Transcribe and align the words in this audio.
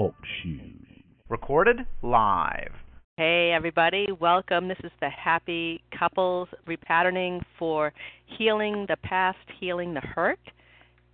Talk 0.00 0.14
shoes. 0.42 0.86
Recorded 1.28 1.80
live. 2.00 2.72
Hey, 3.18 3.52
everybody. 3.54 4.06
Welcome. 4.18 4.66
This 4.66 4.78
is 4.82 4.90
the 5.00 5.10
Happy 5.10 5.82
Couples 5.98 6.48
Repatterning 6.66 7.42
for 7.58 7.92
Healing 8.38 8.86
the 8.88 8.96
Past, 9.04 9.36
Healing 9.58 9.92
the 9.92 10.00
Hurt. 10.00 10.40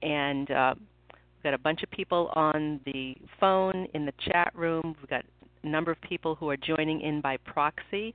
And 0.02 0.48
uh, 0.52 0.74
we've 0.78 1.42
got 1.42 1.54
a 1.54 1.58
bunch 1.58 1.82
of 1.82 1.90
people 1.90 2.30
on 2.36 2.78
the 2.86 3.16
phone, 3.40 3.88
in 3.92 4.06
the 4.06 4.12
chat 4.30 4.52
room. 4.54 4.94
We've 5.00 5.10
got 5.10 5.24
a 5.64 5.68
number 5.68 5.90
of 5.90 6.00
people 6.02 6.36
who 6.36 6.48
are 6.48 6.56
joining 6.56 7.00
in 7.00 7.20
by 7.20 7.38
proxy. 7.38 8.14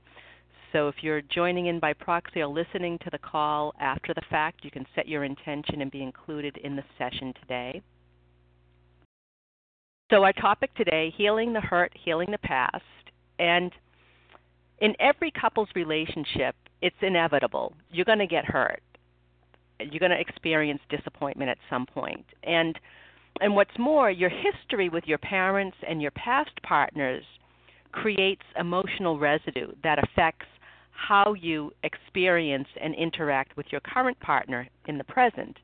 So 0.72 0.88
if 0.88 0.94
you're 1.02 1.20
joining 1.20 1.66
in 1.66 1.80
by 1.80 1.92
proxy 1.92 2.40
or 2.40 2.46
listening 2.46 2.98
to 3.04 3.10
the 3.10 3.18
call 3.18 3.74
after 3.78 4.14
the 4.14 4.22
fact, 4.30 4.64
you 4.64 4.70
can 4.70 4.86
set 4.94 5.06
your 5.06 5.24
intention 5.24 5.82
and 5.82 5.90
be 5.90 6.02
included 6.02 6.56
in 6.64 6.76
the 6.76 6.84
session 6.96 7.34
today. 7.42 7.82
So, 10.12 10.24
our 10.24 10.34
topic 10.34 10.74
today 10.74 11.10
healing 11.16 11.54
the 11.54 11.60
hurt, 11.62 11.90
healing 12.04 12.30
the 12.30 12.36
past. 12.36 12.84
And 13.38 13.72
in 14.82 14.94
every 15.00 15.30
couple's 15.30 15.70
relationship, 15.74 16.54
it's 16.82 16.96
inevitable. 17.00 17.72
You're 17.90 18.04
going 18.04 18.18
to 18.18 18.26
get 18.26 18.44
hurt. 18.44 18.82
You're 19.80 20.00
going 20.00 20.10
to 20.10 20.20
experience 20.20 20.82
disappointment 20.90 21.48
at 21.48 21.56
some 21.70 21.86
point. 21.86 22.26
And 22.42 22.78
and 23.40 23.56
what's 23.56 23.78
more, 23.78 24.10
your 24.10 24.28
history 24.28 24.90
with 24.90 25.04
your 25.06 25.16
parents 25.16 25.78
and 25.88 26.02
your 26.02 26.10
past 26.10 26.62
partners 26.62 27.24
creates 27.92 28.42
emotional 28.60 29.18
residue 29.18 29.72
that 29.82 29.98
affects 29.98 30.44
how 30.90 31.32
you 31.32 31.72
experience 31.84 32.68
and 32.78 32.94
interact 32.94 33.56
with 33.56 33.64
your 33.70 33.80
current 33.80 34.20
partner 34.20 34.68
in 34.86 34.98
the 34.98 35.04
present. 35.04 35.56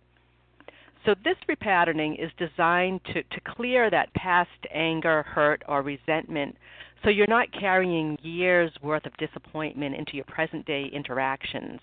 So, 1.08 1.14
this 1.24 1.36
repatterning 1.48 2.22
is 2.22 2.30
designed 2.36 3.00
to, 3.06 3.22
to 3.22 3.40
clear 3.56 3.88
that 3.88 4.12
past 4.12 4.50
anger, 4.74 5.22
hurt, 5.22 5.62
or 5.66 5.80
resentment 5.80 6.54
so 7.02 7.08
you're 7.08 7.26
not 7.26 7.50
carrying 7.50 8.18
years 8.20 8.70
worth 8.82 9.06
of 9.06 9.16
disappointment 9.16 9.94
into 9.94 10.16
your 10.16 10.26
present 10.26 10.66
day 10.66 10.90
interactions. 10.92 11.80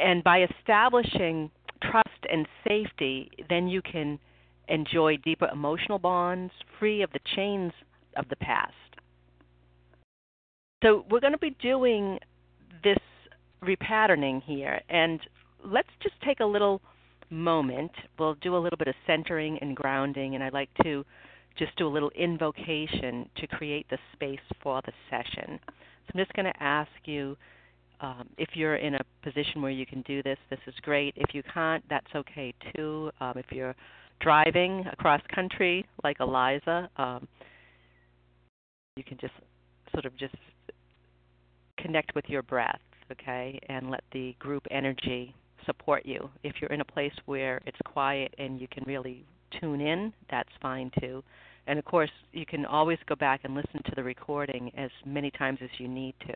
And 0.00 0.24
by 0.24 0.42
establishing 0.42 1.52
trust 1.84 2.08
and 2.28 2.48
safety, 2.66 3.30
then 3.48 3.68
you 3.68 3.80
can 3.80 4.18
enjoy 4.66 5.18
deeper 5.18 5.46
emotional 5.46 6.00
bonds 6.00 6.52
free 6.80 7.02
of 7.02 7.12
the 7.12 7.20
chains 7.36 7.70
of 8.16 8.28
the 8.28 8.36
past. 8.36 8.74
So, 10.82 11.04
we're 11.08 11.20
going 11.20 11.34
to 11.34 11.38
be 11.38 11.54
doing 11.62 12.18
this 12.82 12.98
repatterning 13.62 14.42
here, 14.42 14.80
and 14.88 15.20
let's 15.64 15.90
just 16.02 16.16
take 16.24 16.40
a 16.40 16.44
little 16.44 16.80
moment. 17.30 17.92
We'll 18.18 18.34
do 18.34 18.56
a 18.56 18.58
little 18.58 18.76
bit 18.76 18.88
of 18.88 18.94
centering 19.06 19.58
and 19.58 19.76
grounding, 19.76 20.34
and 20.34 20.44
I'd 20.44 20.52
like 20.52 20.70
to 20.82 21.04
just 21.58 21.76
do 21.76 21.86
a 21.86 21.88
little 21.88 22.10
invocation 22.10 23.28
to 23.36 23.46
create 23.46 23.86
the 23.90 23.98
space 24.12 24.38
for 24.62 24.80
the 24.84 24.92
session. 25.08 25.58
So 25.66 26.12
I'm 26.14 26.20
just 26.20 26.32
going 26.34 26.46
to 26.46 26.62
ask 26.62 26.90
you 27.04 27.36
um, 28.00 28.28
if 28.38 28.50
you're 28.54 28.76
in 28.76 28.94
a 28.94 29.00
position 29.22 29.60
where 29.60 29.70
you 29.70 29.84
can 29.84 30.02
do 30.02 30.22
this, 30.22 30.38
this 30.48 30.60
is 30.66 30.74
great. 30.82 31.14
If 31.16 31.34
you 31.34 31.42
can't, 31.52 31.84
that's 31.90 32.06
okay 32.14 32.54
too. 32.74 33.10
Um, 33.20 33.34
if 33.36 33.46
you're 33.50 33.74
driving 34.20 34.86
across 34.92 35.20
country 35.34 35.84
like 36.02 36.18
Eliza, 36.20 36.88
um, 36.96 37.28
you 38.96 39.04
can 39.04 39.18
just 39.18 39.34
sort 39.92 40.06
of 40.06 40.16
just 40.16 40.34
connect 41.78 42.14
with 42.14 42.24
your 42.28 42.42
breath, 42.42 42.80
okay, 43.12 43.58
and 43.68 43.90
let 43.90 44.02
the 44.12 44.34
group 44.38 44.66
energy 44.70 45.34
support 45.70 46.04
you. 46.04 46.28
If 46.42 46.56
you're 46.60 46.72
in 46.72 46.80
a 46.80 46.84
place 46.84 47.12
where 47.26 47.60
it's 47.64 47.78
quiet 47.84 48.34
and 48.38 48.60
you 48.60 48.66
can 48.68 48.82
really 48.86 49.24
tune 49.60 49.80
in, 49.80 50.12
that's 50.30 50.48
fine 50.60 50.90
too. 51.00 51.22
And 51.66 51.78
of 51.78 51.84
course, 51.84 52.10
you 52.32 52.44
can 52.44 52.64
always 52.66 52.98
go 53.06 53.14
back 53.14 53.40
and 53.44 53.54
listen 53.54 53.80
to 53.84 53.92
the 53.94 54.02
recording 54.02 54.72
as 54.76 54.90
many 55.06 55.30
times 55.30 55.58
as 55.62 55.70
you 55.78 55.86
need 55.86 56.14
to. 56.26 56.34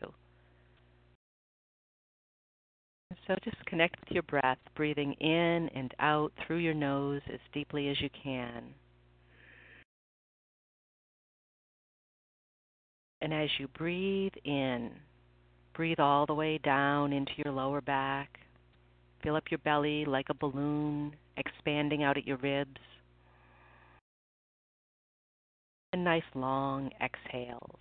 So 3.27 3.35
just 3.43 3.63
connect 3.65 3.99
with 3.99 4.11
your 4.11 4.23
breath, 4.23 4.57
breathing 4.75 5.13
in 5.13 5.69
and 5.75 5.93
out 5.99 6.31
through 6.45 6.57
your 6.57 6.73
nose 6.73 7.21
as 7.33 7.39
deeply 7.53 7.89
as 7.89 7.99
you 8.01 8.09
can. 8.23 8.63
And 13.21 13.33
as 13.33 13.49
you 13.57 13.67
breathe 13.69 14.33
in, 14.43 14.91
breathe 15.73 15.99
all 15.99 16.25
the 16.25 16.33
way 16.33 16.59
down 16.59 17.11
into 17.13 17.31
your 17.43 17.53
lower 17.53 17.81
back. 17.81 18.39
Fill 19.25 19.35
up 19.35 19.45
your 19.49 19.57
belly 19.57 20.05
like 20.05 20.27
a 20.29 20.35
balloon, 20.35 21.15
expanding 21.35 22.03
out 22.03 22.15
at 22.15 22.27
your 22.27 22.37
ribs 22.37 22.79
and 25.91 26.03
nice 26.03 26.21
long 26.35 26.91
exhales. 27.01 27.79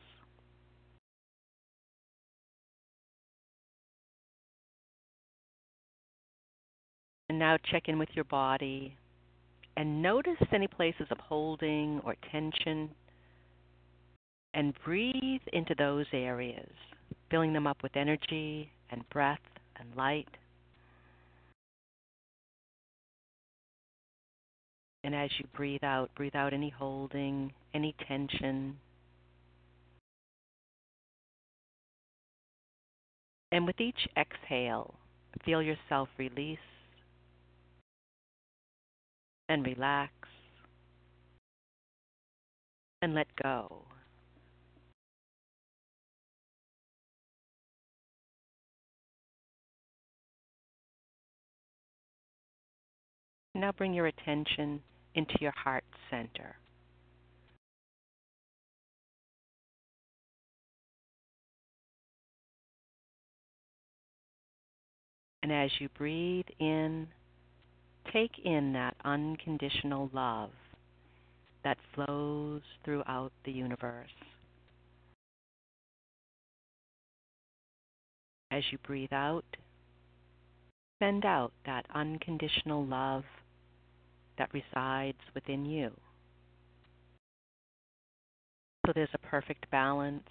And 7.28 7.38
now 7.38 7.58
check 7.70 7.88
in 7.88 7.98
with 7.98 8.08
your 8.14 8.24
body 8.24 8.96
and 9.76 10.00
notice 10.00 10.32
any 10.50 10.66
places 10.66 11.08
of 11.10 11.18
holding 11.18 12.00
or 12.06 12.16
tension 12.32 12.88
and 14.54 14.72
breathe 14.82 15.42
into 15.52 15.74
those 15.76 16.06
areas, 16.14 16.72
filling 17.30 17.52
them 17.52 17.66
up 17.66 17.82
with 17.82 17.96
energy 17.96 18.70
and 18.90 19.06
breath 19.10 19.38
and 19.78 19.94
light. 19.94 20.28
And 25.04 25.14
as 25.14 25.28
you 25.38 25.44
breathe 25.54 25.84
out, 25.84 26.10
breathe 26.16 26.34
out 26.34 26.54
any 26.54 26.70
holding, 26.70 27.52
any 27.74 27.94
tension. 28.08 28.78
And 33.52 33.66
with 33.66 33.78
each 33.82 34.08
exhale, 34.16 34.94
feel 35.44 35.60
yourself 35.60 36.08
release 36.16 36.58
and 39.50 39.66
relax 39.66 40.12
and 43.02 43.14
let 43.14 43.26
go. 43.42 43.82
Now 53.54 53.70
bring 53.70 53.92
your 53.92 54.06
attention 54.06 54.80
into 55.14 55.34
your 55.40 55.52
heart 55.52 55.84
center. 56.10 56.56
And 65.42 65.52
as 65.52 65.70
you 65.78 65.90
breathe 65.90 66.46
in, 66.58 67.06
take 68.12 68.32
in 68.44 68.72
that 68.72 68.96
unconditional 69.04 70.08
love 70.14 70.50
that 71.64 71.76
flows 71.94 72.62
throughout 72.84 73.30
the 73.44 73.52
universe. 73.52 74.08
As 78.50 78.62
you 78.70 78.78
breathe 78.86 79.12
out, 79.12 79.44
send 81.02 81.26
out 81.26 81.52
that 81.66 81.84
unconditional 81.94 82.86
love 82.86 83.24
that 84.38 84.50
resides 84.52 85.18
within 85.34 85.64
you. 85.64 85.90
So 88.86 88.92
there's 88.94 89.08
a 89.14 89.18
perfect 89.18 89.70
balance, 89.70 90.28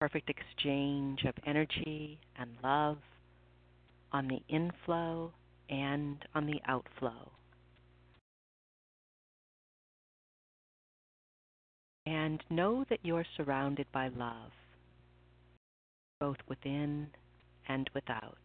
perfect 0.00 0.30
exchange 0.30 1.24
of 1.24 1.34
energy 1.46 2.18
and 2.38 2.50
love 2.62 2.98
on 4.12 4.28
the 4.28 4.42
inflow 4.48 5.32
and 5.68 6.24
on 6.34 6.46
the 6.46 6.60
outflow. 6.66 7.30
And 12.06 12.42
know 12.48 12.84
that 12.88 13.00
you're 13.02 13.26
surrounded 13.36 13.86
by 13.92 14.08
love, 14.08 14.50
both 16.20 16.38
within 16.48 17.08
and 17.68 17.90
without. 17.94 18.38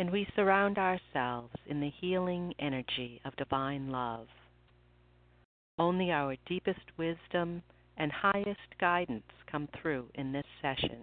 And 0.00 0.10
we 0.10 0.26
surround 0.34 0.78
ourselves 0.78 1.52
in 1.66 1.78
the 1.78 1.92
healing 2.00 2.54
energy 2.58 3.20
of 3.26 3.36
divine 3.36 3.90
love. 3.90 4.28
Only 5.78 6.10
our 6.10 6.36
deepest 6.46 6.80
wisdom 6.96 7.62
and 7.98 8.10
highest 8.10 8.78
guidance 8.80 9.26
come 9.52 9.68
through 9.76 10.06
in 10.14 10.32
this 10.32 10.46
session. 10.62 11.00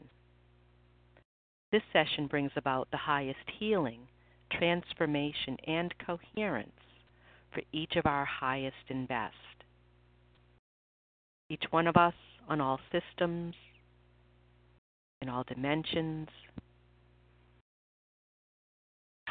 This 1.71 1.83
session 1.93 2.25
brings 2.25 2.49
about 2.55 2.87
the 2.89 2.97
highest 2.97 3.37
healing, 3.59 3.99
transformation, 4.51 5.57
and 5.67 5.93
coherence 6.03 6.71
for 7.53 7.61
each 7.71 7.97
of 7.97 8.07
our 8.07 8.25
highest 8.25 8.77
and 8.89 9.07
best. 9.07 9.35
Each 11.51 11.65
one 11.69 11.85
of 11.85 11.97
us 11.97 12.15
on 12.49 12.61
all 12.61 12.79
systems, 12.91 13.53
in 15.21 15.29
all 15.29 15.43
dimensions, 15.43 16.29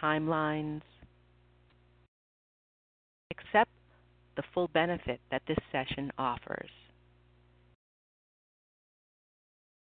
timelines, 0.03 0.83
accept 3.31 3.71
the 4.37 4.43
full 4.53 4.69
benefit 4.69 5.21
that 5.31 5.43
this 5.47 5.59
session 5.73 6.11
offers. 6.19 6.71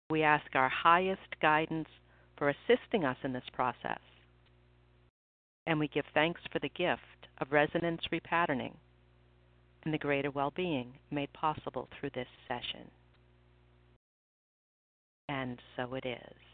We 0.08 0.22
ask 0.22 0.46
our 0.54 0.68
highest 0.68 1.40
guidance 1.42 1.88
for 2.38 2.50
assisting 2.50 3.04
us 3.04 3.16
in 3.24 3.32
this 3.32 3.48
process, 3.52 4.00
and 5.66 5.78
we 5.78 5.88
give 5.88 6.04
thanks 6.14 6.40
for 6.52 6.60
the 6.60 6.68
gift 6.68 7.00
of 7.38 7.52
resonance 7.52 8.02
repatterning 8.12 8.74
and 9.84 9.92
the 9.92 9.98
greater 9.98 10.30
well 10.30 10.52
being 10.54 10.92
made 11.10 11.32
possible 11.32 11.88
through 11.98 12.10
this 12.14 12.28
session. 12.46 12.90
And 15.28 15.60
so 15.76 15.94
it 15.94 16.06
is. 16.06 16.45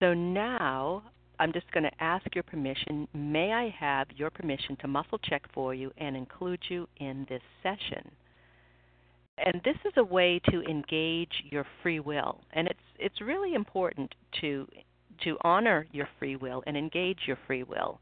So 0.00 0.14
now 0.14 1.02
I'm 1.38 1.52
just 1.52 1.70
going 1.72 1.84
to 1.84 2.02
ask 2.02 2.24
your 2.34 2.44
permission. 2.44 3.08
May 3.12 3.52
I 3.52 3.74
have 3.78 4.08
your 4.16 4.30
permission 4.30 4.76
to 4.80 4.88
muscle 4.88 5.18
check 5.18 5.42
for 5.52 5.74
you 5.74 5.90
and 5.98 6.16
include 6.16 6.60
you 6.68 6.88
in 6.98 7.26
this 7.28 7.42
session? 7.62 8.10
And 9.44 9.60
this 9.64 9.76
is 9.84 9.92
a 9.96 10.04
way 10.04 10.40
to 10.50 10.62
engage 10.62 11.44
your 11.50 11.64
free 11.82 12.00
will, 12.00 12.40
and 12.52 12.66
it's 12.66 12.78
it's 12.98 13.20
really 13.20 13.54
important 13.54 14.12
to 14.40 14.66
to 15.22 15.36
honor 15.42 15.86
your 15.92 16.08
free 16.18 16.34
will 16.34 16.62
and 16.66 16.76
engage 16.76 17.20
your 17.26 17.38
free 17.46 17.62
will. 17.62 18.00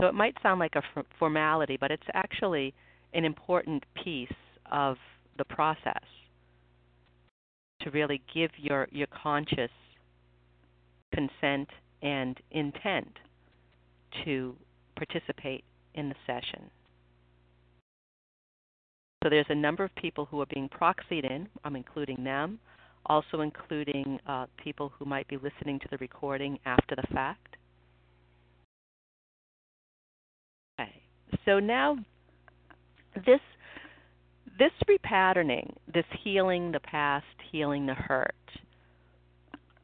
So 0.00 0.06
it 0.06 0.14
might 0.14 0.36
sound 0.42 0.60
like 0.60 0.76
a 0.76 0.82
formality, 1.18 1.76
but 1.76 1.90
it's 1.90 2.06
actually 2.14 2.72
an 3.12 3.24
important 3.24 3.84
piece 4.02 4.28
of 4.70 4.96
the 5.38 5.44
process 5.44 6.02
to 7.82 7.90
really 7.90 8.22
give 8.32 8.50
your, 8.56 8.88
your 8.90 9.08
conscious 9.08 9.70
consent 11.12 11.68
and 12.02 12.38
intent 12.50 13.18
to 14.24 14.54
participate 14.96 15.64
in 15.94 16.08
the 16.08 16.14
session. 16.26 16.70
So 19.22 19.28
there's 19.28 19.46
a 19.50 19.54
number 19.54 19.84
of 19.84 19.94
people 19.96 20.24
who 20.24 20.40
are 20.40 20.46
being 20.46 20.68
proxied 20.68 21.30
in. 21.30 21.46
I'm 21.64 21.76
including 21.76 22.24
them, 22.24 22.58
also 23.04 23.40
including 23.40 24.18
uh, 24.26 24.46
people 24.62 24.92
who 24.98 25.04
might 25.04 25.28
be 25.28 25.36
listening 25.36 25.78
to 25.80 25.88
the 25.90 25.98
recording 25.98 26.58
after 26.64 26.96
the 26.96 27.06
fact. 27.12 27.56
Okay. 30.80 30.90
So 31.44 31.60
now 31.60 31.98
this 33.26 33.40
this 34.58 34.72
repatterning, 34.88 35.70
this 35.92 36.04
healing 36.22 36.70
the 36.72 36.80
past, 36.80 37.24
healing 37.50 37.86
the 37.86 37.94
hurt, 37.94 38.34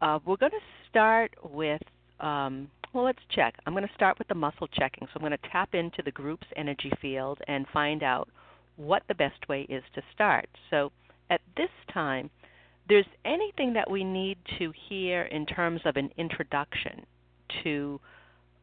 uh, 0.01 0.19
we're 0.25 0.37
going 0.37 0.53
to 0.53 0.59
start 0.97 1.35
with, 1.53 1.83
um, 2.21 2.71
well, 2.95 3.05
let's 3.05 3.19
check. 3.31 3.55
I'm 3.67 3.75
going 3.75 3.87
to 3.87 3.95
start 3.95 4.19
with 4.19 4.29
the 4.29 4.35
muscle 4.35 4.67
checking. 4.69 5.07
So 5.07 5.13
I'm 5.17 5.21
going 5.21 5.33
to 5.33 5.49
tap 5.53 5.75
into 5.75 6.03
the 6.03 6.11
group's 6.11 6.47
energy 6.57 6.91
field 7.03 7.39
and 7.49 7.67
find 7.71 8.03
out 8.03 8.31
what 8.77 9.03
the 9.07 9.15
best 9.15 9.47
way 9.47 9.67
is 9.69 9.83
to 9.95 10.03
start. 10.15 10.49
So 10.71 10.91
at 11.29 11.43
this 11.55 11.69
time, 11.93 12.31
there's 12.89 13.05
anything 13.27 13.75
that 13.75 13.91
we 13.91 14.05
need 14.05 14.39
to 14.59 14.73
hear 14.89 15.25
in 15.25 15.45
terms 15.45 15.83
of 15.85 15.97
an 15.97 16.09
introduction 16.17 17.05
to 17.63 18.01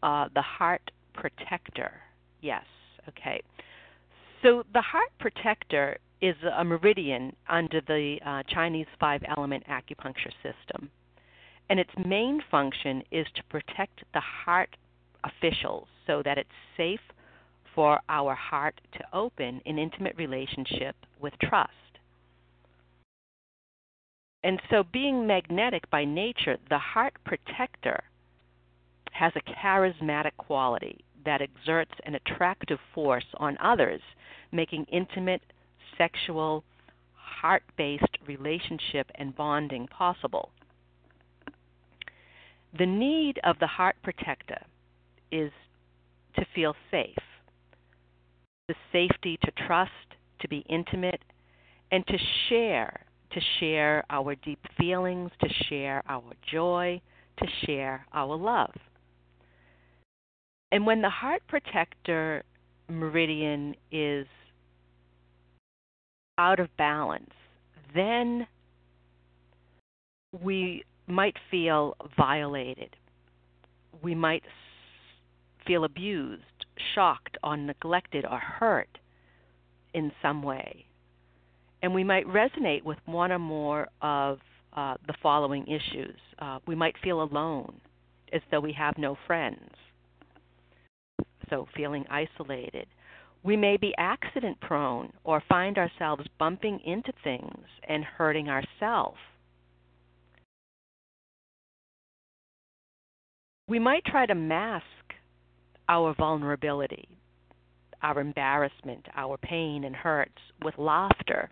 uh, 0.01 0.27
the 0.33 0.41
heart 0.41 0.89
protector. 1.13 1.91
Yes, 2.41 2.65
okay. 3.09 3.43
So 4.41 4.63
the 4.73 4.81
heart 4.81 5.11
protector 5.19 5.97
is 6.19 6.35
a 6.57 6.63
meridian 6.63 7.35
under 7.47 7.79
the 7.81 8.17
uh, 8.25 8.41
Chinese 8.47 8.87
five 8.99 9.21
element 9.37 9.65
acupuncture 9.69 10.33
system. 10.41 10.89
And 11.69 11.79
its 11.79 11.91
main 12.05 12.41
function 12.51 13.03
is 13.11 13.25
to 13.35 13.43
protect 13.49 14.03
the 14.13 14.19
heart 14.19 14.75
officials 15.23 15.87
so 16.05 16.21
that 16.23 16.37
it's 16.37 16.49
safe 16.77 16.99
for 17.73 17.99
our 18.09 18.35
heart 18.35 18.79
to 18.93 19.03
open 19.13 19.61
in 19.65 19.79
intimate 19.79 20.15
relationship 20.17 20.95
with 21.19 21.33
trust. 21.41 21.71
And 24.43 24.61
so, 24.69 24.83
being 24.83 25.25
magnetic 25.25 25.89
by 25.89 26.03
nature, 26.03 26.57
the 26.69 26.77
heart 26.77 27.13
protector 27.23 28.03
has 29.11 29.31
a 29.35 29.51
charismatic 29.51 30.35
quality 30.37 30.99
that 31.23 31.41
exerts 31.41 31.93
an 32.05 32.15
attractive 32.15 32.79
force 32.93 33.25
on 33.37 33.57
others 33.61 34.01
making 34.51 34.85
intimate, 34.91 35.41
sexual, 35.97 36.63
heart 37.13 37.63
based 37.77 38.17
relationship 38.27 39.09
and 39.15 39.35
bonding 39.35 39.87
possible. 39.87 40.49
The 42.77 42.85
need 42.85 43.39
of 43.43 43.59
the 43.59 43.67
heart 43.67 43.95
protector 44.03 44.59
is 45.31 45.51
to 46.35 46.45
feel 46.55 46.75
safe, 46.89 47.15
the 48.67 48.75
safety 48.91 49.37
to 49.43 49.51
trust, 49.67 49.91
to 50.41 50.47
be 50.47 50.65
intimate, 50.69 51.21
and 51.91 52.05
to 52.07 52.17
share, 52.49 53.05
to 53.31 53.39
share 53.59 54.03
our 54.09 54.35
deep 54.35 54.59
feelings, 54.77 55.29
to 55.41 55.49
share 55.69 56.01
our 56.09 56.33
joy, 56.51 56.99
to 57.37 57.47
share 57.65 58.05
our 58.11 58.35
love. 58.35 58.73
And 60.71 60.87
when 60.87 61.03
the 61.03 61.09
heart 61.09 61.43
protector 61.47 62.43
meridian 62.89 63.75
is 63.91 64.25
out 66.39 66.59
of 66.59 66.75
balance, 66.77 67.29
then 67.93 68.47
we 70.41 70.83
might 71.07 71.35
feel 71.51 71.95
violated. 72.17 72.95
We 74.01 74.15
might 74.15 74.43
feel 75.65 75.83
abused, 75.83 76.43
shocked, 76.95 77.37
or 77.43 77.57
neglected, 77.57 78.25
or 78.25 78.39
hurt 78.39 78.97
in 79.93 80.11
some 80.21 80.43
way. 80.43 80.85
And 81.81 81.93
we 81.93 82.03
might 82.03 82.25
resonate 82.27 82.83
with 82.83 82.97
one 83.05 83.31
or 83.31 83.39
more 83.39 83.87
of 84.01 84.39
uh, 84.75 84.95
the 85.05 85.13
following 85.21 85.67
issues. 85.67 86.17
Uh, 86.39 86.59
we 86.65 86.75
might 86.75 86.95
feel 87.03 87.21
alone, 87.21 87.79
as 88.31 88.41
though 88.49 88.59
we 88.59 88.73
have 88.73 88.97
no 88.97 89.17
friends, 89.27 89.69
so 91.49 91.67
feeling 91.75 92.05
isolated. 92.09 92.87
We 93.43 93.57
may 93.57 93.77
be 93.77 93.93
accident 93.97 94.59
prone 94.61 95.11
or 95.25 95.43
find 95.49 95.77
ourselves 95.77 96.23
bumping 96.39 96.79
into 96.85 97.11
things 97.23 97.65
and 97.87 98.03
hurting 98.03 98.47
ourselves. 98.49 99.17
We 103.67 103.79
might 103.79 104.03
try 104.05 104.25
to 104.25 104.35
mask 104.35 104.85
our 105.87 106.13
vulnerability, 106.15 107.07
our 108.01 108.19
embarrassment, 108.19 109.07
our 109.15 109.37
pain 109.37 109.85
and 109.85 109.95
hurts 109.95 110.41
with 110.63 110.77
laughter. 110.77 111.49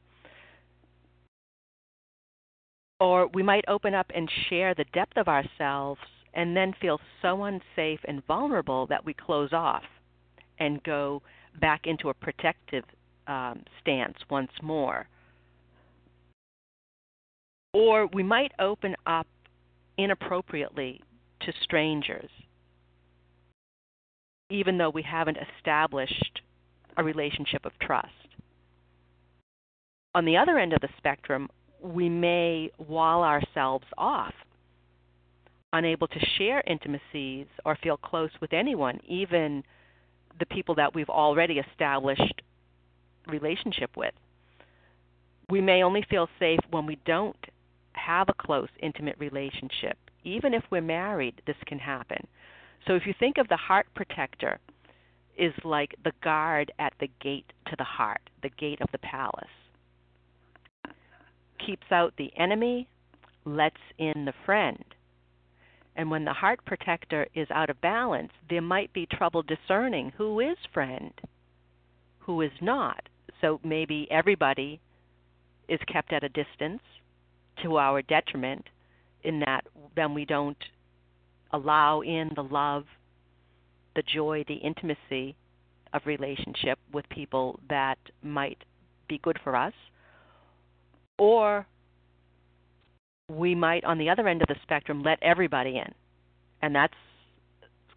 Or 2.99 3.27
we 3.33 3.43
might 3.43 3.65
open 3.67 3.93
up 3.93 4.11
and 4.13 4.29
share 4.49 4.75
the 4.75 4.85
depth 4.93 5.17
of 5.17 5.27
ourselves 5.27 6.01
and 6.33 6.55
then 6.55 6.73
feel 6.81 6.99
so 7.21 7.43
unsafe 7.43 7.99
and 8.07 8.25
vulnerable 8.25 8.87
that 8.87 9.05
we 9.05 9.13
close 9.13 9.53
off 9.53 9.83
and 10.59 10.83
go 10.83 11.21
back 11.59 11.81
into 11.85 12.09
a 12.09 12.13
protective 12.13 12.83
um, 13.27 13.63
stance 13.81 14.17
once 14.29 14.51
more. 14.61 15.07
Or 17.73 18.07
we 18.07 18.21
might 18.21 18.51
open 18.59 18.95
up 19.05 19.27
inappropriately 19.97 21.01
to 21.45 21.53
strangers, 21.63 22.29
even 24.49 24.77
though 24.77 24.89
we 24.89 25.03
haven't 25.03 25.37
established 25.57 26.41
a 26.97 27.03
relationship 27.03 27.65
of 27.65 27.71
trust. 27.81 28.07
On 30.13 30.25
the 30.25 30.37
other 30.37 30.57
end 30.57 30.73
of 30.73 30.81
the 30.81 30.89
spectrum, 30.97 31.49
we 31.81 32.09
may 32.09 32.69
wall 32.77 33.23
ourselves 33.23 33.85
off, 33.97 34.33
unable 35.73 36.07
to 36.07 36.19
share 36.37 36.61
intimacies 36.67 37.47
or 37.65 37.77
feel 37.81 37.97
close 37.97 38.31
with 38.41 38.51
anyone, 38.53 38.99
even 39.07 39.63
the 40.39 40.45
people 40.47 40.75
that 40.75 40.93
we've 40.93 41.09
already 41.09 41.59
established 41.59 42.41
relationship 43.27 43.95
with. 43.95 44.13
we 45.49 45.61
may 45.61 45.83
only 45.83 46.03
feel 46.09 46.27
safe 46.39 46.59
when 46.71 46.85
we 46.85 46.97
don't 47.05 47.35
have 47.93 48.29
a 48.29 48.33
close, 48.33 48.69
intimate 48.81 49.17
relationship. 49.19 49.97
Even 50.23 50.53
if 50.53 50.63
we're 50.69 50.81
married, 50.81 51.41
this 51.47 51.55
can 51.65 51.79
happen. 51.79 52.27
So 52.87 52.95
if 52.95 53.03
you 53.05 53.13
think 53.19 53.37
of 53.37 53.47
the 53.47 53.57
heart 53.57 53.87
protector 53.95 54.59
is 55.37 55.53
like 55.63 55.95
the 56.03 56.11
guard 56.23 56.71
at 56.79 56.93
the 56.99 57.09
gate 57.21 57.51
to 57.67 57.75
the 57.77 57.83
heart, 57.83 58.21
the 58.43 58.49
gate 58.49 58.81
of 58.81 58.89
the 58.91 58.97
palace. 58.99 59.45
Keeps 61.65 61.91
out 61.91 62.13
the 62.17 62.31
enemy, 62.37 62.87
lets 63.45 63.79
in 63.97 64.25
the 64.25 64.33
friend. 64.45 64.83
And 65.95 66.09
when 66.09 66.25
the 66.25 66.33
heart 66.33 66.59
protector 66.65 67.27
is 67.35 67.47
out 67.51 67.69
of 67.69 67.81
balance, 67.81 68.31
there 68.49 68.61
might 68.61 68.93
be 68.93 69.05
trouble 69.05 69.43
discerning 69.43 70.11
who 70.17 70.39
is 70.39 70.57
friend, 70.73 71.13
who 72.19 72.41
is 72.41 72.51
not. 72.61 73.09
So 73.41 73.59
maybe 73.63 74.07
everybody 74.09 74.79
is 75.67 75.79
kept 75.91 76.13
at 76.13 76.23
a 76.23 76.29
distance 76.29 76.81
to 77.63 77.77
our 77.77 78.01
detriment, 78.01 78.67
in 79.23 79.39
that 79.41 79.65
then 79.95 80.13
we 80.13 80.25
don't 80.25 80.57
allow 81.51 82.01
in 82.01 82.31
the 82.35 82.43
love, 82.43 82.85
the 83.95 84.03
joy, 84.03 84.43
the 84.47 84.55
intimacy 84.55 85.35
of 85.93 86.01
relationship 86.05 86.79
with 86.93 87.07
people 87.09 87.59
that 87.69 87.97
might 88.23 88.57
be 89.07 89.19
good 89.19 89.37
for 89.43 89.55
us. 89.55 89.73
Or 91.17 91.65
we 93.29 93.53
might, 93.53 93.83
on 93.83 93.97
the 93.97 94.09
other 94.09 94.27
end 94.27 94.41
of 94.41 94.47
the 94.47 94.55
spectrum, 94.63 95.03
let 95.03 95.21
everybody 95.21 95.77
in. 95.77 95.93
And 96.61 96.73
that's 96.73 96.93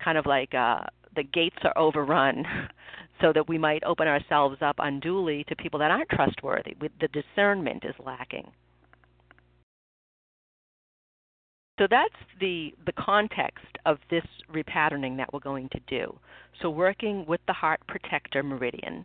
kind 0.02 0.19
of 0.19 0.26
like 0.26 0.52
uh, 0.54 0.81
the 1.14 1.23
gates 1.23 1.57
are 1.62 1.76
overrun, 1.78 2.45
so 3.21 3.33
that 3.33 3.49
we 3.49 3.57
might 3.57 3.85
open 3.85 4.09
ourselves 4.09 4.57
up 4.61 4.76
unduly 4.78 5.45
to 5.45 5.57
people 5.57 5.78
that 5.78 5.90
aren't 5.90 6.09
trustworthy. 6.09 6.75
The 7.00 7.09
discernment 7.09 7.85
is 7.85 7.95
lacking. 8.04 8.50
So 11.78 11.87
that's 11.90 12.14
the, 12.40 12.73
the 12.87 12.93
context 12.93 13.66
of 13.85 13.99
this 14.11 14.25
repatterning 14.52 15.16
that 15.16 15.33
we're 15.33 15.40
going 15.40 15.69
to 15.71 15.81
do. 15.88 16.16
So, 16.62 16.71
working 16.71 17.25
with 17.26 17.40
the 17.49 17.52
heart 17.52 17.81
protector 17.88 18.45
meridian. 18.45 19.04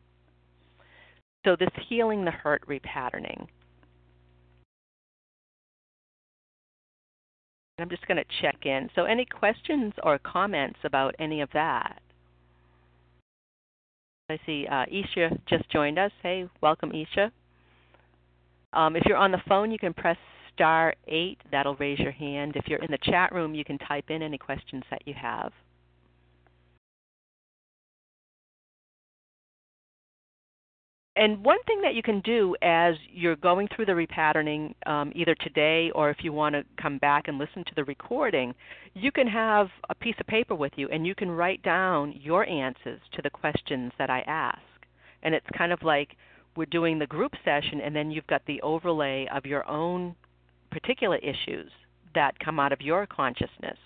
So, 1.45 1.55
this 1.59 1.69
healing 1.87 2.25
the 2.25 2.31
hurt 2.31 2.61
repatterning. 2.67 3.47
I'm 7.79 7.89
just 7.89 8.05
going 8.07 8.17
to 8.17 8.25
check 8.41 8.65
in. 8.65 8.89
So, 8.93 9.05
any 9.05 9.25
questions 9.25 9.93
or 10.03 10.19
comments 10.19 10.77
about 10.83 11.15
any 11.17 11.41
of 11.41 11.49
that? 11.53 12.01
I 14.29 14.39
see 14.45 14.67
uh, 14.71 14.85
Isha 14.91 15.39
just 15.47 15.67
joined 15.71 15.97
us. 15.97 16.11
Hey, 16.21 16.47
welcome, 16.61 16.91
Isha. 16.91 17.31
Um, 18.73 18.95
if 18.95 19.03
you're 19.07 19.17
on 19.17 19.31
the 19.31 19.41
phone, 19.47 19.71
you 19.71 19.79
can 19.79 19.93
press 19.93 20.17
star 20.59 20.93
8. 21.07 21.37
That'll 21.51 21.75
raise 21.75 21.99
your 21.99 22.11
hand. 22.11 22.57
If 22.57 22.67
you're 22.67 22.83
in 22.83 22.91
the 22.91 22.97
chat 23.01 23.31
room, 23.31 23.55
you 23.55 23.63
can 23.63 23.77
type 23.77 24.09
in 24.09 24.21
any 24.21 24.37
questions 24.37 24.83
that 24.91 25.01
you 25.05 25.13
have. 25.19 25.53
And 31.15 31.43
one 31.43 31.57
thing 31.63 31.81
that 31.81 31.95
you 31.95 32.03
can 32.03 32.21
do 32.21 32.55
as 32.61 32.95
you're 33.09 33.35
going 33.37 33.67
through 33.73 33.85
the 33.85 33.93
repatterning, 33.93 34.73
um, 34.85 35.11
either 35.15 35.35
today 35.35 35.91
or 35.95 36.09
if 36.09 36.17
you 36.23 36.33
want 36.33 36.55
to 36.55 36.63
come 36.81 36.97
back 36.97 37.27
and 37.27 37.37
listen 37.37 37.63
to 37.65 37.75
the 37.75 37.83
recording, 37.85 38.53
you 38.93 39.11
can 39.11 39.27
have 39.27 39.67
a 39.89 39.95
piece 39.95 40.15
of 40.19 40.27
paper 40.27 40.55
with 40.55 40.73
you 40.75 40.87
and 40.89 41.07
you 41.07 41.15
can 41.15 41.31
write 41.31 41.61
down 41.63 42.13
your 42.21 42.45
answers 42.47 43.01
to 43.13 43.21
the 43.21 43.29
questions 43.29 43.91
that 43.97 44.09
I 44.09 44.21
ask. 44.27 44.61
And 45.23 45.33
it's 45.33 45.45
kind 45.57 45.73
of 45.73 45.83
like 45.83 46.15
we're 46.55 46.65
doing 46.65 46.99
the 46.99 47.07
group 47.07 47.33
session 47.45 47.81
and 47.81 47.95
then 47.95 48.11
you've 48.11 48.27
got 48.27 48.41
the 48.45 48.61
overlay 48.61 49.27
of 49.33 49.45
your 49.45 49.67
own 49.69 50.15
particular 50.71 51.17
issues 51.17 51.71
that 52.15 52.37
come 52.39 52.59
out 52.59 52.71
of 52.71 52.81
your 52.81 53.05
consciousness. 53.05 53.77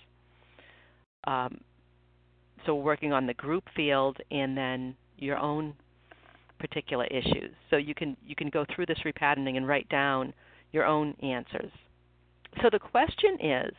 Um, 1.26 1.60
so 2.66 2.74
working 2.74 3.12
on 3.12 3.26
the 3.26 3.34
group 3.34 3.64
field 3.76 4.18
and 4.30 4.56
then 4.56 4.96
your 5.18 5.36
own 5.38 5.74
particular 6.58 7.06
issues. 7.06 7.50
So 7.70 7.76
you 7.76 7.94
can 7.94 8.16
you 8.24 8.34
can 8.34 8.48
go 8.48 8.64
through 8.74 8.86
this 8.86 8.98
repatterning 9.04 9.56
and 9.56 9.68
write 9.68 9.88
down 9.88 10.32
your 10.72 10.86
own 10.86 11.14
answers. 11.22 11.70
So 12.62 12.68
the 12.70 12.78
question 12.78 13.38
is, 13.40 13.74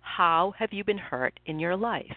how 0.00 0.54
have 0.58 0.72
you 0.72 0.84
been 0.84 0.98
hurt 0.98 1.38
in 1.46 1.58
your 1.58 1.76
life? 1.76 2.16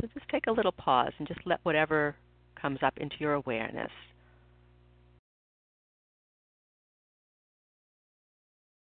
So 0.00 0.08
just 0.14 0.28
take 0.28 0.46
a 0.48 0.52
little 0.52 0.72
pause 0.72 1.12
and 1.18 1.28
just 1.28 1.40
let 1.44 1.60
whatever 1.62 2.16
comes 2.60 2.80
up 2.82 2.94
into 2.98 3.16
your 3.18 3.34
awareness. 3.34 3.90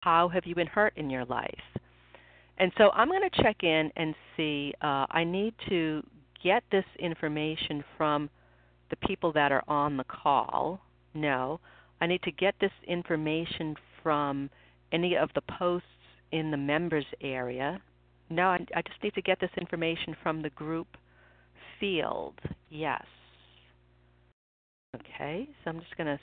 How 0.02 0.30
have 0.30 0.46
you 0.46 0.56
been 0.56 0.68
hurt 0.68 0.94
in 0.96 1.10
your 1.10 1.26
life? 1.26 1.60
And 2.58 2.72
so 2.78 2.90
I'm 2.92 3.10
going 3.10 3.28
to 3.30 3.44
check 3.44 3.64
in 3.64 3.92
and 3.96 4.16
see. 4.36 4.74
Uh, 4.82 5.06
I 5.10 5.24
need 5.24 5.54
to 5.70 6.04
get 6.44 6.64
this 6.72 6.86
information 7.00 7.84
from 7.98 8.30
the 8.90 8.96
people 9.08 9.32
that 9.34 9.52
are 9.52 9.64
on 9.68 9.98
the 9.98 10.04
call. 10.06 10.80
No. 11.14 11.60
I 12.02 12.08
need 12.08 12.22
to 12.24 12.32
get 12.32 12.56
this 12.62 12.72
information 12.88 13.76
from 14.02 14.50
any 14.92 15.16
of 15.16 15.30
the 15.36 15.42
posts 15.42 15.88
in 16.32 16.52
the 16.52 16.58
members 16.58 17.06
area. 17.22 17.82
No, 18.30 18.44
I, 18.44 18.66
I 18.76 18.82
just 18.82 19.02
need 19.04 19.14
to 19.16 19.22
get 19.22 19.40
this 19.40 19.50
information 19.60 20.16
from 20.22 20.42
the 20.42 20.50
group 20.52 20.88
field. 21.80 22.36
Yes. 22.70 23.04
Okay, 24.96 25.48
so 25.64 25.70
I'm 25.70 25.80
just 25.80 25.96
going 25.98 26.08
to 26.08 26.20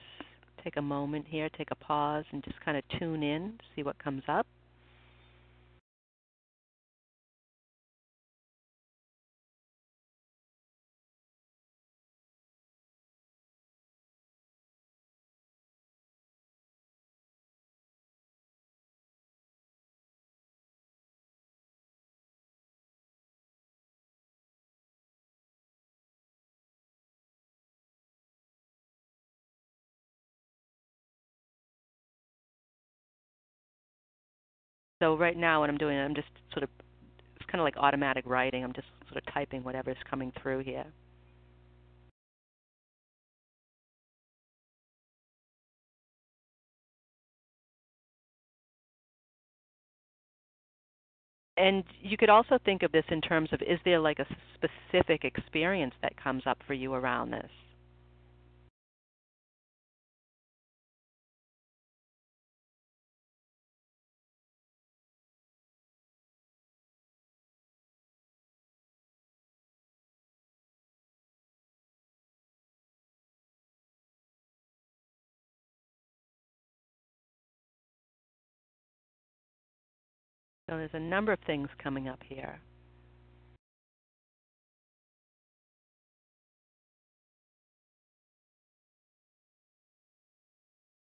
take 0.66 0.76
a 0.76 0.82
moment 0.82 1.24
here, 1.28 1.48
take 1.56 1.70
a 1.70 1.76
pause, 1.76 2.24
and 2.32 2.42
just 2.42 2.60
kind 2.60 2.76
of 2.76 2.82
tune 2.98 3.22
in, 3.22 3.56
see 3.76 3.84
what 3.84 3.96
comes 4.02 4.24
up. 4.26 4.48
So 35.00 35.16
right 35.16 35.36
now, 35.36 35.60
what 35.60 35.70
I'm 35.70 35.78
doing, 35.78 35.98
I'm 35.98 36.14
just 36.14 36.28
sort 36.52 36.62
of, 36.62 36.70
it's 37.36 37.46
kind 37.50 37.60
of 37.60 37.64
like 37.64 37.76
automatic 37.76 38.24
writing. 38.26 38.64
I'm 38.64 38.72
just 38.72 38.88
sort 39.10 39.18
of 39.26 39.32
typing 39.32 39.62
whatever's 39.62 39.96
coming 40.08 40.32
through 40.42 40.60
here. 40.64 40.86
And 51.58 51.84
you 52.02 52.16
could 52.16 52.28
also 52.30 52.58
think 52.64 52.82
of 52.82 52.92
this 52.92 53.04
in 53.10 53.20
terms 53.20 53.52
of 53.52 53.60
is 53.62 53.78
there 53.84 53.98
like 53.98 54.18
a 54.20 54.26
specific 54.54 55.24
experience 55.24 55.94
that 56.02 56.16
comes 56.22 56.44
up 56.46 56.58
for 56.66 56.74
you 56.74 56.94
around 56.94 57.30
this? 57.30 57.50
So 80.76 80.80
there's 80.80 80.90
a 80.92 81.00
number 81.00 81.32
of 81.32 81.38
things 81.46 81.68
coming 81.82 82.06
up 82.06 82.18
here. 82.28 82.60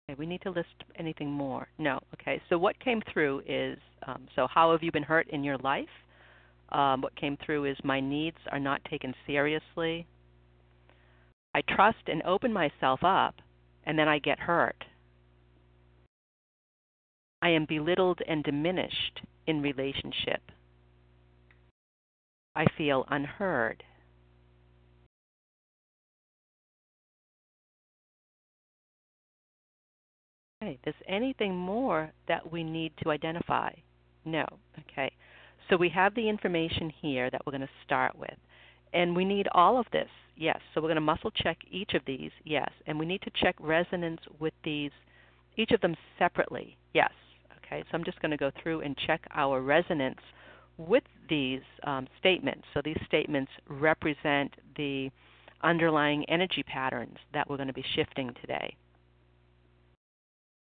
Okay, 0.08 0.16
we 0.20 0.28
need 0.28 0.44
to 0.44 0.52
list 0.52 0.68
anything 1.00 1.32
more. 1.32 1.68
No. 1.80 2.00
Okay. 2.14 2.40
So 2.50 2.60
what 2.60 2.80
came 2.80 3.02
through 3.12 3.42
is 3.48 3.80
um, 4.06 4.28
so 4.36 4.46
how 4.46 4.72
have 4.74 4.84
you 4.84 4.92
been 4.92 5.02
hurt 5.02 5.28
in 5.32 5.44
your 5.44 5.58
life? 5.58 5.86
Um, 6.72 7.02
what 7.02 7.16
came 7.16 7.36
through 7.44 7.66
is 7.66 7.78
my 7.84 8.00
needs 8.00 8.38
are 8.52 8.60
not 8.60 8.80
taken 8.88 9.16
seriously. 9.26 10.06
I 11.56 11.62
trust 11.62 11.98
and 12.06 12.22
open 12.28 12.54
myself 12.54 13.00
up, 13.04 13.34
and 13.86 13.98
then 13.98 14.08
I 14.08 14.20
get 14.20 14.38
hurt. 14.38 14.84
I 17.48 17.52
am 17.52 17.64
belittled 17.64 18.20
and 18.28 18.44
diminished 18.44 19.22
in 19.46 19.62
relationship. 19.62 20.42
I 22.58 22.66
feel 22.78 23.06
unheard. 23.10 23.86
Okay, 30.62 30.78
is 30.86 30.94
anything 31.08 31.56
more 31.56 32.12
that 32.28 32.52
we 32.52 32.66
need 32.66 32.92
to 33.04 33.12
identify? 33.12 33.70
No. 34.26 34.46
Okay. 34.80 35.10
So 35.70 35.78
we 35.78 35.88
have 35.88 36.14
the 36.16 36.28
information 36.28 36.92
here 37.02 37.30
that 37.30 37.46
we're 37.46 37.54
going 37.54 37.62
to 37.62 37.70
start 37.86 38.14
with. 38.18 38.36
And 38.92 39.16
we 39.16 39.24
need 39.24 39.48
all 39.54 39.80
of 39.80 39.86
this, 39.94 40.10
yes. 40.36 40.60
So 40.74 40.82
we're 40.82 40.90
going 40.90 40.96
to 40.96 41.02
muscle 41.02 41.32
check 41.32 41.60
each 41.72 41.94
of 41.94 42.02
these, 42.06 42.32
yes. 42.44 42.70
And 42.88 43.00
we 43.00 43.06
need 43.06 43.22
to 43.22 43.32
check 43.42 43.56
resonance 43.58 44.20
with 44.38 44.54
these, 44.66 44.92
each 45.56 45.72
of 45.72 45.80
them 45.80 45.96
separately, 46.20 46.76
yes. 46.94 47.12
Okay, 47.68 47.84
so 47.84 47.98
I'm 47.98 48.04
just 48.04 48.20
going 48.22 48.32
to 48.32 48.38
go 48.38 48.52
through 48.62 48.82
and 48.82 48.96
check 49.06 49.22
our 49.34 49.62
resonance 49.62 50.20
with 50.78 51.04
these 51.30 51.62
um, 51.84 52.08
statements. 52.20 52.64
So 52.74 52.82
these 52.84 53.00
statements 53.06 53.52
represent 53.68 54.54
the 54.78 55.10
underlying 55.64 56.24
energy 56.30 56.64
patterns 56.64 57.18
that 57.34 57.50
we're 57.50 57.58
going 57.58 57.68
to 57.68 57.74
be 57.74 57.86
shifting 57.96 58.34
today. 58.42 58.76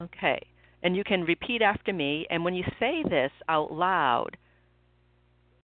Okay, 0.01 0.41
and 0.81 0.95
you 0.95 1.03
can 1.03 1.21
repeat 1.23 1.61
after 1.61 1.93
me, 1.93 2.25
and 2.29 2.43
when 2.43 2.55
you 2.55 2.63
say 2.79 3.03
this 3.07 3.31
out 3.47 3.71
loud, 3.71 4.35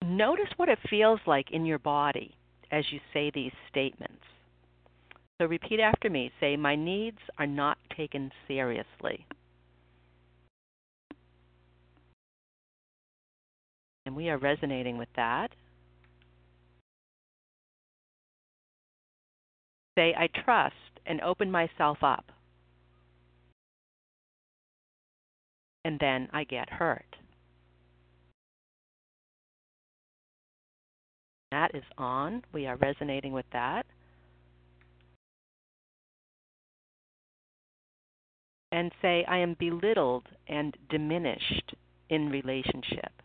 notice 0.05 0.49
what 0.57 0.69
it 0.69 0.77
feels 0.89 1.19
like 1.25 1.51
in 1.51 1.65
your 1.65 1.79
body 1.79 2.35
as 2.71 2.85
you 2.91 2.99
say 3.13 3.31
these 3.33 3.51
statements. 3.69 4.23
So 5.41 5.47
repeat 5.47 5.79
after 5.79 6.09
me. 6.09 6.31
Say, 6.39 6.55
My 6.55 6.75
needs 6.75 7.17
are 7.39 7.47
not 7.47 7.79
taken 7.97 8.31
seriously. 8.47 9.25
And 14.11 14.17
we 14.17 14.29
are 14.29 14.37
resonating 14.37 14.97
with 14.97 15.07
that. 15.15 15.51
Say, 19.97 20.13
I 20.13 20.27
trust 20.43 20.75
and 21.05 21.21
open 21.21 21.49
myself 21.49 21.99
up. 22.01 22.25
And 25.85 25.97
then 26.01 26.27
I 26.33 26.43
get 26.43 26.69
hurt. 26.69 27.05
That 31.51 31.73
is 31.73 31.83
on. 31.97 32.43
We 32.51 32.67
are 32.67 32.75
resonating 32.75 33.31
with 33.31 33.45
that. 33.53 33.85
And 38.73 38.91
say, 39.01 39.23
I 39.25 39.37
am 39.37 39.55
belittled 39.57 40.27
and 40.49 40.75
diminished 40.89 41.75
in 42.09 42.29
relationship. 42.29 43.20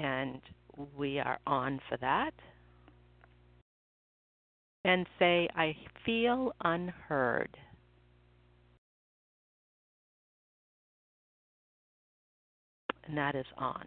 And 0.00 0.40
we 0.96 1.18
are 1.18 1.38
on 1.46 1.80
for 1.88 1.96
that. 1.98 2.32
And 4.84 5.06
say, 5.18 5.48
I 5.56 5.76
feel 6.06 6.52
unheard. 6.62 7.56
And 13.06 13.16
that 13.16 13.34
is 13.34 13.46
on. 13.56 13.84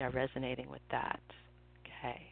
We 0.00 0.06
are 0.06 0.10
resonating 0.10 0.70
with 0.70 0.80
that. 0.90 1.20
Okay. 1.84 2.22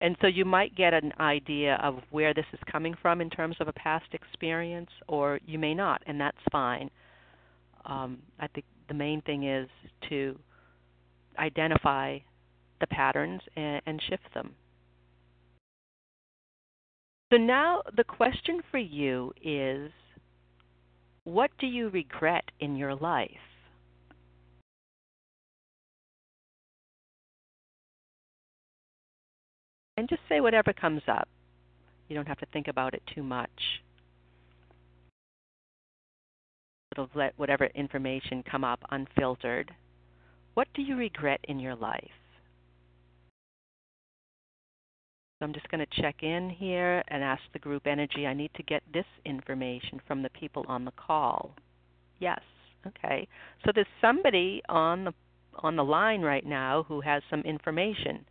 And 0.00 0.16
so 0.20 0.28
you 0.28 0.44
might 0.44 0.76
get 0.76 0.94
an 0.94 1.12
idea 1.18 1.80
of 1.82 1.96
where 2.10 2.32
this 2.32 2.44
is 2.52 2.60
coming 2.70 2.94
from 3.02 3.20
in 3.20 3.28
terms 3.28 3.56
of 3.58 3.66
a 3.66 3.72
past 3.72 4.06
experience, 4.12 4.90
or 5.08 5.40
you 5.44 5.58
may 5.58 5.74
not, 5.74 6.00
and 6.06 6.20
that's 6.20 6.38
fine. 6.52 6.88
Um, 7.84 8.18
I 8.38 8.46
think 8.48 8.64
the 8.86 8.94
main 8.94 9.20
thing 9.22 9.48
is 9.48 9.68
to 10.08 10.38
identify 11.38 12.18
the 12.80 12.86
patterns 12.86 13.40
and, 13.56 13.82
and 13.86 14.02
shift 14.08 14.32
them. 14.34 14.54
So 17.32 17.36
now 17.36 17.82
the 17.96 18.04
question 18.04 18.60
for 18.70 18.78
you 18.78 19.32
is 19.42 19.90
what 21.24 21.50
do 21.58 21.66
you 21.66 21.90
regret 21.90 22.44
in 22.60 22.74
your 22.74 22.94
life? 22.94 23.30
And 29.98 30.08
just 30.08 30.22
say 30.28 30.40
whatever 30.40 30.72
comes 30.72 31.02
up. 31.08 31.28
You 32.08 32.14
don't 32.16 32.28
have 32.28 32.38
to 32.38 32.46
think 32.52 32.68
about 32.68 32.94
it 32.94 33.02
too 33.14 33.22
much. 33.22 33.50
It'll 36.92 37.10
let 37.14 37.34
whatever 37.36 37.66
information 37.74 38.42
come 38.48 38.64
up 38.64 38.80
unfiltered. 38.90 39.70
What 40.58 40.66
do 40.74 40.82
you 40.82 40.96
regret 40.96 41.38
in 41.44 41.60
your 41.60 41.76
life? 41.76 42.02
So 45.38 45.46
I'm 45.46 45.52
just 45.52 45.68
going 45.68 45.86
to 45.86 46.02
check 46.02 46.24
in 46.24 46.50
here 46.50 47.00
and 47.06 47.22
ask 47.22 47.42
the 47.52 47.60
group 47.60 47.86
energy. 47.86 48.26
I 48.26 48.34
need 48.34 48.50
to 48.56 48.64
get 48.64 48.82
this 48.92 49.04
information 49.24 50.00
from 50.04 50.20
the 50.20 50.30
people 50.30 50.64
on 50.66 50.84
the 50.84 50.90
call. 50.96 51.54
Yes. 52.18 52.40
Okay. 52.84 53.28
So 53.64 53.70
there's 53.72 53.86
somebody 54.00 54.60
on 54.68 55.04
the 55.04 55.12
on 55.62 55.76
the 55.76 55.84
line 55.84 56.22
right 56.22 56.44
now 56.44 56.84
who 56.88 57.00
has 57.02 57.22
some 57.30 57.42
information. 57.42 58.24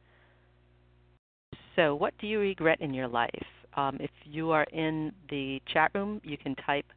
So 1.77 1.95
what 1.95 2.13
do 2.19 2.27
you 2.27 2.39
regret 2.39 2.81
in 2.81 2.93
your 2.93 3.07
life? 3.07 3.47
Um, 3.77 3.99
if 4.01 4.11
you 4.25 4.51
are 4.51 4.65
in 4.73 5.13
the 5.29 5.61
chat 5.73 5.91
room, 5.95 6.19
you 6.25 6.37
can 6.37 6.55
type 6.55 6.87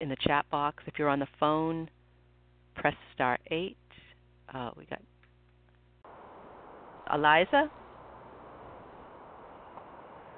in 0.00 0.08
the 0.08 0.16
chat 0.26 0.44
box. 0.50 0.82
If 0.88 0.94
you're 0.98 1.08
on 1.08 1.20
the 1.20 1.28
phone, 1.38 1.88
press 2.76 2.94
star 3.14 3.38
8. 3.50 3.76
Uh, 4.54 4.70
we 4.76 4.84
got 4.86 5.02
Eliza? 7.12 7.70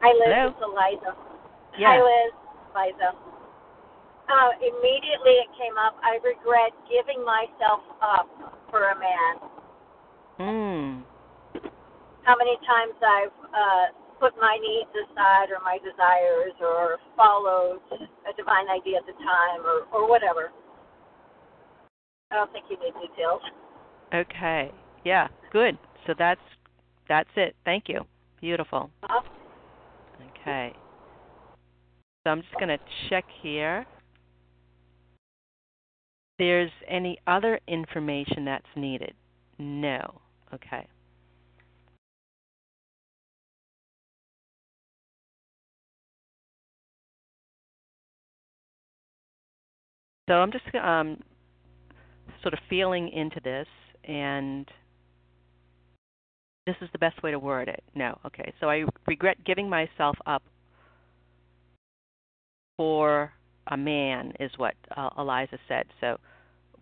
Hi, 0.00 0.12
Liz. 0.14 0.22
Hello? 0.26 0.48
It's 0.48 0.62
Eliza. 0.62 1.12
Yeah. 1.78 1.88
Hi, 1.88 1.98
Liz. 2.00 2.32
Eliza. 2.74 3.10
Uh, 4.28 4.50
immediately 4.60 5.40
it 5.40 5.50
came 5.56 5.76
up. 5.80 5.96
I 6.04 6.20
regret 6.20 6.72
giving 6.88 7.24
myself 7.24 7.80
up 8.02 8.28
for 8.70 8.92
a 8.92 8.96
man. 8.98 9.34
Hmm. 10.38 11.02
How 12.24 12.36
many 12.36 12.56
times 12.68 12.92
I've 13.00 13.38
uh, 13.48 13.86
put 14.20 14.34
my 14.38 14.58
needs 14.58 14.90
aside 15.06 15.50
or 15.54 15.62
my 15.62 15.78
desires 15.78 16.54
or 16.60 16.98
followed 17.16 17.80
a 18.26 18.32
divine 18.36 18.66
idea 18.68 18.98
at 18.98 19.06
the 19.06 19.14
time 19.14 19.62
or, 19.62 19.86
or 19.94 20.08
whatever. 20.08 20.50
I 22.30 22.34
don't 22.34 22.52
think 22.52 22.66
you 22.70 22.76
need 22.76 22.94
details. 22.94 23.40
Okay. 24.14 24.72
Yeah. 25.04 25.28
Good. 25.52 25.78
So 26.06 26.14
that's 26.18 26.40
that's 27.08 27.30
it. 27.36 27.56
Thank 27.64 27.88
you. 27.88 28.02
Beautiful. 28.40 28.90
Uh, 29.02 29.20
Okay. 30.40 30.72
So 32.24 32.30
I'm 32.30 32.42
just 32.42 32.54
going 32.54 32.68
to 32.68 32.78
check 33.08 33.24
here. 33.42 33.86
There's 36.38 36.70
any 36.86 37.18
other 37.26 37.58
information 37.66 38.44
that's 38.44 38.66
needed? 38.76 39.14
No. 39.58 40.20
Okay. 40.54 40.86
So 50.28 50.34
I'm 50.34 50.52
just 50.52 50.64
um, 50.74 51.18
sort 52.42 52.54
of 52.54 52.60
feeling 52.68 53.08
into 53.08 53.40
this, 53.40 53.66
and 54.04 54.66
this 56.66 56.76
is 56.80 56.88
the 56.92 56.98
best 56.98 57.22
way 57.22 57.30
to 57.30 57.38
word 57.38 57.68
it. 57.68 57.82
No. 57.94 58.18
Okay. 58.26 58.52
So 58.60 58.68
I 58.68 58.84
regret 59.06 59.42
giving 59.44 59.68
myself 59.68 60.16
up 60.26 60.42
for 62.76 63.32
a 63.68 63.76
man, 63.76 64.32
is 64.40 64.50
what 64.56 64.74
uh, 64.96 65.10
Eliza 65.18 65.58
said. 65.66 65.86
So 66.00 66.16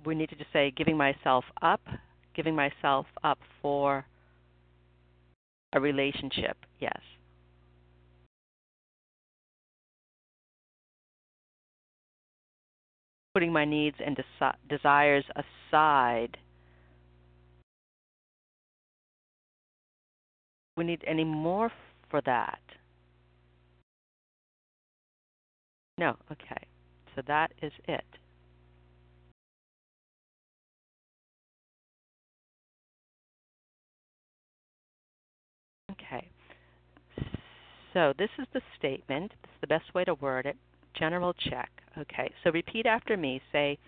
we 0.05 0.15
need 0.15 0.29
to 0.31 0.37
just 0.37 0.53
say 0.53 0.73
giving 0.77 0.97
myself 0.97 1.45
up, 1.63 1.81
giving 2.35 2.55
myself 2.55 3.07
up 3.25 3.39
for 3.63 4.05
a 5.73 5.81
relationship. 5.81 6.57
Yes. 6.81 7.01
Putting 13.37 13.53
my 13.53 13.67
needs 13.67 13.99
and 14.03 14.17
desi- 14.17 14.55
desires 14.67 15.25
aside 15.71 16.39
we 20.79 20.85
need 20.85 21.05
any 21.07 21.23
more 21.23 21.71
for 22.09 22.23
that? 22.23 22.61
No, 25.99 26.17
okay. 26.33 26.63
So 27.15 27.21
that 27.27 27.53
is 27.61 27.73
it. 27.87 28.07
Okay. 35.93 36.27
So 37.93 38.15
this 38.19 38.31
is 38.39 38.47
the 38.55 38.63
statement. 38.79 39.33
This 39.43 39.51
is 39.51 39.61
the 39.61 39.67
best 39.67 39.93
way 39.95 40.05
to 40.05 40.15
word 40.15 40.47
it. 40.47 40.57
General 40.99 41.35
check. 41.35 41.76
Okay. 41.99 42.31
So 42.45 42.51
repeat 42.51 42.87
after 42.87 43.17
me. 43.17 43.41
Say, 43.53 43.79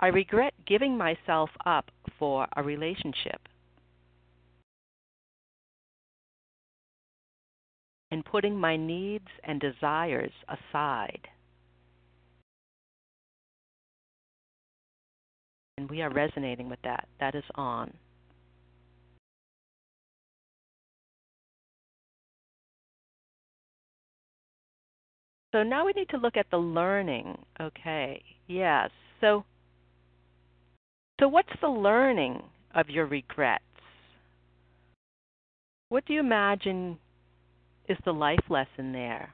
I 0.00 0.08
regret 0.08 0.54
giving 0.66 0.96
myself 0.96 1.50
up 1.64 1.90
for 2.18 2.46
a 2.56 2.62
relationship. 2.62 3.40
and 8.14 8.24
putting 8.24 8.56
my 8.56 8.76
needs 8.76 9.26
and 9.42 9.60
desires 9.60 10.30
aside. 10.46 11.26
And 15.76 15.90
we 15.90 16.00
are 16.00 16.10
resonating 16.10 16.68
with 16.68 16.78
that. 16.84 17.08
That 17.18 17.34
is 17.34 17.42
on. 17.56 17.92
So 25.54 25.62
now 25.62 25.86
we 25.86 25.92
need 25.92 26.08
to 26.08 26.16
look 26.16 26.36
at 26.36 26.50
the 26.50 26.58
learning. 26.58 27.38
Okay. 27.60 28.20
Yes. 28.48 28.90
So 29.20 29.44
so 31.20 31.28
what's 31.28 31.48
the 31.60 31.68
learning 31.68 32.42
of 32.74 32.88
your 32.88 33.06
regrets? 33.06 33.62
What 35.90 36.04
do 36.06 36.12
you 36.12 36.18
imagine 36.18 36.98
is 37.88 37.96
the 38.04 38.10
life 38.10 38.44
lesson 38.48 38.90
there? 38.92 39.32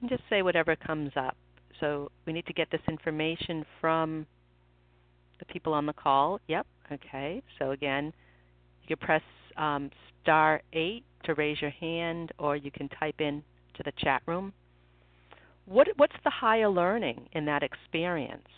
And 0.00 0.08
just 0.08 0.22
say 0.30 0.40
whatever 0.40 0.76
comes 0.76 1.10
up. 1.16 1.36
So 1.80 2.10
we 2.26 2.32
need 2.32 2.46
to 2.46 2.54
get 2.54 2.70
this 2.70 2.80
information 2.88 3.66
from 3.82 4.26
the 5.38 5.44
people 5.44 5.74
on 5.74 5.84
the 5.84 5.92
call. 5.92 6.40
Yep. 6.48 6.66
Okay. 6.92 7.42
So 7.58 7.72
again, 7.72 8.14
you 8.80 8.96
can 8.96 9.06
press 9.06 9.22
um, 9.56 9.90
star 10.22 10.62
eight 10.72 11.04
to 11.24 11.34
raise 11.34 11.60
your 11.60 11.70
hand, 11.70 12.32
or 12.38 12.56
you 12.56 12.70
can 12.70 12.88
type 12.88 13.20
in 13.20 13.42
to 13.76 13.82
the 13.82 13.92
chat 13.98 14.22
room. 14.26 14.52
What, 15.66 15.88
what's 15.96 16.16
the 16.24 16.30
higher 16.30 16.68
learning 16.68 17.28
in 17.32 17.46
that 17.46 17.62
experience 17.62 18.48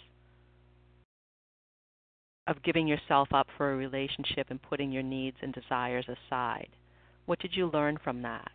of 2.49 2.63
giving 2.63 2.87
yourself 2.87 3.29
up 3.33 3.47
for 3.57 3.73
a 3.73 3.77
relationship 3.77 4.49
and 4.51 4.61
putting 4.61 4.91
your 4.91 5.03
needs 5.03 5.37
and 5.43 5.53
desires 5.53 6.07
aside? 6.09 6.69
What 7.27 7.39
did 7.39 7.53
you 7.55 7.71
learn 7.73 7.99
from 8.03 8.23
that? 8.23 8.51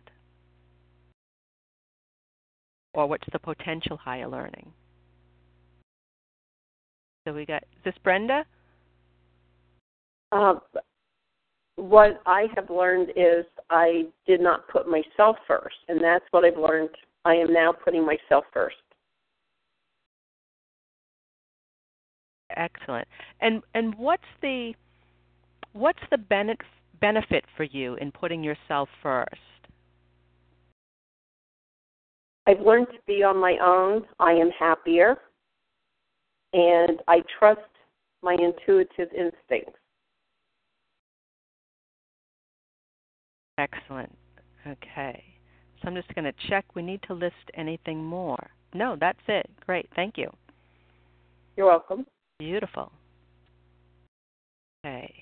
Or 2.94 3.06
what's 3.06 3.26
the 3.32 3.38
potential 3.38 3.96
higher 3.96 4.28
learning? 4.28 4.72
So 7.26 7.32
we 7.32 7.46
got, 7.46 7.62
is 7.62 7.84
this 7.84 7.94
Brenda? 8.02 8.44
Uh, 10.30 10.54
what 11.76 12.20
I 12.26 12.46
have 12.54 12.70
learned 12.70 13.10
is 13.10 13.44
I 13.70 14.04
did 14.26 14.40
not 14.40 14.68
put 14.68 14.86
myself 14.88 15.36
first, 15.46 15.76
and 15.88 16.02
that's 16.02 16.24
what 16.30 16.44
I've 16.44 16.58
learned. 16.58 16.90
I 17.24 17.34
am 17.34 17.52
now 17.52 17.72
putting 17.72 18.04
myself 18.04 18.44
first. 18.52 18.76
Excellent. 22.56 23.08
And 23.40 23.62
and 23.74 23.94
what's 23.94 24.22
the 24.42 24.74
what's 25.72 26.02
the 26.10 26.18
benefit 26.18 26.66
benefit 27.00 27.44
for 27.56 27.64
you 27.64 27.94
in 27.96 28.12
putting 28.12 28.44
yourself 28.44 28.88
first? 29.02 29.36
I've 32.46 32.60
learned 32.60 32.88
to 32.88 32.98
be 33.06 33.22
on 33.22 33.38
my 33.38 33.56
own. 33.62 34.04
I 34.18 34.32
am 34.32 34.50
happier, 34.58 35.16
and 36.52 37.00
I 37.08 37.22
trust 37.38 37.60
my 38.22 38.34
intuitive 38.34 39.08
instincts. 39.12 39.78
Excellent. 43.62 44.16
Okay. 44.66 45.22
So 45.80 45.88
I'm 45.88 45.94
just 45.94 46.12
going 46.14 46.24
to 46.24 46.32
check. 46.48 46.64
We 46.74 46.82
need 46.82 47.00
to 47.06 47.14
list 47.14 47.34
anything 47.54 48.02
more. 48.02 48.50
No, 48.74 48.96
that's 48.98 49.18
it. 49.28 49.48
Great. 49.64 49.88
Thank 49.94 50.16
you. 50.16 50.28
You're 51.56 51.66
welcome. 51.66 52.06
Beautiful. 52.38 52.90
Okay. 54.84 55.14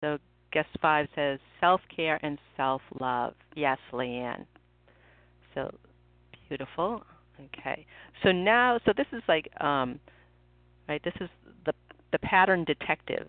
So 0.00 0.18
guest 0.52 0.68
five 0.80 1.06
says 1.14 1.38
self 1.60 1.80
care 1.94 2.18
and 2.22 2.38
self 2.56 2.80
love. 2.98 3.34
Yes, 3.54 3.78
Leanne. 3.92 4.46
So 5.54 5.74
beautiful. 6.48 7.02
Okay. 7.46 7.84
So 8.22 8.32
now, 8.32 8.78
so 8.86 8.92
this 8.96 9.06
is 9.12 9.22
like, 9.28 9.48
um, 9.60 9.98
right? 10.88 11.02
This 11.04 11.14
is 11.20 11.28
the 12.12 12.18
pattern 12.18 12.64
detective. 12.64 13.28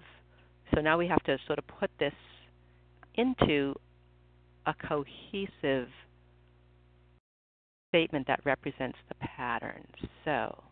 So 0.73 0.81
now 0.81 0.97
we 0.97 1.07
have 1.07 1.23
to 1.23 1.37
sort 1.47 1.59
of 1.59 1.67
put 1.67 1.89
this 1.99 2.13
into 3.15 3.73
a 4.65 4.73
cohesive 4.87 5.87
statement 7.89 8.27
that 8.27 8.41
represents 8.43 8.97
the 9.07 9.15
pattern. 9.15 9.85
So 10.25 10.63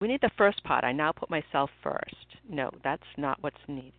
we 0.00 0.08
need 0.08 0.20
the 0.20 0.30
first 0.36 0.62
part. 0.64 0.84
I 0.84 0.92
now 0.92 1.12
put 1.12 1.30
myself 1.30 1.70
first. 1.82 2.36
No, 2.48 2.70
that's 2.84 3.02
not 3.16 3.38
what's 3.40 3.56
needed. 3.66 3.92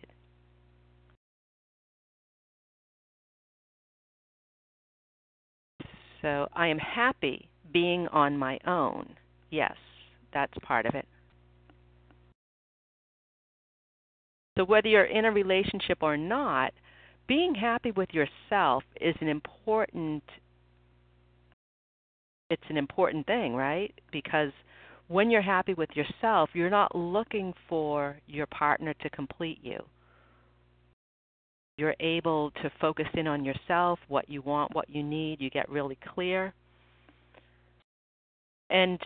So 6.22 6.46
I 6.54 6.68
am 6.68 6.78
happy 6.78 7.49
being 7.72 8.08
on 8.08 8.36
my 8.36 8.58
own. 8.66 9.14
Yes, 9.50 9.74
that's 10.32 10.52
part 10.62 10.86
of 10.86 10.94
it. 10.94 11.06
So 14.58 14.64
whether 14.64 14.88
you're 14.88 15.04
in 15.04 15.24
a 15.24 15.30
relationship 15.30 15.98
or 16.02 16.16
not, 16.16 16.72
being 17.26 17.54
happy 17.54 17.92
with 17.92 18.10
yourself 18.12 18.82
is 19.00 19.14
an 19.20 19.28
important 19.28 20.22
it's 22.50 22.62
an 22.68 22.76
important 22.76 23.26
thing, 23.26 23.54
right? 23.54 23.94
Because 24.10 24.50
when 25.06 25.30
you're 25.30 25.40
happy 25.40 25.72
with 25.74 25.90
yourself, 25.94 26.50
you're 26.52 26.68
not 26.68 26.94
looking 26.94 27.54
for 27.68 28.16
your 28.26 28.46
partner 28.46 28.92
to 28.94 29.10
complete 29.10 29.58
you. 29.62 29.78
You're 31.78 31.94
able 32.00 32.50
to 32.62 32.70
focus 32.80 33.06
in 33.14 33.26
on 33.26 33.44
yourself, 33.44 33.98
what 34.08 34.28
you 34.28 34.42
want, 34.42 34.74
what 34.74 34.90
you 34.90 35.02
need, 35.02 35.40
you 35.40 35.48
get 35.48 35.68
really 35.70 35.96
clear. 36.14 36.52
And 38.70 38.98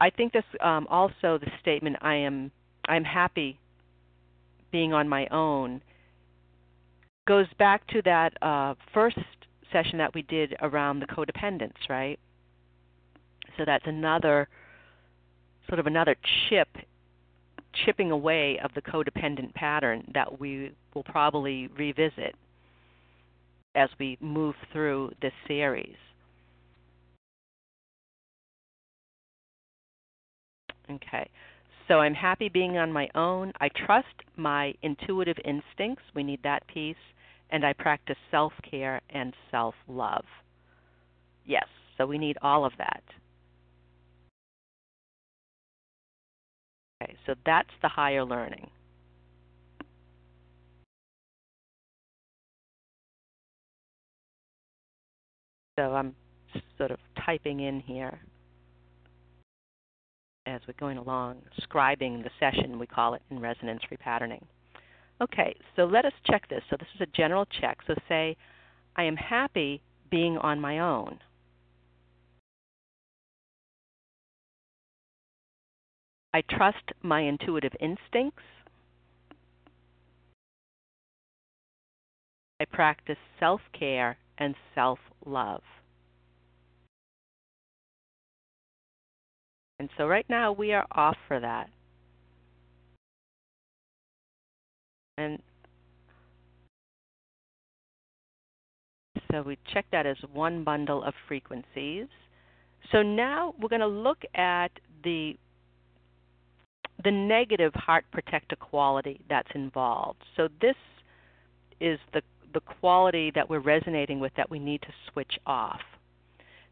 I 0.00 0.10
think 0.10 0.32
this 0.32 0.44
um, 0.60 0.86
also 0.90 1.38
the 1.38 1.50
statement 1.60 1.96
I 2.02 2.14
am 2.16 2.50
I'm 2.88 3.04
happy 3.04 3.58
being 4.72 4.92
on 4.92 5.08
my 5.08 5.26
own 5.28 5.80
goes 7.26 7.46
back 7.58 7.86
to 7.88 8.02
that 8.02 8.34
uh, 8.42 8.74
first 8.92 9.18
session 9.72 9.98
that 9.98 10.14
we 10.14 10.22
did 10.22 10.54
around 10.60 11.00
the 11.00 11.06
codependence, 11.06 11.88
right? 11.88 12.18
So 13.56 13.64
that's 13.64 13.86
another 13.86 14.48
sort 15.68 15.78
of 15.78 15.86
another 15.86 16.16
chip 16.48 16.68
chipping 17.84 18.10
away 18.10 18.58
of 18.62 18.70
the 18.74 18.82
codependent 18.82 19.54
pattern 19.54 20.04
that 20.14 20.38
we 20.38 20.72
will 20.94 21.02
probably 21.02 21.68
revisit 21.76 22.34
as 23.74 23.88
we 23.98 24.16
move 24.20 24.54
through 24.72 25.10
this 25.20 25.32
series. 25.48 25.96
Okay. 30.90 31.28
So 31.88 32.00
I'm 32.00 32.14
happy 32.14 32.48
being 32.48 32.78
on 32.78 32.92
my 32.92 33.08
own. 33.14 33.52
I 33.60 33.68
trust 33.86 34.06
my 34.36 34.74
intuitive 34.82 35.36
instincts. 35.44 36.02
We 36.14 36.22
need 36.22 36.42
that 36.42 36.66
piece 36.66 36.96
and 37.50 37.64
I 37.64 37.72
practice 37.74 38.16
self 38.30 38.52
care 38.68 39.00
and 39.10 39.34
self 39.50 39.74
love. 39.86 40.24
Yes, 41.44 41.66
so 41.98 42.06
we 42.06 42.18
need 42.18 42.38
all 42.42 42.64
of 42.64 42.72
that. 42.78 43.02
Okay, 47.02 47.14
so 47.26 47.34
that's 47.44 47.68
the 47.82 47.88
higher 47.88 48.24
learning. 48.24 48.70
So 55.78 55.92
I'm 55.92 56.14
sort 56.78 56.92
of 56.92 56.98
typing 57.24 57.60
in 57.60 57.80
here 57.80 58.20
as 60.46 60.60
we're 60.66 60.74
going 60.78 60.98
along, 60.98 61.36
scribing 61.62 62.22
the 62.22 62.30
session, 62.38 62.78
we 62.78 62.86
call 62.86 63.14
it 63.14 63.22
in 63.30 63.40
resonance 63.40 63.82
repatterning. 63.90 64.42
Okay, 65.20 65.54
so 65.76 65.84
let 65.84 66.04
us 66.04 66.12
check 66.26 66.48
this. 66.48 66.62
So 66.70 66.76
this 66.78 66.88
is 66.94 67.00
a 67.00 67.16
general 67.16 67.46
check. 67.60 67.78
So 67.86 67.94
say, 68.08 68.36
I 68.96 69.04
am 69.04 69.16
happy 69.16 69.80
being 70.10 70.36
on 70.38 70.60
my 70.60 70.80
own. 70.80 71.18
I 76.32 76.42
trust 76.50 76.92
my 77.02 77.20
intuitive 77.20 77.72
instincts. 77.80 78.42
I 82.60 82.64
practice 82.64 83.18
self 83.38 83.60
care 83.78 84.16
and 84.38 84.54
self 84.74 84.98
love. 85.24 85.62
And 89.84 89.90
so 89.98 90.06
right 90.06 90.24
now 90.30 90.50
we 90.50 90.72
are 90.72 90.86
off 90.92 91.18
for 91.28 91.38
that. 91.40 91.68
And 95.18 95.38
so 99.30 99.42
we 99.42 99.58
check 99.74 99.84
that 99.92 100.06
as 100.06 100.16
one 100.32 100.64
bundle 100.64 101.04
of 101.04 101.12
frequencies. 101.28 102.06
So 102.92 103.02
now 103.02 103.54
we're 103.60 103.68
going 103.68 103.80
to 103.80 103.86
look 103.86 104.22
at 104.34 104.68
the 105.04 105.36
the 107.04 107.10
negative 107.10 107.74
heart 107.74 108.06
protector 108.10 108.56
quality 108.56 109.20
that's 109.28 109.50
involved. 109.54 110.22
So 110.34 110.48
this 110.62 110.76
is 111.78 111.98
the 112.14 112.22
the 112.54 112.60
quality 112.80 113.30
that 113.34 113.50
we're 113.50 113.58
resonating 113.58 114.18
with 114.18 114.32
that 114.38 114.48
we 114.48 114.58
need 114.58 114.80
to 114.80 114.94
switch 115.12 115.38
off. 115.44 115.82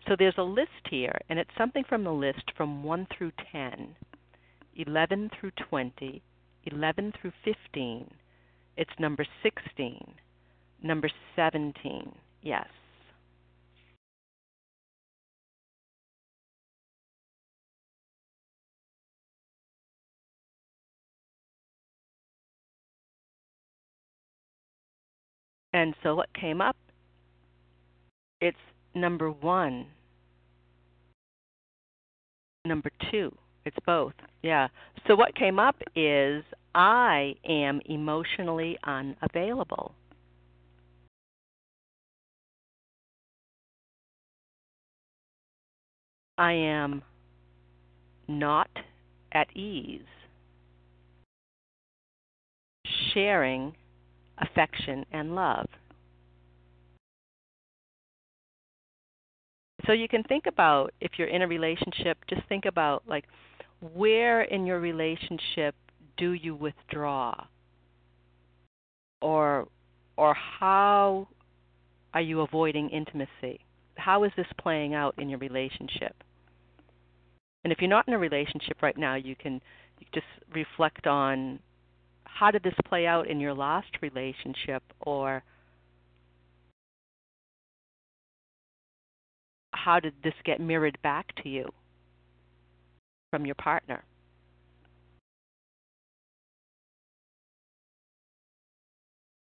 So 0.08 0.16
there's 0.18 0.34
a 0.38 0.42
list 0.42 0.70
here, 0.90 1.16
and 1.28 1.38
it's 1.38 1.50
something 1.56 1.84
from 1.88 2.04
the 2.04 2.12
list 2.12 2.42
from 2.56 2.82
1 2.82 3.06
through 3.16 3.32
10, 3.52 3.94
11 4.76 5.30
through 5.38 5.52
20, 5.68 6.22
11 6.64 7.12
through 7.20 7.32
15. 7.44 8.10
It's 8.76 8.90
number 8.98 9.24
16, 9.42 10.14
number 10.82 11.08
17. 11.36 12.12
Yes. 12.42 12.66
And 25.72 25.94
so 26.02 26.14
what 26.14 26.28
came 26.34 26.60
up? 26.60 26.76
It's 28.40 28.56
number 28.94 29.30
one. 29.30 29.86
Number 32.64 32.90
two. 33.10 33.34
It's 33.64 33.76
both. 33.86 34.14
Yeah. 34.42 34.68
So 35.06 35.14
what 35.14 35.34
came 35.34 35.58
up 35.58 35.76
is 35.94 36.42
I 36.74 37.34
am 37.48 37.80
emotionally 37.86 38.76
unavailable. 38.84 39.94
I 46.38 46.52
am 46.52 47.02
not 48.26 48.70
at 49.32 49.54
ease. 49.56 50.00
Sharing 53.14 53.74
affection, 54.42 55.04
and 55.12 55.34
love. 55.34 55.66
So 59.86 59.92
you 59.92 60.08
can 60.08 60.22
think 60.24 60.46
about 60.46 60.92
if 61.00 61.12
you're 61.16 61.28
in 61.28 61.42
a 61.42 61.48
relationship, 61.48 62.18
just 62.28 62.42
think 62.48 62.64
about 62.66 63.02
like 63.06 63.24
where 63.94 64.42
in 64.42 64.64
your 64.64 64.80
relationship 64.80 65.74
do 66.16 66.32
you 66.32 66.54
withdraw? 66.54 67.34
Or 69.20 69.68
or 70.16 70.34
how 70.34 71.28
are 72.14 72.20
you 72.20 72.40
avoiding 72.40 72.90
intimacy? 72.90 73.60
How 73.96 74.24
is 74.24 74.32
this 74.36 74.46
playing 74.60 74.94
out 74.94 75.14
in 75.18 75.28
your 75.28 75.38
relationship? 75.38 76.14
And 77.64 77.72
if 77.72 77.80
you're 77.80 77.90
not 77.90 78.06
in 78.08 78.14
a 78.14 78.18
relationship 78.18 78.82
right 78.82 78.96
now, 78.96 79.14
you 79.14 79.36
can 79.36 79.60
just 80.12 80.26
reflect 80.54 81.06
on 81.06 81.60
how 82.24 82.50
did 82.50 82.62
this 82.62 82.74
play 82.86 83.06
out 83.06 83.28
in 83.28 83.40
your 83.40 83.54
last 83.54 83.88
relationship 84.00 84.82
or 85.00 85.42
how 89.84 89.98
did 90.00 90.14
this 90.22 90.34
get 90.44 90.60
mirrored 90.60 90.98
back 91.02 91.34
to 91.42 91.48
you 91.48 91.68
from 93.30 93.46
your 93.46 93.54
partner? 93.56 94.04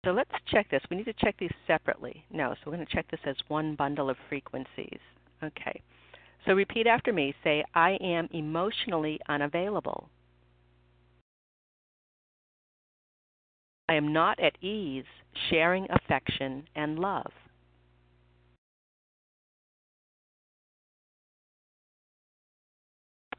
So 0.05 0.11
let's 0.11 0.29
check 0.51 0.69
this. 0.69 0.81
We 0.91 0.97
need 0.97 1.05
to 1.05 1.13
check 1.13 1.35
these 1.39 1.49
separately. 1.65 2.23
No, 2.31 2.53
so 2.53 2.69
we're 2.69 2.75
going 2.75 2.85
to 2.85 2.93
check 2.93 3.09
this 3.09 3.19
as 3.25 3.35
one 3.47 3.75
bundle 3.75 4.09
of 4.09 4.17
frequencies. 4.29 4.99
Okay. 5.43 5.81
So 6.45 6.53
repeat 6.53 6.85
after 6.85 7.11
me. 7.11 7.33
Say, 7.43 7.63
I 7.73 7.97
am 8.01 8.29
emotionally 8.31 9.19
unavailable. 9.27 10.09
I 13.89 13.95
am 13.95 14.13
not 14.13 14.39
at 14.39 14.63
ease 14.63 15.05
sharing 15.49 15.87
affection 15.89 16.67
and 16.75 16.99
love. 16.99 17.31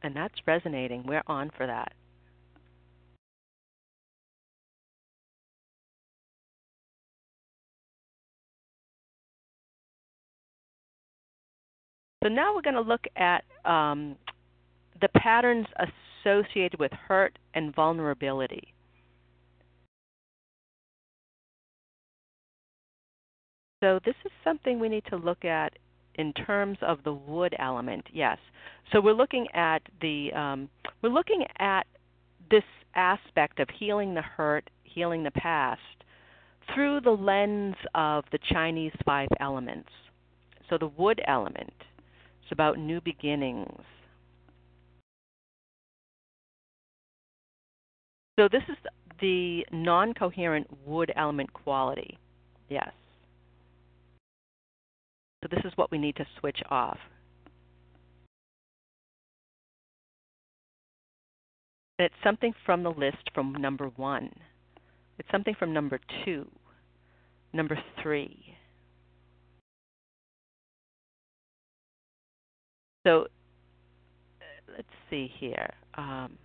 And 0.03 0.15
that's 0.15 0.35
resonating. 0.47 1.05
We're 1.07 1.23
on 1.27 1.51
for 1.57 1.67
that. 1.67 1.93
So 12.23 12.29
now 12.29 12.55
we're 12.55 12.63
going 12.63 12.75
to 12.75 12.81
look 12.81 13.05
at 13.17 13.45
um, 13.65 14.17
the 15.01 15.09
patterns 15.17 15.67
associated 16.25 16.81
with 16.81 16.91
hurt 16.91 17.39
and 17.55 17.73
vulnerability. 17.73 18.75
So 23.81 24.01
this 24.05 24.17
is 24.25 24.33
something 24.43 24.81
we 24.81 24.89
need 24.89 25.05
to 25.11 25.17
look 25.17 25.45
at 25.45 25.75
in 26.17 26.33
terms 26.33 26.79
of 26.83 26.99
the 27.05 27.13
wood 27.13 27.55
element. 27.59 28.05
Yes. 28.13 28.39
So 28.93 29.01
we're 29.01 29.15
looking 29.15 29.47
at 29.55 29.83
the 30.01 30.33
um, 30.33 30.69
we're 31.03 31.11
looking 31.11 31.45
at 31.59 31.87
this 32.51 32.65
aspect 32.95 33.61
of 33.61 33.69
healing 33.79 34.15
the 34.15 34.23
hurt, 34.23 34.69
healing 34.85 35.23
the 35.23 35.31
past 35.33 35.81
through 36.75 37.01
the 37.01 37.11
lens 37.11 37.77
of 37.95 38.25
the 38.33 38.39
Chinese 38.51 38.93
five 39.05 39.29
elements. 39.41 39.91
So 40.69 40.79
the 40.79 40.89
wood 40.89 41.21
element 41.27 41.73
is 42.45 42.53
about 42.53 42.79
new 42.79 43.01
beginnings. 43.01 43.83
So 48.39 48.49
this 48.51 48.63
is 48.69 48.77
the 49.21 49.65
non-coherent 49.73 50.67
wood 50.85 51.13
element 51.17 51.53
quality. 51.53 52.19
Yes. 52.69 52.91
So 55.47 55.55
this 55.55 55.65
is 55.65 55.77
what 55.77 55.93
we 55.93 55.99
need 55.99 56.17
to 56.17 56.27
switch 56.41 56.59
off. 56.71 56.99
it's 61.99 62.15
something 62.23 62.53
from 62.67 62.83
the 62.83 62.91
list 62.91 63.31
from 63.33 63.53
number 63.53 63.91
one. 63.97 64.31
It's 65.19 65.31
something 65.31 65.55
from 65.59 65.73
number 65.73 65.99
two, 66.25 66.47
number 67.55 67.79
three. 68.03 68.55
So 73.07 73.29
let's 74.69 74.89
see 75.09 75.31
here. 75.39 75.71
Um, 75.95 76.37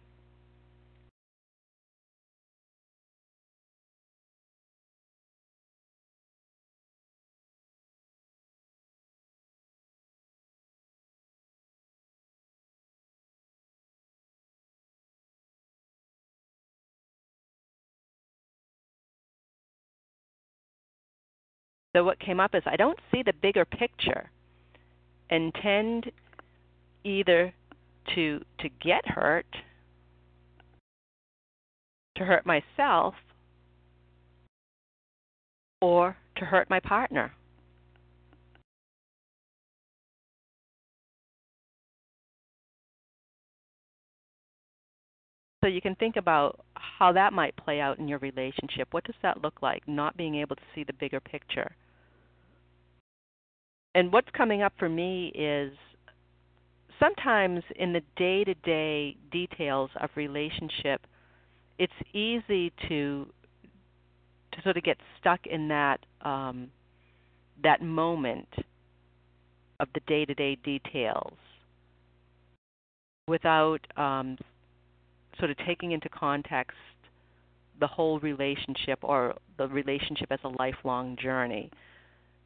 So 21.96 22.04
what 22.04 22.20
came 22.20 22.40
up 22.40 22.56
is 22.56 22.64
I 22.66 22.78
don't 22.78 23.00
see 23.12 23.22
the 23.22 23.34
bigger 23.42 23.66
picture 23.66 24.30
and 25.30 25.54
tend 25.62 26.12
either 27.04 27.54
to 28.16 28.42
to 28.60 28.70
get 28.82 29.06
hurt, 29.08 29.46
to 32.16 32.26
hurt 32.26 32.46
myself, 32.46 33.16
or 35.82 36.16
to 36.38 36.46
hurt 36.46 36.70
my 36.70 36.80
partner. 36.80 37.34
So 45.64 45.68
you 45.68 45.82
can 45.82 45.96
think 45.96 46.16
about 46.16 46.60
how 47.02 47.12
that 47.12 47.34
might 47.34 47.56
play 47.58 47.82
out 47.82 47.98
in 47.98 48.08
your 48.08 48.20
relationship. 48.20 48.90
What 48.92 49.04
does 49.06 49.16
that 49.24 49.42
look 49.42 49.64
like? 49.64 49.88
Not 49.88 50.16
being 50.16 50.36
able 50.36 50.56
to 50.56 50.62
see 50.76 50.84
the 50.84 50.94
bigger 50.94 51.20
picture. 51.20 51.72
And 53.96 54.14
what's 54.14 54.28
coming 54.38 54.62
up 54.62 54.74
for 54.78 54.88
me 54.88 55.32
is 55.34 55.74
sometimes 57.00 57.64
in 57.76 57.92
the 57.92 58.04
day 58.18 58.44
to 58.44 58.54
day 58.54 59.18
details 59.32 59.90
of 60.00 60.12
relationship, 60.16 61.02
it's 61.80 61.92
easy 62.14 62.72
to 62.88 63.26
to 64.54 64.62
sort 64.62 64.78
of 64.78 64.84
get 64.84 64.98
stuck 65.20 65.40
in 65.48 65.70
that 65.70 66.02
um, 66.22 66.70
that 67.64 67.82
moment 67.82 68.54
of 69.80 69.88
the 69.96 70.02
day 70.06 70.24
to 70.24 70.36
day 70.36 70.56
details 70.64 71.34
without 73.28 73.80
um, 73.98 74.38
sort 75.40 75.50
of 75.50 75.58
taking 75.66 75.94
into 75.94 76.10
context 76.10 76.78
the 77.82 77.88
whole 77.88 78.20
relationship 78.22 79.00
or 79.04 79.36
the 79.58 79.68
relationship 79.68 80.32
as 80.32 80.40
a 80.46 80.50
lifelong 80.60 81.18
journey. 81.22 81.70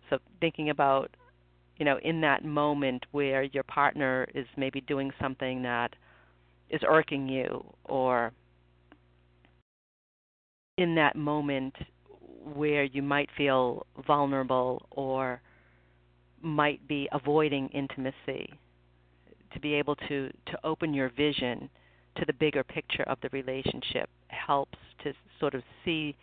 So 0.10 0.18
thinking 0.42 0.72
about 0.72 1.12
you 1.78 1.86
know, 1.86 2.00
in 2.04 2.22
that 2.22 2.46
moment 2.46 3.06
where 3.12 3.44
your 3.44 3.64
partner 3.64 4.28
is 4.34 4.46
maybe 4.58 4.82
doing 4.82 5.12
something 5.22 5.62
that 5.64 5.94
is 6.70 6.82
irking 6.88 7.28
you 7.28 7.64
or 7.84 8.32
in 10.78 10.96
that 10.96 11.16
moment 11.16 11.74
where 12.54 12.84
you 12.84 13.02
might 13.02 13.30
feel 13.38 13.86
vulnerable 14.08 14.86
or 14.92 15.42
might 16.42 16.86
be 16.88 17.10
avoiding 17.12 17.68
intimacy 17.70 18.50
to 19.54 19.60
be 19.60 19.74
able 19.74 19.96
to 19.96 20.30
to 20.46 20.58
open 20.64 20.94
your 20.94 21.10
vision 21.10 21.70
to 22.18 22.26
the 22.26 22.34
bigger 22.34 22.64
picture 22.64 23.04
of 23.04 23.18
the 23.22 23.30
relationship 23.32 24.10
helps 24.28 24.78
to 25.04 25.14
sort 25.40 25.56
of 25.56 25.62
see 25.84 26.16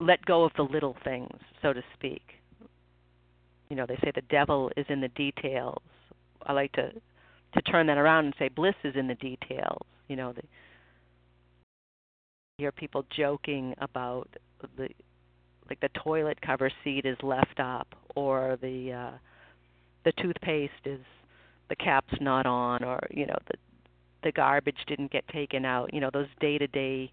let 0.00 0.24
go 0.26 0.44
of 0.44 0.52
the 0.56 0.62
little 0.62 0.96
things 1.04 1.36
so 1.62 1.72
to 1.72 1.82
speak. 1.94 2.22
You 3.70 3.76
know 3.76 3.86
they 3.86 3.96
say 3.96 4.12
the 4.14 4.22
devil 4.22 4.70
is 4.76 4.86
in 4.88 5.00
the 5.00 5.08
details. 5.08 5.82
I 6.46 6.52
like 6.52 6.72
to 6.72 6.92
to 6.92 7.62
turn 7.62 7.86
that 7.86 7.98
around 7.98 8.26
and 8.26 8.34
say 8.38 8.48
bliss 8.48 8.74
is 8.84 8.94
in 8.96 9.06
the 9.06 9.14
details. 9.14 9.86
You 10.08 10.16
know 10.16 10.32
the 10.32 10.42
hear 12.58 12.72
people 12.72 13.04
joking 13.16 13.74
about 13.78 14.28
the 14.76 14.88
like 15.68 15.80
the 15.80 15.88
toilet 16.02 16.40
cover 16.40 16.70
seat 16.84 17.04
is 17.04 17.16
left 17.22 17.58
up 17.58 17.88
or 18.14 18.58
the 18.60 18.92
uh 18.92 19.18
the 20.04 20.12
toothpaste 20.22 20.72
is 20.84 21.00
the 21.68 21.76
cap's 21.76 22.14
not 22.20 22.46
on 22.46 22.84
or 22.84 23.00
you 23.10 23.26
know 23.26 23.36
the 23.48 23.56
the 24.24 24.32
garbage 24.32 24.78
didn't 24.88 25.12
get 25.12 25.26
taken 25.28 25.64
out 25.64 25.92
you 25.94 26.00
know 26.00 26.10
those 26.12 26.26
day 26.40 26.58
to 26.58 26.66
day 26.66 27.12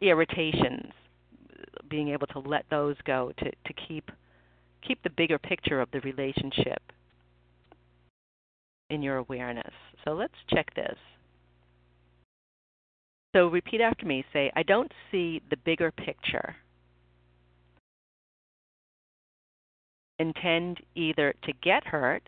irritations 0.00 0.92
being 1.88 2.08
able 2.08 2.26
to 2.28 2.38
let 2.40 2.64
those 2.70 2.96
go 3.04 3.32
to 3.38 3.44
to 3.44 3.74
keep 3.86 4.10
keep 4.86 5.02
the 5.02 5.10
bigger 5.10 5.38
picture 5.38 5.80
of 5.80 5.90
the 5.92 6.00
relationship 6.00 6.82
in 8.90 9.02
your 9.02 9.16
awareness. 9.16 9.72
So 10.04 10.12
let's 10.12 10.34
check 10.52 10.74
this. 10.74 10.96
So 13.34 13.46
repeat 13.46 13.80
after 13.80 14.04
me. 14.04 14.24
Say 14.32 14.50
i 14.54 14.62
don't 14.62 14.92
see 15.10 15.40
the 15.50 15.56
bigger 15.56 15.90
picture. 15.90 16.56
Intend 20.18 20.78
either 20.94 21.34
to 21.44 21.52
get 21.62 21.84
hurt 21.84 22.22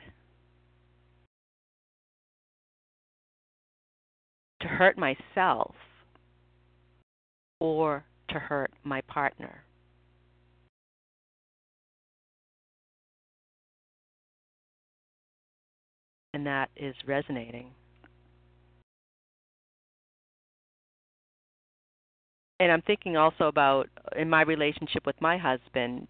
to 4.64 4.68
hurt 4.68 4.96
myself 4.96 5.74
or 7.60 8.02
to 8.30 8.38
hurt 8.38 8.72
my 8.82 9.02
partner. 9.02 9.62
And 16.32 16.46
that 16.46 16.70
is 16.76 16.94
resonating. 17.06 17.70
And 22.58 22.72
I'm 22.72 22.82
thinking 22.82 23.18
also 23.18 23.48
about 23.48 23.90
in 24.16 24.30
my 24.30 24.42
relationship 24.42 25.04
with 25.04 25.20
my 25.20 25.36
husband, 25.36 26.08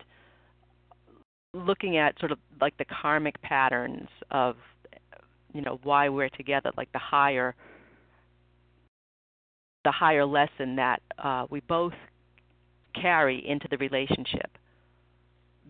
looking 1.53 1.97
at 1.97 2.19
sort 2.21 2.31
of 2.31 2.39
like 2.61 2.77
the 2.79 2.85
karmic 2.85 3.41
patterns 3.43 4.09
of, 4.31 4.55
you 5.53 5.61
know, 5.61 5.81
why 5.83 6.09
we're 6.09 6.29
together, 6.29 6.71
like 6.77 6.93
the 6.93 6.99
higher 7.01 7.57
the 9.85 9.93
higher 9.93 10.25
lesson 10.25 10.77
that 10.77 11.03
uh, 11.23 11.47
we 11.51 11.61
both 11.61 11.93
carry 13.01 13.47
into 13.47 13.69
the 13.71 13.77
relationship. 13.79 14.51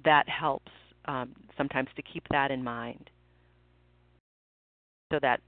That 0.04 0.28
helps 0.28 0.72
um, 1.06 1.34
sometimes 1.56 1.88
to 1.96 2.02
keep 2.02 2.24
that 2.30 2.50
in 2.50 2.62
mind 2.62 3.10
so 5.12 5.18
that 5.22 5.40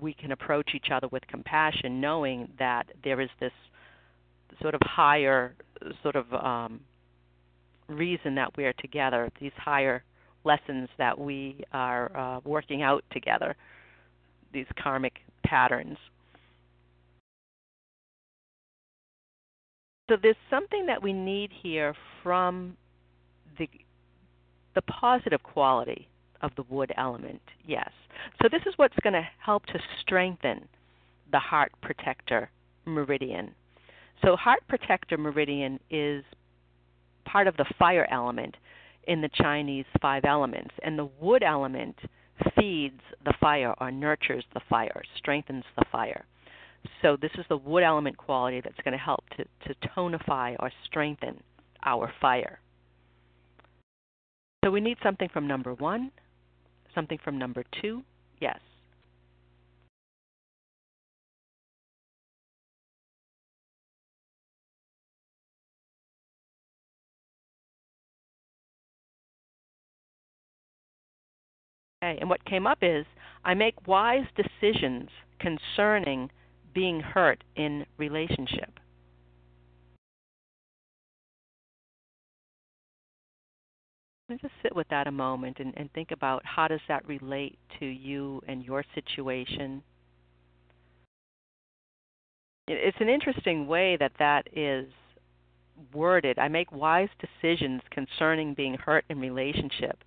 we 0.00 0.14
can 0.14 0.32
approach 0.32 0.70
each 0.74 0.88
other 0.92 1.08
with 1.08 1.26
compassion, 1.28 2.00
knowing 2.00 2.48
that 2.58 2.86
there 3.02 3.20
is 3.20 3.28
this 3.40 3.52
sort 4.60 4.74
of 4.74 4.80
higher 4.84 5.54
sort 6.02 6.16
of 6.16 6.32
um, 6.32 6.80
reason 7.88 8.34
that 8.34 8.56
we're 8.56 8.72
together, 8.74 9.30
these 9.40 9.52
higher 9.56 10.02
lessons 10.44 10.88
that 10.98 11.18
we 11.18 11.64
are 11.72 12.16
uh, 12.16 12.40
working 12.44 12.82
out 12.82 13.04
together, 13.12 13.56
these 14.52 14.66
karmic 14.82 15.20
patterns. 15.44 15.96
So 20.08 20.16
there's 20.20 20.36
something 20.50 20.84
that 20.86 21.02
we 21.02 21.12
need 21.12 21.50
here 21.62 21.94
from 22.22 22.76
the 23.58 23.68
the 24.74 24.82
positive 24.82 25.42
quality 25.42 26.08
of 26.42 26.50
the 26.56 26.64
wood 26.68 26.92
element. 26.96 27.40
Yes. 27.64 27.90
So 28.42 28.48
this 28.50 28.62
is 28.66 28.74
what's 28.76 28.96
going 29.02 29.12
to 29.12 29.26
help 29.38 29.64
to 29.66 29.78
strengthen 30.00 30.68
the 31.30 31.38
heart 31.38 31.72
protector 31.80 32.50
meridian. 32.84 33.52
So 34.22 34.36
heart 34.36 34.60
protector 34.68 35.16
meridian 35.16 35.78
is 35.90 36.24
part 37.24 37.46
of 37.46 37.56
the 37.56 37.64
fire 37.78 38.06
element 38.10 38.56
in 39.06 39.20
the 39.20 39.30
Chinese 39.34 39.86
five 40.02 40.24
elements 40.24 40.74
and 40.82 40.98
the 40.98 41.08
wood 41.20 41.42
element 41.42 41.96
feeds 42.58 43.00
the 43.24 43.34
fire 43.40 43.74
or 43.80 43.90
nurtures 43.90 44.44
the 44.54 44.60
fire, 44.68 45.02
strengthens 45.16 45.64
the 45.78 45.84
fire. 45.90 46.24
So 47.02 47.16
this 47.20 47.30
is 47.36 47.44
the 47.48 47.56
wood 47.56 47.82
element 47.82 48.16
quality 48.16 48.60
that's 48.62 48.78
going 48.84 48.92
to 48.92 48.98
help 48.98 49.24
to, 49.36 49.44
to 49.68 49.88
tonify 49.96 50.56
or 50.58 50.70
strengthen 50.84 51.42
our 51.84 52.10
fire. 52.20 52.60
So 54.64 54.70
we 54.70 54.80
need 54.80 54.96
something 55.02 55.28
from 55.30 55.46
number 55.46 55.74
one, 55.74 56.10
something 56.94 57.18
from 57.22 57.38
number 57.38 57.64
two, 57.82 58.02
yes. 58.40 58.58
Okay, 72.02 72.18
and 72.20 72.28
what 72.28 72.44
came 72.44 72.66
up 72.66 72.78
is 72.82 73.06
I 73.44 73.54
make 73.54 73.86
wise 73.86 74.26
decisions 74.36 75.08
concerning 75.38 76.30
being 76.74 77.00
hurt 77.00 77.42
in 77.56 77.86
relationship. 77.96 78.78
And 84.28 84.40
just 84.40 84.54
sit 84.62 84.74
with 84.74 84.88
that 84.88 85.06
a 85.06 85.12
moment 85.12 85.58
and, 85.60 85.74
and 85.76 85.92
think 85.92 86.10
about 86.10 86.42
how 86.44 86.66
does 86.66 86.80
that 86.88 87.06
relate 87.06 87.58
to 87.78 87.86
you 87.86 88.42
and 88.48 88.64
your 88.64 88.82
situation. 88.94 89.82
It's 92.66 92.96
an 93.00 93.10
interesting 93.10 93.66
way 93.66 93.96
that 94.00 94.12
that 94.18 94.48
is 94.56 94.86
worded. 95.92 96.38
I 96.38 96.48
make 96.48 96.72
wise 96.72 97.10
decisions 97.20 97.82
concerning 97.90 98.54
being 98.54 98.74
hurt 98.74 99.04
in 99.10 99.20
relationship. 99.20 100.02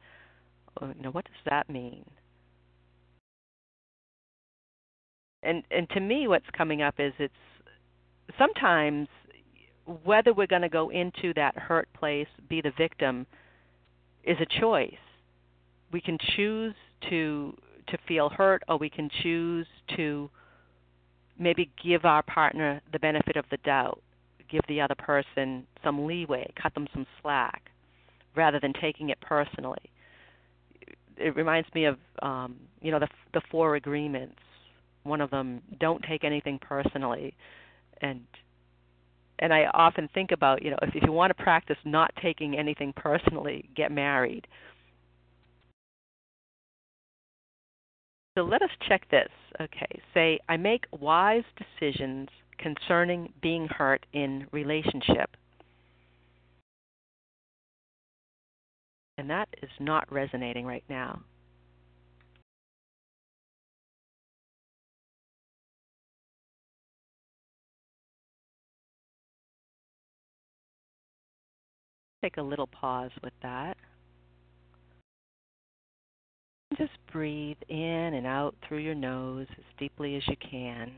Oh, 0.82 0.88
you 0.96 1.04
know, 1.04 1.12
what 1.12 1.26
does 1.26 1.44
that 1.46 1.70
mean? 1.70 2.04
And 5.44 5.64
and 5.72 5.90
to 5.92 6.00
me 6.00 6.28
what's 6.28 6.46
coming 6.56 6.82
up 6.82 6.96
is 7.00 7.14
it's 7.20 7.34
sometimes 8.38 9.08
whether 10.04 10.34
we're 10.34 10.48
going 10.48 10.62
to 10.62 10.70
go 10.70 10.90
into 10.90 11.34
that 11.36 11.58
hurt 11.58 11.88
place 11.94 12.28
be 12.50 12.62
the 12.62 12.72
victim 12.78 13.26
is 14.24 14.38
a 14.42 14.60
choice. 14.60 14.94
We 15.92 16.02
can 16.02 16.18
choose 16.36 16.76
to 17.10 17.56
to 17.88 17.98
feel 18.08 18.30
hurt 18.30 18.64
or 18.68 18.78
we 18.78 18.90
can 18.90 19.10
choose 19.24 19.68
to 19.96 20.30
maybe 21.40 21.72
give 21.82 22.04
our 22.04 22.24
partner 22.24 22.82
the 22.92 23.00
benefit 23.00 23.38
of 23.38 23.46
the 23.50 23.58
doubt 23.58 24.02
give 24.50 24.62
the 24.68 24.82
other 24.82 24.96
person 24.96 25.66
some 25.84 26.06
leeway 26.06 26.50
cut 26.62 26.74
them 26.74 26.88
some 26.94 27.06
slack 27.22 27.64
rather 28.36 28.60
than 28.60 28.74
taking 28.74 29.10
it 29.10 29.20
personally. 29.22 29.92
It 31.18 31.36
reminds 31.36 31.68
me 31.74 31.86
of 31.86 31.98
um 32.22 32.58
you 32.82 32.92
know 32.92 33.00
the 33.00 33.08
the 33.34 33.42
four 33.50 33.76
agreements 33.76 34.40
one 35.08 35.22
of 35.22 35.30
them 35.30 35.62
don't 35.80 36.04
take 36.04 36.24
anything 36.24 36.60
personally 36.60 37.36
and 38.02 38.22
and 39.40 39.54
I 39.54 39.66
often 39.74 40.10
think 40.14 40.32
about, 40.32 40.64
you 40.64 40.72
know, 40.72 40.78
if, 40.82 40.96
if 40.96 41.04
you 41.04 41.12
want 41.12 41.36
to 41.36 41.44
practice 41.44 41.78
not 41.86 42.12
taking 42.22 42.58
anything 42.58 42.92
personally, 42.96 43.70
get 43.76 43.92
married. 43.92 44.48
So 48.38 48.44
let 48.44 48.62
us 48.62 48.70
check 48.88 49.08
this. 49.10 49.30
Okay, 49.62 50.02
say, 50.14 50.40
I 50.48 50.58
make 50.58 50.86
wise 50.92 51.44
decisions 51.58 52.30
concerning 52.60 53.32
being 53.42 53.68
hurt 53.68 54.06
in 54.14 54.48
relationship. 54.52 55.30
And 59.18 59.30
that 59.30 59.50
is 59.64 59.70
not 59.80 60.12
resonating 60.12 60.66
right 60.66 60.84
now. 60.90 61.22
Take 72.28 72.38
a 72.38 72.42
little 72.42 72.68
pause 72.68 73.12
with 73.24 73.34
that. 73.42 73.78
Just 76.78 76.92
breathe 77.12 77.58
in 77.70 77.78
and 77.78 78.28
out 78.28 78.54
through 78.68 78.80
your 78.80 78.96
nose 78.96 79.48
as 79.58 79.64
deeply 79.80 80.18
as 80.18 80.24
you 80.28 80.36
can. 80.36 80.92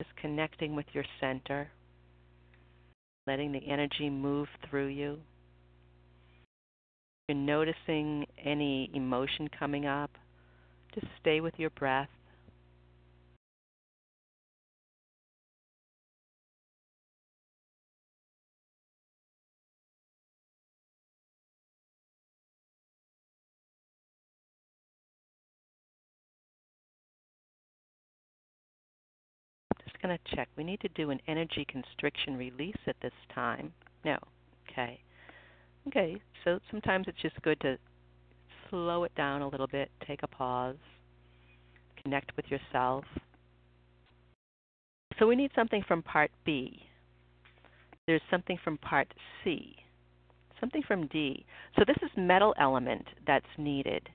Just 0.00 0.14
connecting 0.16 0.76
with 0.76 0.86
your 0.92 1.04
center, 1.20 1.68
letting 3.26 3.50
the 3.50 3.66
energy 3.66 4.08
move 4.08 4.46
through 4.70 4.86
you. 4.86 5.18
You're 7.28 7.38
noticing 7.38 8.26
any 8.44 8.90
emotion 8.92 9.48
coming 9.48 9.86
up. 9.86 10.10
Just 10.94 11.06
stay 11.22 11.40
with 11.40 11.54
your 11.56 11.70
breath. 11.70 12.10
Just 29.82 29.98
going 30.02 30.14
to 30.14 30.36
check. 30.36 30.48
We 30.56 30.64
need 30.64 30.80
to 30.80 30.88
do 30.88 31.08
an 31.08 31.20
energy 31.26 31.64
constriction 31.66 32.36
release 32.36 32.76
at 32.86 32.96
this 33.00 33.12
time. 33.34 33.72
No. 34.04 34.18
Okay. 34.70 35.00
Okay, 35.88 36.20
so 36.44 36.58
sometimes 36.70 37.06
it's 37.08 37.20
just 37.20 37.40
good 37.42 37.60
to 37.60 37.76
slow 38.70 39.04
it 39.04 39.14
down 39.14 39.42
a 39.42 39.48
little 39.48 39.66
bit, 39.66 39.90
take 40.06 40.22
a 40.22 40.26
pause, 40.26 40.76
connect 42.02 42.34
with 42.36 42.46
yourself. 42.48 43.04
So 45.18 45.26
we 45.26 45.36
need 45.36 45.50
something 45.54 45.84
from 45.86 46.02
part 46.02 46.30
B. 46.44 46.82
There's 48.06 48.22
something 48.30 48.58
from 48.64 48.78
part 48.78 49.12
C, 49.42 49.76
something 50.58 50.82
from 50.86 51.06
D. 51.08 51.44
So 51.78 51.84
this 51.86 51.96
is 52.02 52.10
metal 52.16 52.54
element 52.58 53.06
that's 53.26 53.46
needed. 53.58 54.08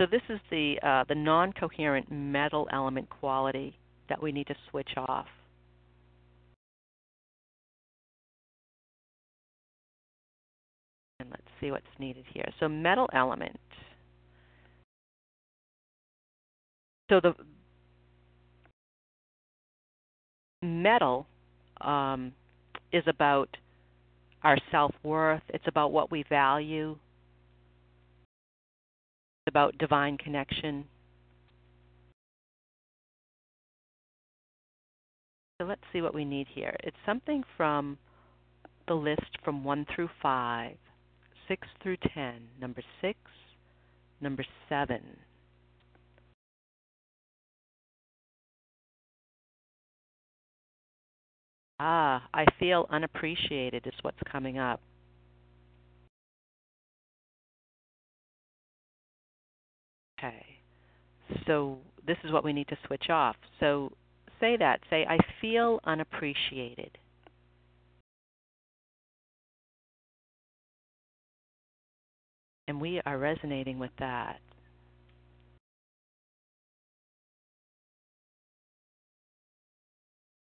So 0.00 0.06
this 0.10 0.22
is 0.28 0.40
the 0.50 0.76
uh, 0.82 1.04
the 1.08 1.14
non-coherent 1.14 2.10
metal 2.10 2.66
element 2.72 3.08
quality 3.08 3.78
that 4.08 4.20
we 4.20 4.32
need 4.32 4.48
to 4.48 4.54
switch 4.70 4.90
off. 4.96 5.26
See 11.62 11.70
what's 11.70 11.86
needed 11.98 12.24
here. 12.34 12.44
So 12.60 12.68
metal 12.68 13.08
element. 13.14 13.58
So 17.08 17.20
the 17.20 17.34
metal 20.62 21.26
um, 21.80 22.32
is 22.92 23.04
about 23.06 23.48
our 24.42 24.58
self 24.70 24.92
worth. 25.02 25.42
It's 25.48 25.66
about 25.66 25.92
what 25.92 26.10
we 26.10 26.24
value. 26.28 26.92
It's 29.46 29.52
about 29.52 29.78
divine 29.78 30.18
connection. 30.18 30.84
So 35.60 35.66
let's 35.66 35.82
see 35.92 36.00
what 36.00 36.14
we 36.14 36.24
need 36.24 36.48
here. 36.52 36.74
It's 36.82 36.96
something 37.06 37.44
from 37.56 37.96
the 38.88 38.94
list 38.94 39.20
from 39.44 39.62
1 39.62 39.86
through 39.94 40.08
5. 40.20 40.76
6 41.48 41.68
through 41.82 41.96
10. 42.14 42.34
Number 42.60 42.82
6, 43.00 43.18
number 44.20 44.44
7. 44.68 45.00
Ah, 51.80 52.22
I 52.32 52.44
feel 52.60 52.86
unappreciated 52.90 53.86
is 53.86 53.94
what's 54.02 54.20
coming 54.30 54.58
up. 54.58 54.80
Okay. 60.18 60.44
So 61.46 61.78
this 62.06 62.16
is 62.24 62.30
what 62.32 62.44
we 62.44 62.52
need 62.52 62.68
to 62.68 62.76
switch 62.86 63.10
off. 63.10 63.36
So 63.58 63.90
say 64.40 64.56
that. 64.58 64.80
Say, 64.90 65.04
I 65.08 65.18
feel 65.40 65.80
unappreciated. 65.84 66.98
And 72.68 72.80
we 72.80 73.00
are 73.04 73.18
resonating 73.18 73.78
with 73.78 73.90
that. 73.98 74.40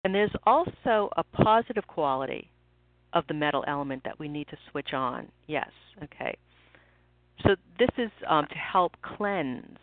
And 0.05 0.15
there's 0.15 0.31
also 0.47 1.11
a 1.17 1.25
positive 1.43 1.87
quality 1.87 2.51
of 3.13 3.25
the 3.29 3.35
metal 3.35 3.65
element 3.67 4.03
that 4.05 4.19
we 4.19 4.29
need 4.29 4.49
to 4.49 4.57
switch 4.71 4.93
on. 4.93 5.29
Yes, 5.47 5.71
okay. 6.03 6.37
So 7.43 7.57
this 7.79 7.91
is 7.99 8.11
um, 8.29 8.47
to 8.51 8.57
help 8.57 8.93
cleanse 9.03 9.79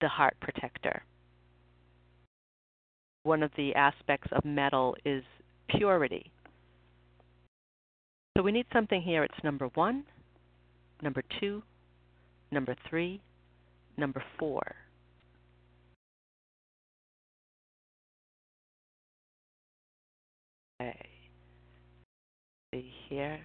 the 0.00 0.08
heart 0.08 0.36
protector. 0.40 1.02
One 3.24 3.42
of 3.42 3.50
the 3.56 3.74
aspects 3.74 4.28
of 4.32 4.44
metal 4.44 4.96
is 5.04 5.22
purity. 5.68 6.31
So 8.36 8.42
we 8.42 8.52
need 8.52 8.66
something 8.72 9.02
here. 9.02 9.24
It's 9.24 9.44
number 9.44 9.68
one, 9.74 10.04
number 11.02 11.22
two, 11.38 11.62
number 12.50 12.74
three, 12.88 13.20
number 13.96 14.22
four. 14.38 14.62
Okay. 20.80 21.08
See 22.72 22.90
here. 23.08 23.40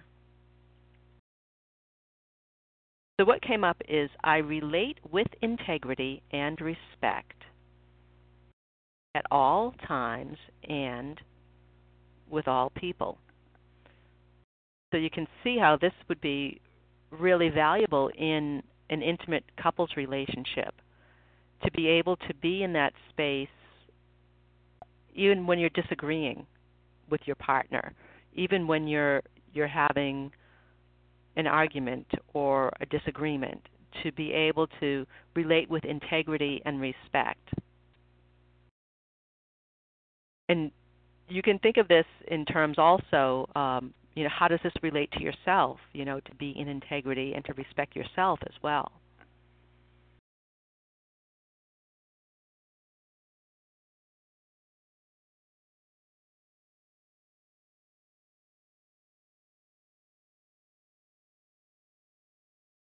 So 3.20 3.26
what 3.26 3.42
came 3.42 3.64
up 3.64 3.76
is 3.88 4.08
I 4.24 4.36
relate 4.36 4.98
with 5.10 5.26
integrity 5.42 6.22
and 6.32 6.58
respect 6.60 7.34
at 9.14 9.24
all 9.30 9.74
times 9.86 10.36
and 10.68 11.20
with 12.30 12.46
all 12.46 12.70
people. 12.70 13.18
So 14.90 14.96
you 14.98 15.10
can 15.10 15.26
see 15.44 15.58
how 15.58 15.76
this 15.76 15.92
would 16.08 16.20
be 16.20 16.60
really 17.10 17.48
valuable 17.48 18.10
in 18.16 18.62
an 18.90 19.02
intimate 19.02 19.44
couples 19.60 19.90
relationship 19.96 20.74
to 21.64 21.70
be 21.72 21.88
able 21.88 22.16
to 22.16 22.34
be 22.40 22.62
in 22.62 22.72
that 22.72 22.92
space 23.10 23.48
even 25.14 25.46
when 25.46 25.58
you're 25.58 25.70
disagreeing 25.70 26.46
with 27.10 27.20
your 27.24 27.36
partner, 27.36 27.92
even 28.34 28.66
when 28.66 28.86
you're 28.86 29.22
you're 29.52 29.66
having 29.66 30.30
an 31.36 31.46
argument 31.46 32.06
or 32.34 32.72
a 32.80 32.86
disagreement, 32.86 33.60
to 34.02 34.12
be 34.12 34.32
able 34.32 34.66
to 34.80 35.06
relate 35.34 35.68
with 35.70 35.84
integrity 35.84 36.60
and 36.64 36.80
respect. 36.80 37.48
And 40.48 40.70
you 41.28 41.42
can 41.42 41.58
think 41.58 41.76
of 41.76 41.88
this 41.88 42.06
in 42.28 42.44
terms 42.44 42.78
also 42.78 43.48
um, 43.56 43.92
you 44.18 44.24
know, 44.24 44.30
how 44.36 44.48
does 44.48 44.58
this 44.64 44.72
relate 44.82 45.12
to 45.12 45.22
yourself? 45.22 45.78
You 45.92 46.04
know, 46.04 46.18
to 46.18 46.34
be 46.34 46.50
in 46.58 46.66
integrity 46.66 47.34
and 47.34 47.44
to 47.44 47.52
respect 47.54 47.94
yourself 47.94 48.40
as 48.42 48.54
well. 48.62 48.90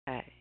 Okay. 0.07 0.34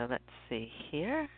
So 0.00 0.06
let's 0.10 0.24
see 0.48 0.70
here. 0.90 1.28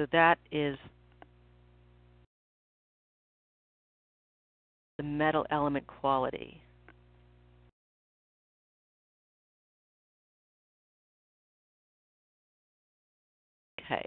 So 0.00 0.06
that 0.12 0.38
is 0.50 0.78
the 4.96 5.02
metal 5.02 5.44
element 5.50 5.86
quality. 5.86 6.62
Okay. 13.78 14.06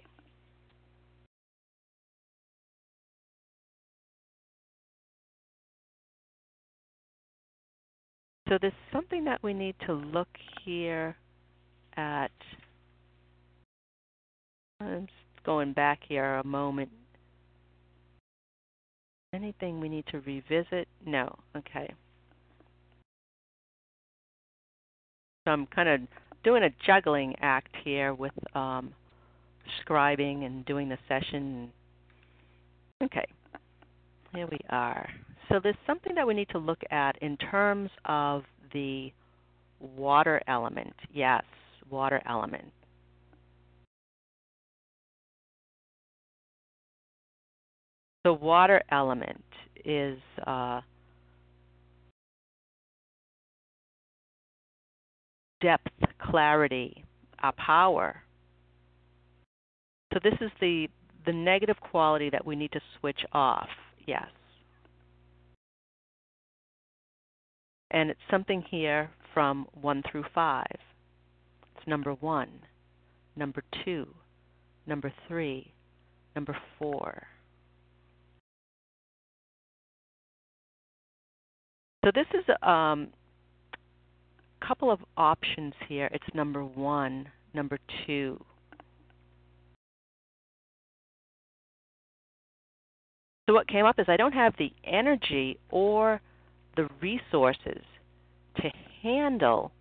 So 8.48 8.58
there's 8.60 8.72
something 8.92 9.24
that 9.26 9.40
we 9.44 9.54
need 9.54 9.76
to 9.86 9.92
look 9.92 10.26
here 10.64 11.14
at. 11.96 12.32
I'm 14.80 15.06
going 15.44 15.72
back 15.72 16.00
here 16.06 16.36
a 16.36 16.46
moment. 16.46 16.90
Anything 19.32 19.80
we 19.80 19.88
need 19.88 20.06
to 20.12 20.20
revisit? 20.20 20.88
No. 21.04 21.34
Okay. 21.56 21.92
So 25.44 25.50
I'm 25.50 25.66
kind 25.66 25.88
of 25.88 26.00
doing 26.42 26.62
a 26.62 26.70
juggling 26.86 27.34
act 27.40 27.74
here 27.84 28.14
with 28.14 28.32
um, 28.54 28.92
scribing 29.84 30.46
and 30.46 30.64
doing 30.64 30.88
the 30.88 30.98
session. 31.08 31.70
Okay, 33.02 33.26
here 34.34 34.46
we 34.50 34.58
are. 34.70 35.08
So 35.48 35.60
there's 35.62 35.76
something 35.86 36.14
that 36.14 36.26
we 36.26 36.34
need 36.34 36.48
to 36.50 36.58
look 36.58 36.80
at 36.90 37.20
in 37.22 37.36
terms 37.36 37.90
of 38.06 38.44
the 38.72 39.12
water 39.80 40.40
element. 40.46 40.94
Yes, 41.12 41.42
water 41.90 42.22
element. 42.26 42.72
The 48.24 48.32
water 48.32 48.82
element 48.90 49.44
is 49.84 50.18
uh, 50.46 50.80
depth, 55.60 55.88
clarity, 56.18 57.04
our 57.42 57.52
power. 57.52 58.16
So 60.12 60.20
this 60.22 60.34
is 60.40 60.50
the 60.60 60.88
the 61.26 61.32
negative 61.32 61.76
quality 61.80 62.28
that 62.30 62.44
we 62.44 62.54
need 62.54 62.72
to 62.72 62.80
switch 62.98 63.20
off. 63.32 63.68
Yes. 64.06 64.26
And 67.90 68.10
it's 68.10 68.20
something 68.30 68.62
here 68.70 69.08
from 69.32 69.66
1 69.80 70.02
through 70.10 70.24
5. 70.34 70.66
It's 70.70 71.86
number 71.86 72.12
1, 72.12 72.48
number 73.36 73.62
2, 73.84 74.06
number 74.86 75.12
3, 75.28 75.72
number 76.34 76.56
4. 76.78 77.22
So 82.04 82.10
this 82.14 82.26
is 82.34 82.44
um, 82.62 83.08
a 83.72 84.66
couple 84.66 84.90
of 84.90 85.00
options 85.16 85.72
here. 85.88 86.10
It's 86.12 86.34
number 86.34 86.62
1, 86.62 87.26
number 87.54 87.78
2. 88.06 88.44
So 93.48 93.54
what 93.54 93.66
came 93.68 93.86
up 93.86 93.98
is 93.98 94.04
I 94.08 94.18
don't 94.18 94.32
have 94.32 94.52
the 94.58 94.70
energy 94.84 95.58
or 95.70 96.20
the 96.76 96.88
resources 97.00 97.82
to 98.56 98.70
handle 99.02 99.72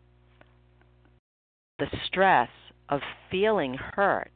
the 1.80 1.88
stress 2.08 2.50
of 2.88 3.02
feeling 3.30 3.78
hurt 3.96 4.32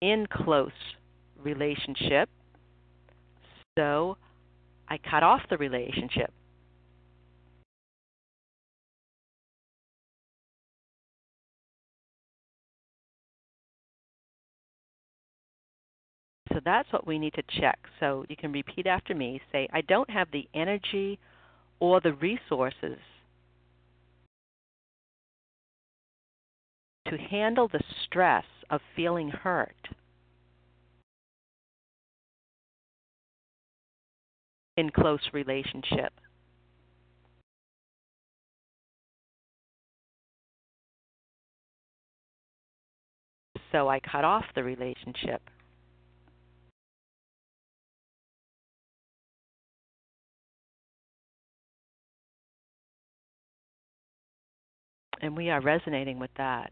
in 0.00 0.26
close 0.30 0.70
relationship. 1.42 2.30
So 3.78 4.16
I 4.88 4.98
cut 4.98 5.22
off 5.22 5.42
the 5.50 5.56
relationship. 5.56 6.32
So 16.52 16.60
that's 16.64 16.90
what 16.90 17.06
we 17.06 17.18
need 17.18 17.34
to 17.34 17.42
check. 17.60 17.78
So 18.00 18.24
you 18.30 18.36
can 18.36 18.50
repeat 18.50 18.86
after 18.86 19.14
me. 19.14 19.42
Say, 19.52 19.68
I 19.72 19.82
don't 19.82 20.08
have 20.08 20.28
the 20.32 20.48
energy 20.54 21.18
or 21.80 22.00
the 22.00 22.14
resources 22.14 22.98
to 27.08 27.18
handle 27.18 27.68
the 27.68 27.82
stress 28.04 28.44
of 28.70 28.80
feeling 28.96 29.28
hurt. 29.28 29.76
In 34.76 34.90
close 34.90 35.20
relationship. 35.32 36.12
So 43.72 43.88
I 43.88 44.00
cut 44.00 44.24
off 44.24 44.44
the 44.54 44.62
relationship. 44.62 45.42
And 55.20 55.36
we 55.36 55.50
are 55.50 55.60
resonating 55.60 56.18
with 56.18 56.30
that. 56.36 56.70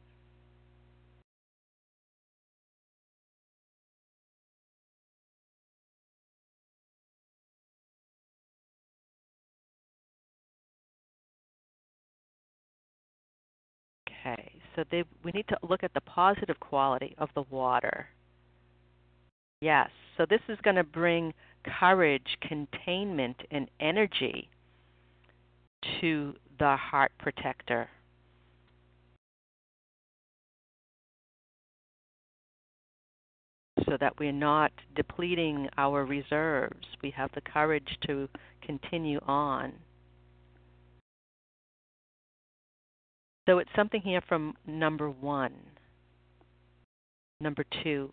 Okay, 14.27 14.53
so 14.75 14.85
they, 14.91 15.05
we 15.22 15.33
need 15.33 15.47
to 15.49 15.59
look 15.68 15.83
at 15.83 15.93
the 15.93 16.01
positive 16.01 16.59
quality 16.61 17.14
of 17.18 17.29
the 17.35 17.45
water. 17.51 18.09
Yes, 19.61 19.91
so 20.16 20.25
this 20.29 20.41
is 20.49 20.59
going 20.62 20.77
to 20.77 20.85
bring 20.85 21.35
courage, 21.79 22.39
containment, 22.41 23.37
and 23.51 23.68
energy 23.81 24.49
to 26.01 26.35
the 26.59 26.77
heart 26.77 27.12
protector. 27.18 27.89
So 33.87 33.99
that 34.01 34.18
we're 34.18 34.33
not 34.33 34.72
depleting 34.97 35.68
our 35.77 36.05
reserves. 36.05 36.87
We 37.03 37.11
have 37.11 37.31
the 37.35 37.43
courage 37.43 37.99
to 38.07 38.29
continue 38.62 39.20
on. 39.27 39.72
So 43.47 43.59
it's 43.59 43.70
something 43.76 44.01
here 44.01 44.22
from 44.26 44.55
number 44.66 45.11
one, 45.11 45.53
number 47.40 47.64
two, 47.82 48.11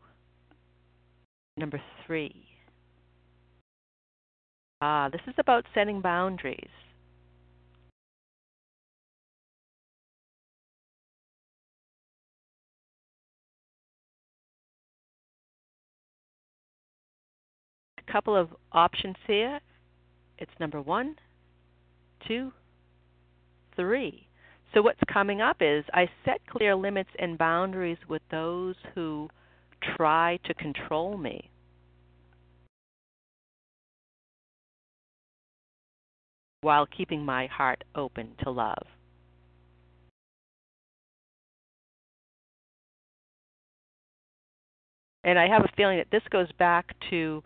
number 1.56 1.82
three. 2.06 2.46
Ah, 4.82 5.08
this 5.10 5.22
is 5.28 5.36
about 5.38 5.64
setting 5.74 6.02
boundaries. 6.02 6.68
A 18.00 18.12
couple 18.12 18.36
of 18.36 18.50
options 18.74 19.16
here. 19.28 19.62
It's 20.40 20.52
number 20.60 20.82
one, 20.82 21.16
two, 22.28 22.52
three. 23.78 24.28
So 24.74 24.82
what's 24.82 25.00
coming 25.12 25.42
up 25.42 25.58
is 25.60 25.84
I 25.94 26.10
set 26.24 26.46
clear 26.48 26.76
limits 26.76 27.10
and 27.20 27.38
boundaries 27.38 27.98
with 28.08 28.22
those 28.32 28.76
who 28.96 29.30
try 29.98 30.40
to 30.46 30.54
control 30.54 31.18
me. 31.18 31.50
While 36.62 36.86
keeping 36.86 37.26
my 37.26 37.48
heart 37.48 37.84
open 37.96 38.30
to 38.44 38.52
love. 38.52 38.86
And 45.24 45.38
I 45.38 45.48
have 45.48 45.64
a 45.64 45.72
feeling 45.76 45.98
that 45.98 46.12
this 46.12 46.24
goes 46.32 46.52
back 46.54 46.96
to 47.10 47.44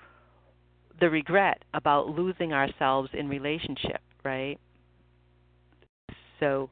the 0.99 1.09
regret 1.09 1.63
about 1.73 2.09
losing 2.09 2.53
ourselves 2.53 3.09
in 3.13 3.27
relationship, 3.27 4.01
right? 4.23 4.57
So 6.39 6.69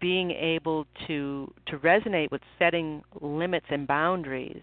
being 0.00 0.30
able 0.30 0.86
to 1.06 1.52
to 1.66 1.78
resonate 1.78 2.30
with 2.30 2.42
setting 2.58 3.02
limits 3.20 3.66
and 3.70 3.86
boundaries 3.86 4.62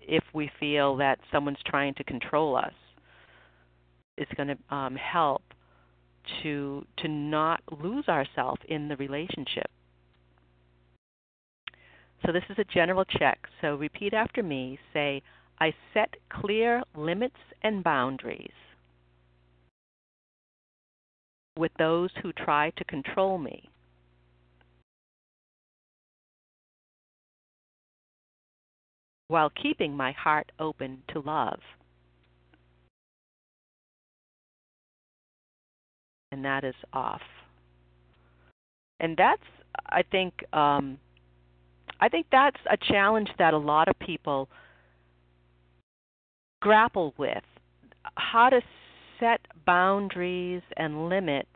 if 0.00 0.24
we 0.32 0.50
feel 0.58 0.96
that 0.96 1.18
someone's 1.30 1.58
trying 1.66 1.94
to 1.94 2.04
control 2.04 2.56
us 2.56 2.72
is 4.18 4.26
going 4.36 4.48
to 4.48 4.74
um, 4.74 4.96
help 4.96 5.42
to 6.42 6.84
to 6.98 7.08
not 7.08 7.60
lose 7.82 8.08
ourselves 8.08 8.60
in 8.68 8.88
the 8.88 8.96
relationship. 8.96 9.70
So 12.24 12.32
this 12.32 12.44
is 12.50 12.58
a 12.58 12.64
general 12.64 13.04
check. 13.04 13.38
So 13.60 13.74
repeat 13.74 14.14
after 14.14 14.42
me. 14.42 14.78
Say, 14.92 15.22
I 15.60 15.74
set 15.92 16.14
clear 16.28 16.82
limits 16.94 17.36
and 17.62 17.82
boundaries 17.82 18.52
with 21.56 21.72
those 21.78 22.10
who 22.22 22.32
try 22.32 22.70
to 22.76 22.84
control 22.84 23.38
me. 23.38 23.68
While 29.32 29.50
keeping 29.50 29.96
my 29.96 30.12
heart 30.12 30.52
open 30.58 31.02
to 31.08 31.18
love. 31.20 31.58
And 36.30 36.44
that 36.44 36.64
is 36.64 36.74
off. 36.92 37.22
And 39.00 39.16
that's, 39.16 39.42
I 39.86 40.02
think, 40.02 40.34
um, 40.52 40.98
I 41.98 42.10
think 42.10 42.26
that's 42.30 42.58
a 42.70 42.76
challenge 42.76 43.30
that 43.38 43.54
a 43.54 43.58
lot 43.58 43.88
of 43.88 43.98
people 43.98 44.50
grapple 46.60 47.14
with 47.16 47.42
how 48.16 48.50
to 48.50 48.60
set 49.18 49.40
boundaries 49.64 50.62
and 50.76 51.08
limits 51.08 51.48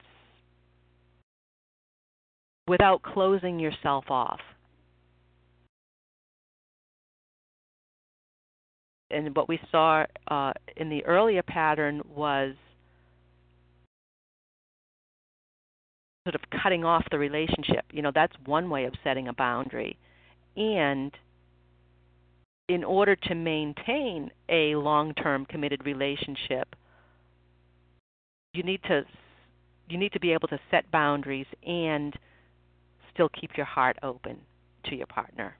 without 2.66 3.02
closing 3.02 3.60
yourself 3.60 4.06
off. 4.08 4.40
And 9.10 9.34
what 9.36 9.48
we 9.48 9.60
saw 9.70 10.04
uh, 10.28 10.52
in 10.76 10.88
the 10.88 11.04
earlier 11.04 11.42
pattern 11.42 12.02
was 12.14 12.54
sort 16.26 16.34
of 16.34 16.40
cutting 16.62 16.84
off 16.84 17.04
the 17.10 17.18
relationship. 17.18 17.84
You 17.92 18.02
know, 18.02 18.10
that's 18.12 18.32
one 18.46 18.68
way 18.68 18.84
of 18.84 18.94
setting 19.04 19.28
a 19.28 19.32
boundary. 19.32 19.96
And 20.56 21.12
in 22.68 22.82
order 22.82 23.14
to 23.14 23.34
maintain 23.34 24.30
a 24.48 24.74
long-term 24.74 25.46
committed 25.46 25.86
relationship, 25.86 26.74
you 28.54 28.62
need 28.62 28.82
to 28.84 29.02
you 29.88 29.98
need 29.98 30.12
to 30.12 30.20
be 30.20 30.32
able 30.32 30.48
to 30.48 30.58
set 30.68 30.90
boundaries 30.90 31.46
and 31.64 32.12
still 33.14 33.28
keep 33.28 33.56
your 33.56 33.66
heart 33.66 33.96
open 34.02 34.36
to 34.86 34.96
your 34.96 35.06
partner. 35.06 35.56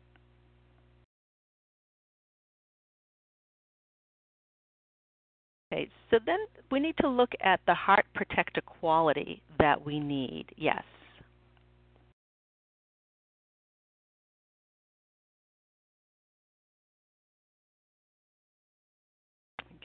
Okay, 5.73 5.89
so 6.11 6.19
then 6.25 6.39
we 6.71 6.79
need 6.79 6.97
to 7.01 7.09
look 7.09 7.33
at 7.41 7.61
the 7.67 7.75
heart 7.75 8.07
protector 8.15 8.61
quality 8.61 9.43
that 9.59 9.85
we 9.85 9.99
need. 9.99 10.47
Yes. 10.57 10.85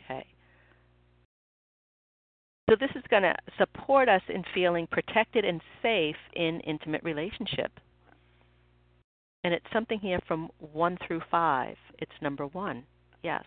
Okay. 0.05 0.25
So 2.69 2.75
this 2.79 2.91
is 2.95 3.03
going 3.09 3.23
to 3.23 3.35
support 3.57 4.07
us 4.07 4.21
in 4.29 4.43
feeling 4.53 4.87
protected 4.87 5.45
and 5.45 5.61
safe 5.81 6.15
in 6.35 6.59
intimate 6.61 7.03
relationship. 7.03 7.71
And 9.43 9.53
it's 9.53 9.65
something 9.73 9.99
here 9.99 10.19
from 10.27 10.49
1 10.59 10.99
through 11.07 11.21
5. 11.31 11.75
It's 11.97 12.11
number 12.21 12.45
1. 12.45 12.83
Yes. 13.23 13.43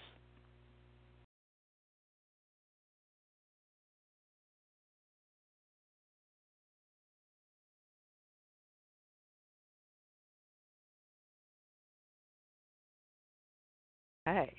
Okay. 14.27 14.53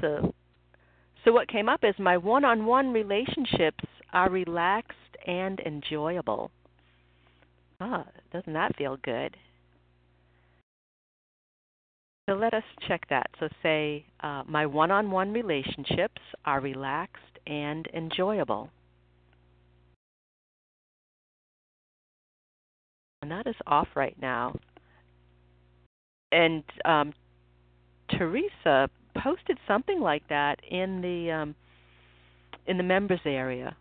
So 0.00 0.34
so 1.24 1.32
what 1.32 1.48
came 1.48 1.68
up 1.68 1.84
is 1.84 1.94
my 1.98 2.16
one-on-one 2.16 2.92
relationships 2.92 3.84
are 4.12 4.28
relaxed 4.28 5.16
and 5.26 5.60
enjoyable. 5.60 6.50
Ah, 7.80 8.06
doesn't 8.32 8.52
that 8.52 8.76
feel 8.76 8.96
good? 9.04 9.36
So 12.28 12.34
let 12.34 12.54
us 12.54 12.64
check 12.88 13.02
that. 13.10 13.30
So 13.40 13.48
say 13.62 14.04
uh, 14.20 14.42
my 14.46 14.66
one-on-one 14.66 15.32
relationships 15.32 16.20
are 16.44 16.60
relaxed 16.60 17.38
and 17.46 17.86
enjoyable. 17.94 18.70
And 23.22 23.30
that 23.30 23.46
is 23.46 23.56
off 23.66 23.88
right 23.94 24.16
now. 24.20 24.56
And 26.32 26.64
um, 26.84 27.12
Teresa 28.18 28.88
posted 29.22 29.58
something 29.66 30.00
like 30.00 30.26
that 30.28 30.58
in 30.68 31.00
the 31.00 31.30
um, 31.30 31.54
in 32.66 32.76
the 32.76 32.82
members 32.82 33.20
area 33.24 33.76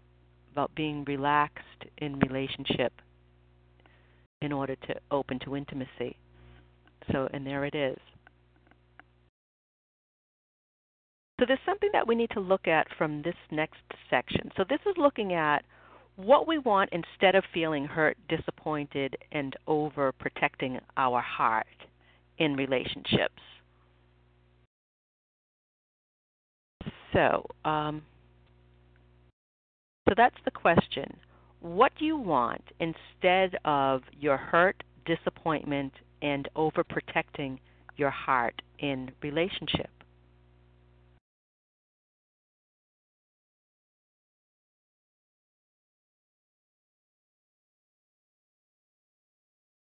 about 0.51 0.73
being 0.75 1.03
relaxed 1.05 1.85
in 1.99 2.19
relationship 2.19 2.93
in 4.41 4.51
order 4.51 4.75
to 4.87 4.95
open 5.11 5.39
to 5.39 5.55
intimacy. 5.55 6.17
So, 7.11 7.29
and 7.33 7.45
there 7.45 7.65
it 7.65 7.75
is. 7.75 7.97
So, 11.39 11.45
there's 11.47 11.59
something 11.65 11.89
that 11.93 12.07
we 12.07 12.15
need 12.15 12.29
to 12.31 12.39
look 12.39 12.67
at 12.67 12.87
from 12.97 13.21
this 13.23 13.35
next 13.49 13.81
section. 14.09 14.51
So, 14.57 14.63
this 14.67 14.79
is 14.85 14.95
looking 14.97 15.33
at 15.33 15.63
what 16.15 16.47
we 16.47 16.59
want 16.59 16.91
instead 16.91 17.35
of 17.35 17.43
feeling 17.53 17.85
hurt, 17.85 18.17
disappointed, 18.29 19.15
and 19.31 19.55
overprotecting 19.67 20.79
our 20.97 21.21
heart 21.21 21.65
in 22.37 22.55
relationships. 22.55 23.41
So, 27.13 27.45
um, 27.65 28.01
so 30.07 30.13
that's 30.15 30.35
the 30.45 30.51
question. 30.51 31.17
What 31.59 31.91
do 31.99 32.05
you 32.05 32.17
want 32.17 32.63
instead 32.79 33.57
of 33.65 34.01
your 34.19 34.37
hurt, 34.37 34.83
disappointment, 35.05 35.93
and 36.21 36.47
overprotecting 36.55 37.59
your 37.97 38.09
heart 38.09 38.61
in 38.79 39.11
relationship? 39.21 39.89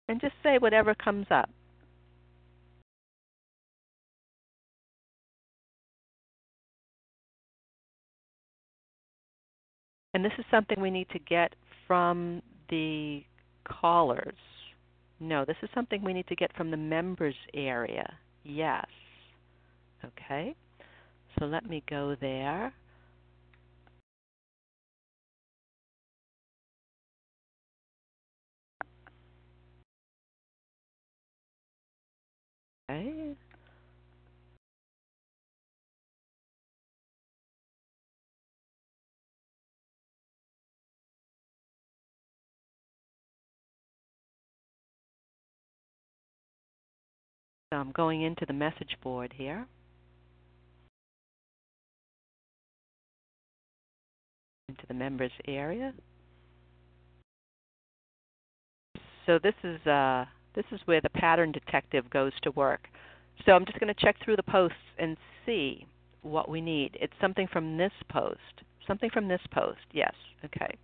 And 0.07 0.21
just 0.21 0.35
say 0.43 0.57
whatever 0.59 0.93
comes 0.95 1.27
up. 1.31 1.49
And 10.15 10.23
this 10.23 10.31
is 10.37 10.45
something 10.49 10.79
we 10.79 10.91
need 10.91 11.09
to 11.09 11.19
get 11.19 11.55
from 11.85 12.41
the 12.69 13.21
callers. 13.65 14.37
No, 15.19 15.43
this 15.43 15.57
is 15.61 15.67
something 15.75 16.01
we 16.05 16.13
need 16.13 16.27
to 16.27 16.37
get 16.37 16.55
from 16.55 16.71
the 16.71 16.77
members 16.77 17.35
area. 17.53 18.09
Yes. 18.45 18.85
Okay. 20.05 20.55
So 21.37 21.43
let 21.43 21.69
me 21.69 21.83
go 21.89 22.15
there. 22.21 22.71
Okay. 32.89 33.35
I'm 47.75 47.91
going 47.91 48.21
into 48.21 48.45
the 48.45 48.53
message 48.53 48.97
board 49.03 49.33
here. 49.35 49.65
Into 54.69 54.83
the 54.87 54.93
members 54.93 55.31
area. 55.47 55.93
So 59.25 59.39
this 59.41 59.53
is 59.63 59.85
uh, 59.87 60.25
this 60.55 60.65
is 60.71 60.79
where 60.85 61.01
the 61.01 61.09
pattern 61.09 61.51
detective 61.51 62.09
goes 62.09 62.31
to 62.43 62.51
work. 62.51 62.87
So 63.45 63.51
I'm 63.51 63.65
just 63.65 63.79
going 63.79 63.93
to 63.93 64.05
check 64.05 64.15
through 64.23 64.37
the 64.37 64.43
posts 64.43 64.77
and 64.97 65.17
see 65.45 65.85
what 66.21 66.49
we 66.49 66.61
need. 66.61 66.97
It's 66.99 67.13
something 67.19 67.47
from 67.51 67.77
this 67.77 67.91
post. 68.09 68.39
Something 68.87 69.09
from 69.09 69.27
this 69.27 69.41
post. 69.51 69.79
Yes. 69.91 70.13
Okay. 70.43 70.77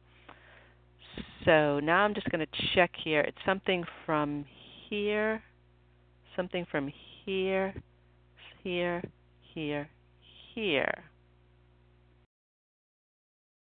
So 1.46 1.80
now 1.80 2.04
I'm 2.04 2.14
just 2.14 2.30
going 2.30 2.46
to 2.46 2.76
check 2.76 2.92
here. 3.04 3.22
It's 3.22 3.38
something 3.46 3.84
from 4.06 4.46
here 4.90 5.42
something 6.36 6.66
from 6.72 6.92
here, 7.26 7.74
here, 8.64 9.04
here, 9.54 9.90
here. 10.54 11.04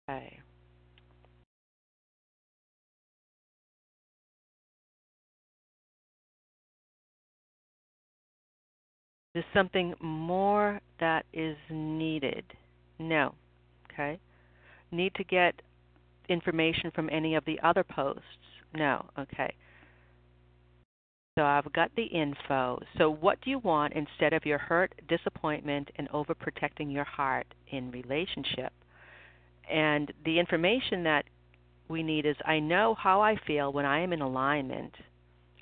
Okay. 0.09 0.39
Is 9.35 9.45
something 9.55 9.95
more 10.01 10.81
that 11.01 11.25
is 11.33 11.57
needed? 11.71 12.45
No. 12.99 13.35
Okay. 13.91 14.19
Need 14.91 15.15
to 15.15 15.25
get 15.25 15.55
information 16.29 16.91
from 16.95 17.09
any 17.11 17.35
of 17.35 17.45
the 17.47 17.59
other 17.63 17.83
posts? 17.83 18.23
No. 18.75 19.07
Okay. 19.19 19.55
So 21.39 21.45
I've 21.45 21.71
got 21.73 21.95
the 21.95 22.05
info. 22.05 22.81
So 22.97 23.11
what 23.11 23.41
do 23.43 23.51
you 23.51 23.59
want 23.59 23.93
instead 23.95 24.33
of 24.33 24.47
your 24.47 24.59
hurt, 24.59 24.95
disappointment, 25.09 25.91
and 25.97 26.09
overprotecting 26.11 26.91
your 26.93 27.05
heart 27.05 27.47
in 27.69 27.91
relationship? 27.91 28.73
And 29.69 30.13
the 30.25 30.39
information 30.39 31.03
that 31.05 31.25
we 31.89 32.03
need 32.03 32.27
is 32.27 32.37
I 32.45 32.61
know 32.61 32.95
how 32.95 33.21
I 33.23 33.37
feel 33.37 33.73
when 33.73 33.87
I 33.87 34.01
am 34.01 34.13
in 34.13 34.21
alignment. 34.23 34.97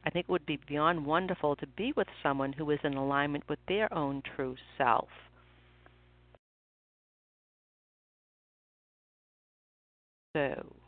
I 0.04 0.10
think 0.10 0.26
it 0.28 0.32
would 0.32 0.46
be 0.46 0.58
beyond 0.68 1.06
wonderful 1.06 1.56
to 1.56 1.66
be 1.66 1.92
with 1.92 2.08
someone 2.22 2.52
who 2.54 2.70
is 2.70 2.80
in 2.84 2.94
alignment 2.94 3.48
with 3.48 3.60
their 3.66 3.92
own 3.94 4.22
true 4.22 4.56
self. 4.78 5.10
So, 10.34 10.79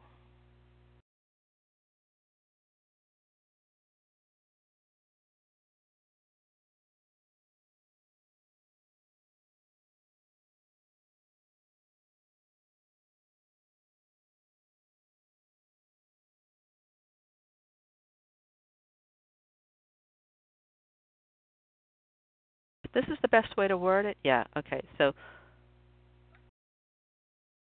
this 22.94 23.04
is 23.04 23.18
the 23.22 23.28
best 23.28 23.56
way 23.56 23.68
to 23.68 23.76
word 23.76 24.06
it? 24.06 24.16
Yeah, 24.22 24.44
okay. 24.56 24.82
So 24.98 25.12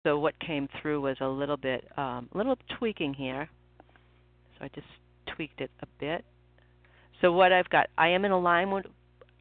so 0.06 0.18
what 0.18 0.40
came 0.40 0.68
through 0.82 1.02
was 1.02 1.18
a 1.22 1.28
little 1.28 1.58
bit 1.58 1.86
um, 1.98 2.30
a 2.34 2.38
little 2.38 2.58
tweaking 2.78 3.14
here. 3.14 3.50
So 4.58 4.66
I 4.66 4.70
just 4.70 4.88
tweaked 5.36 5.62
it 5.62 5.72
a 5.82 5.88
bit. 6.00 6.26
So 7.22 7.32
what 7.34 7.52
I've 7.52 7.70
got, 7.70 7.88
I 7.98 8.10
am 8.10 8.24
in 8.24 8.32
alignment 8.32 8.86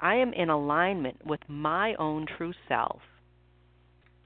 I 0.00 0.16
am 0.16 0.32
in 0.32 0.48
alignment 0.48 1.24
with 1.26 1.40
my 1.48 1.94
own 1.96 2.26
true 2.36 2.52
self. 2.68 3.00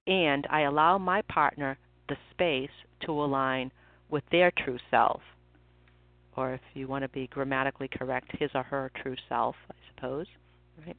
And 0.06 0.46
I 0.50 0.62
allow 0.62 0.98
my 0.98 1.22
partner 1.22 1.78
the 2.08 2.16
space 2.30 2.70
to 3.06 3.12
align 3.12 3.70
with 4.10 4.24
their 4.30 4.50
true 4.50 4.78
self. 4.90 5.22
Or 6.36 6.54
if 6.54 6.60
you 6.74 6.88
want 6.88 7.02
to 7.02 7.08
be 7.08 7.26
grammatically 7.28 7.88
correct, 7.88 8.30
his 8.38 8.50
or 8.54 8.62
her 8.64 8.90
true 9.02 9.16
self, 9.28 9.54
I 9.70 9.74
suppose. 9.94 10.26
Right? 10.84 10.96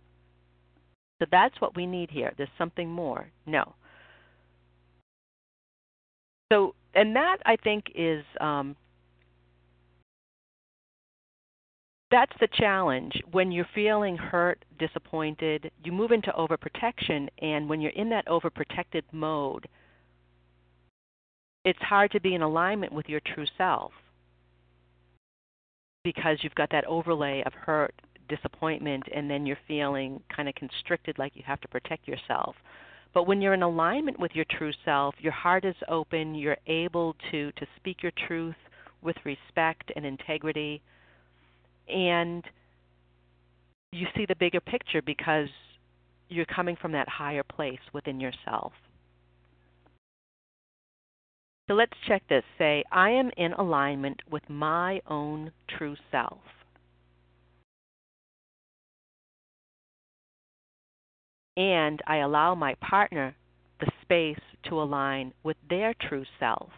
So 1.23 1.27
that's 1.31 1.59
what 1.61 1.73
we 1.73 1.85
need 1.85 2.11
here. 2.11 2.33
There's 2.37 2.49
something 2.57 2.89
more. 2.89 3.31
No. 3.45 3.75
So, 6.51 6.75
and 6.93 7.15
that 7.15 7.37
I 7.45 7.55
think 7.55 7.85
is 7.95 8.25
um, 8.41 8.75
that's 12.11 12.33
the 12.41 12.49
challenge. 12.59 13.13
When 13.31 13.53
you're 13.53 13.67
feeling 13.73 14.17
hurt, 14.17 14.65
disappointed, 14.77 15.71
you 15.81 15.93
move 15.93 16.11
into 16.11 16.29
overprotection, 16.31 17.29
and 17.41 17.69
when 17.69 17.79
you're 17.79 17.91
in 17.91 18.09
that 18.09 18.27
overprotected 18.27 19.03
mode, 19.13 19.65
it's 21.63 21.79
hard 21.79 22.11
to 22.11 22.19
be 22.19 22.35
in 22.35 22.41
alignment 22.41 22.91
with 22.91 23.07
your 23.07 23.21
true 23.33 23.45
self 23.57 23.93
because 26.03 26.39
you've 26.41 26.55
got 26.55 26.69
that 26.71 26.83
overlay 26.83 27.41
of 27.45 27.53
hurt 27.53 27.95
disappointment 28.27 29.03
and 29.13 29.29
then 29.29 29.45
you're 29.45 29.57
feeling 29.67 30.21
kind 30.35 30.49
of 30.49 30.55
constricted 30.55 31.17
like 31.17 31.35
you 31.35 31.43
have 31.45 31.61
to 31.61 31.67
protect 31.67 32.07
yourself. 32.07 32.55
But 33.13 33.27
when 33.27 33.41
you're 33.41 33.53
in 33.53 33.61
alignment 33.63 34.19
with 34.19 34.31
your 34.33 34.45
true 34.49 34.71
self, 34.83 35.15
your 35.19 35.33
heart 35.33 35.65
is 35.65 35.75
open, 35.87 36.35
you're 36.35 36.57
able 36.67 37.15
to 37.31 37.51
to 37.51 37.67
speak 37.75 38.01
your 38.01 38.13
truth 38.27 38.55
with 39.01 39.15
respect 39.25 39.91
and 39.95 40.05
integrity 40.05 40.81
and 41.87 42.43
you 43.91 44.07
see 44.15 44.25
the 44.25 44.35
bigger 44.35 44.59
picture 44.59 45.01
because 45.01 45.49
you're 46.29 46.45
coming 46.45 46.75
from 46.81 46.91
that 46.93 47.07
higher 47.07 47.43
place 47.43 47.79
within 47.93 48.19
yourself. 48.19 48.73
So 51.67 51.75
let's 51.75 51.93
check 52.07 52.23
this. 52.27 52.43
Say, 52.57 52.83
I 52.91 53.11
am 53.11 53.31
in 53.37 53.53
alignment 53.53 54.19
with 54.29 54.43
my 54.49 54.99
own 55.07 55.51
true 55.77 55.95
self. 56.11 56.41
And 61.57 62.01
I 62.07 62.17
allow 62.17 62.55
my 62.55 62.75
partner 62.75 63.35
the 63.79 63.91
space 64.01 64.39
to 64.69 64.81
align 64.81 65.33
with 65.43 65.57
their 65.69 65.93
true 66.09 66.25
self. 66.39 66.69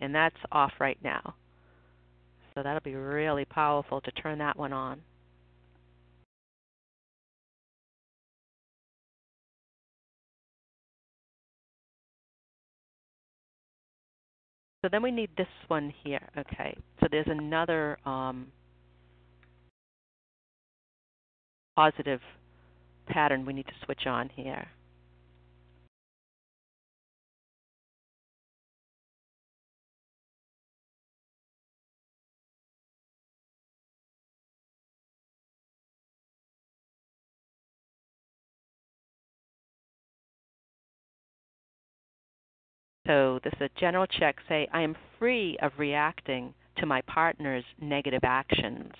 And 0.00 0.14
that's 0.14 0.36
off 0.50 0.72
right 0.80 0.98
now. 1.04 1.34
So 2.54 2.62
that'll 2.62 2.80
be 2.80 2.94
really 2.94 3.44
powerful 3.44 4.00
to 4.00 4.10
turn 4.12 4.38
that 4.38 4.56
one 4.56 4.72
on. 4.72 5.00
So 14.82 14.88
then 14.90 15.02
we 15.02 15.10
need 15.10 15.30
this 15.36 15.46
one 15.68 15.92
here. 16.04 16.28
Okay, 16.36 16.76
so 17.00 17.06
there's 17.10 17.26
another 17.26 17.98
um, 18.04 18.48
positive 21.76 22.20
pattern 23.06 23.44
we 23.44 23.52
need 23.52 23.66
to 23.66 23.72
switch 23.84 24.06
on 24.06 24.28
here. 24.30 24.68
So 43.06 43.38
this 43.44 43.52
is 43.54 43.60
a 43.60 43.80
general 43.80 44.06
check. 44.06 44.36
Say, 44.48 44.66
I 44.72 44.80
am 44.80 44.96
free 45.18 45.58
of 45.60 45.72
reacting 45.76 46.54
to 46.78 46.86
my 46.86 47.02
partner's 47.02 47.64
negative 47.78 48.24
actions. 48.24 48.92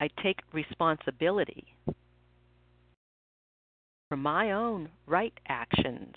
I 0.00 0.08
take 0.22 0.38
responsibility 0.52 1.64
for 4.08 4.16
my 4.16 4.52
own 4.52 4.88
right 5.06 5.34
actions. 5.46 6.14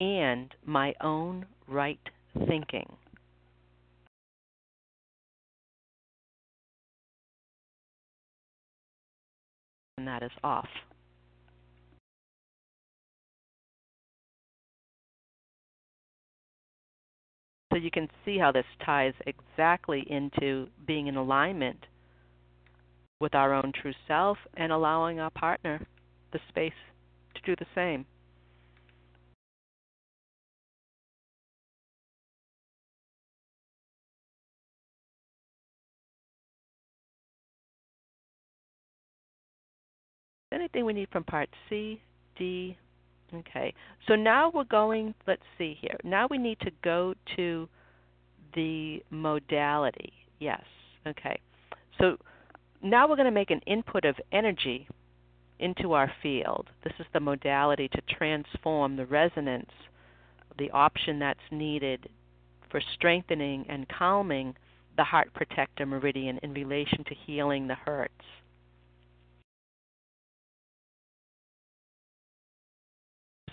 And 0.00 0.54
my 0.64 0.94
own 1.02 1.46
right 1.68 2.00
thinking. 2.46 2.90
And 9.98 10.06
that 10.06 10.22
is 10.22 10.30
off. 10.42 10.68
So 17.76 17.82
you 17.82 17.90
can 17.90 18.08
see 18.24 18.38
how 18.38 18.52
this 18.52 18.64
ties 18.86 19.12
exactly 19.26 20.06
into 20.08 20.66
being 20.86 21.08
in 21.08 21.16
alignment 21.16 21.76
with 23.20 23.34
our 23.34 23.52
own 23.52 23.70
true 23.82 23.92
self 24.08 24.38
and 24.54 24.72
allowing 24.72 25.20
our 25.20 25.28
partner 25.28 25.86
the 26.32 26.38
space 26.48 26.72
to 27.34 27.42
do 27.42 27.54
the 27.54 27.66
same. 27.74 28.06
Anything 40.50 40.86
we 40.86 40.94
need 40.94 41.10
from 41.12 41.24
part 41.24 41.50
C, 41.68 42.00
D, 42.38 42.78
Okay, 43.34 43.74
so 44.06 44.14
now 44.14 44.50
we're 44.54 44.64
going, 44.64 45.14
let's 45.26 45.42
see 45.58 45.76
here. 45.80 45.98
Now 46.04 46.28
we 46.30 46.38
need 46.38 46.60
to 46.60 46.70
go 46.84 47.14
to 47.36 47.68
the 48.54 49.02
modality. 49.10 50.12
Yes, 50.38 50.62
okay. 51.06 51.40
So 51.98 52.16
now 52.82 53.08
we're 53.08 53.16
going 53.16 53.26
to 53.26 53.32
make 53.32 53.50
an 53.50 53.60
input 53.66 54.04
of 54.04 54.14
energy 54.30 54.86
into 55.58 55.92
our 55.92 56.12
field. 56.22 56.68
This 56.84 56.92
is 56.98 57.06
the 57.12 57.20
modality 57.20 57.88
to 57.88 58.00
transform 58.16 58.96
the 58.96 59.06
resonance, 59.06 59.70
the 60.58 60.70
option 60.70 61.18
that's 61.18 61.40
needed 61.50 62.08
for 62.70 62.80
strengthening 62.94 63.66
and 63.68 63.88
calming 63.88 64.54
the 64.96 65.04
heart 65.04 65.32
protector 65.34 65.86
meridian 65.86 66.38
in 66.42 66.54
relation 66.54 67.04
to 67.04 67.14
healing 67.26 67.66
the 67.66 67.74
hurts. 67.74 68.12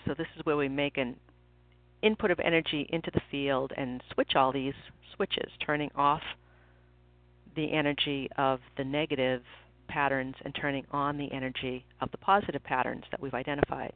So 0.06 0.14
this 0.14 0.26
is 0.36 0.44
where 0.44 0.56
we 0.56 0.68
make 0.68 0.98
an 0.98 1.16
input 2.02 2.30
of 2.30 2.38
energy 2.40 2.86
into 2.90 3.10
the 3.12 3.20
field 3.30 3.72
and 3.76 4.02
switch 4.12 4.32
all 4.36 4.52
these 4.52 4.74
switches, 5.14 5.50
turning 5.64 5.90
off 5.94 6.22
the 7.56 7.72
energy 7.72 8.28
of 8.36 8.60
the 8.76 8.84
negative 8.84 9.42
patterns 9.88 10.34
and 10.44 10.54
turning 10.54 10.84
on 10.90 11.16
the 11.16 11.30
energy 11.32 11.84
of 12.00 12.10
the 12.10 12.18
positive 12.18 12.62
patterns 12.64 13.04
that 13.10 13.20
we've 13.20 13.34
identified. 13.34 13.92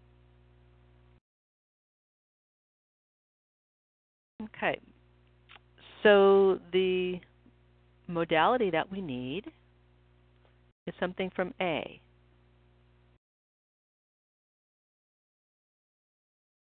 Okay, 4.41 4.79
So 6.03 6.61
the 6.73 7.21
modality 8.07 8.71
that 8.71 8.91
we 8.91 9.01
need 9.01 9.51
is 10.87 10.95
something 11.01 11.31
from 11.35 11.53
A. 11.61 12.01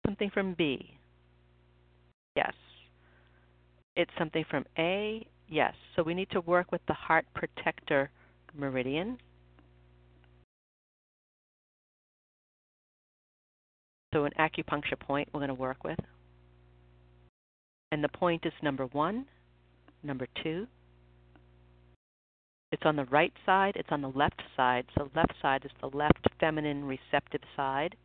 Something 0.07 0.31
from 0.31 0.55
B. 0.55 0.95
Yes. 2.37 2.53
It's 3.97 4.11
something 4.19 4.45
from 4.51 4.65
A. 4.79 5.27
Yes. 5.49 5.75
So 5.95 6.03
we 6.03 6.15
need 6.15 6.31
to 6.31 6.41
work 6.41 6.73
with 6.73 6.81
the 6.89 6.95
heart 6.95 7.27
protector 7.35 8.11
meridian. 8.57 9.19
So 14.13 14.25
an 14.25 14.33
acupuncture 14.39 14.99
point 14.99 15.29
we're 15.33 15.41
going 15.41 15.49
to 15.49 15.55
work 15.55 15.85
with. 15.85 15.99
And 17.93 18.03
the 18.03 18.09
point 18.09 18.45
is 18.45 18.53
number 18.63 18.87
one, 18.87 19.27
number 20.03 20.27
two. 20.43 20.67
It's 22.73 22.83
on 22.85 22.95
the 22.95 23.05
right 23.07 23.33
side, 23.45 23.75
it's 23.75 23.89
on 23.91 24.01
the 24.01 24.09
left 24.09 24.41
side. 24.57 24.85
So 24.97 25.11
left 25.15 25.35
side 25.43 25.65
is 25.65 25.73
the 25.81 25.97
left 25.97 26.27
feminine 26.39 26.85
receptive 26.85 27.41
side. 27.57 27.97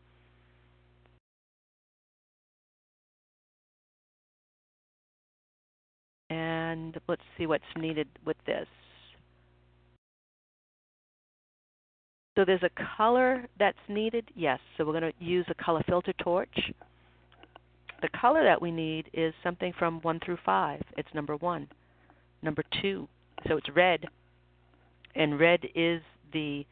And 6.75 6.99
let's 7.07 7.21
see 7.37 7.45
what's 7.45 7.63
needed 7.77 8.09
with 8.25 8.35
this. 8.45 8.67
So 12.37 12.43
there's 12.43 12.63
a 12.63 12.97
color 12.97 13.45
that's 13.57 13.77
needed, 13.87 14.29
yes. 14.35 14.59
So 14.75 14.83
we're 14.83 14.99
going 14.99 15.13
to 15.13 15.23
use 15.23 15.45
a 15.49 15.63
color 15.63 15.81
filter 15.87 16.11
torch. 16.21 16.73
The 18.01 18.09
color 18.09 18.43
that 18.43 18.61
we 18.61 18.71
need 18.71 19.09
is 19.13 19.33
something 19.41 19.71
from 19.79 20.01
1 20.01 20.19
through 20.25 20.37
5. 20.45 20.81
It's 20.97 21.07
number 21.13 21.37
1. 21.37 21.65
Number 22.43 22.63
2, 22.81 23.07
so 23.47 23.55
it's 23.55 23.69
red. 23.73 24.05
And 25.15 25.39
red 25.39 25.61
is 25.75 26.01
the 26.33 26.65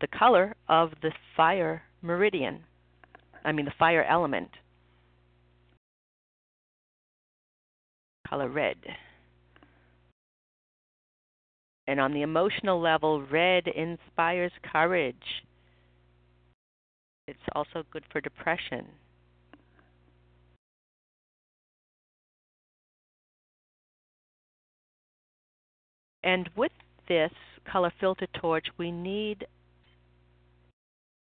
the 0.00 0.08
color 0.08 0.56
of 0.68 0.90
the 1.02 1.12
fire 1.36 1.82
meridian. 2.02 2.64
I 3.44 3.52
mean 3.52 3.66
the 3.66 3.72
fire 3.78 4.02
element. 4.02 4.48
Color 8.28 8.48
red. 8.48 8.76
And 11.90 11.98
on 11.98 12.12
the 12.12 12.22
emotional 12.22 12.80
level, 12.80 13.20
red 13.20 13.66
inspires 13.66 14.52
courage. 14.62 15.42
It's 17.26 17.40
also 17.56 17.82
good 17.90 18.04
for 18.12 18.20
depression. 18.20 18.86
And 26.22 26.48
with 26.54 26.70
this 27.08 27.32
color 27.68 27.92
filter 27.98 28.28
torch, 28.40 28.66
we 28.78 28.92
need 28.92 29.44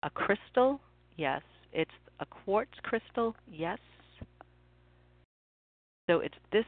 a 0.04 0.10
crystal. 0.10 0.80
Yes. 1.16 1.42
It's 1.72 1.90
a 2.20 2.26
quartz 2.26 2.70
crystal. 2.84 3.34
Yes. 3.52 3.80
So 6.08 6.20
it's 6.20 6.36
this 6.52 6.66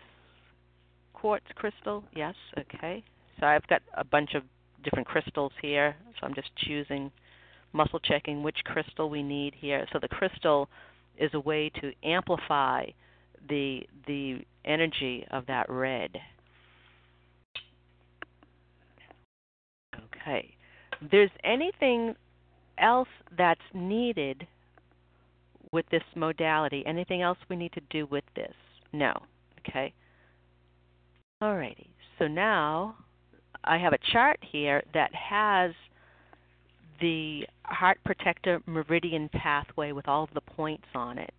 quartz 1.12 1.46
crystal. 1.54 2.02
Yes. 2.12 2.34
Okay. 2.58 3.04
So 3.40 3.46
I've 3.46 3.66
got 3.66 3.82
a 3.96 4.04
bunch 4.04 4.34
of 4.34 4.42
different 4.82 5.06
crystals 5.06 5.52
here. 5.60 5.96
So 6.20 6.26
I'm 6.26 6.34
just 6.34 6.50
choosing, 6.56 7.10
muscle 7.72 8.00
checking 8.00 8.42
which 8.42 8.58
crystal 8.64 9.10
we 9.10 9.22
need 9.22 9.54
here. 9.58 9.86
So 9.92 9.98
the 10.00 10.08
crystal 10.08 10.68
is 11.18 11.30
a 11.34 11.40
way 11.40 11.70
to 11.80 11.92
amplify 12.02 12.86
the 13.48 13.80
the 14.06 14.38
energy 14.64 15.26
of 15.30 15.46
that 15.46 15.66
red. 15.68 16.10
Okay. 19.96 20.54
There's 21.10 21.30
anything 21.44 22.14
else 22.78 23.08
that's 23.36 23.60
needed 23.74 24.46
with 25.72 25.84
this 25.90 26.02
modality? 26.14 26.84
Anything 26.86 27.22
else 27.22 27.38
we 27.50 27.56
need 27.56 27.72
to 27.72 27.80
do 27.90 28.06
with 28.06 28.24
this? 28.34 28.54
No. 28.92 29.12
Okay. 29.60 29.92
Alrighty. 31.42 31.88
So 32.18 32.26
now 32.26 32.96
I 33.64 33.78
have 33.78 33.92
a 33.92 33.98
chart 34.12 34.38
here 34.42 34.82
that 34.92 35.14
has 35.14 35.72
the 37.00 37.46
heart 37.64 37.98
protector 38.04 38.60
meridian 38.66 39.28
pathway 39.30 39.92
with 39.92 40.06
all 40.06 40.24
of 40.24 40.30
the 40.34 40.40
points 40.40 40.86
on 40.94 41.18
it. 41.18 41.32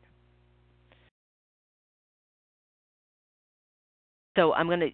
So 4.38 4.53
I'm 4.53 4.67
going 4.67 4.82
to 4.82 4.91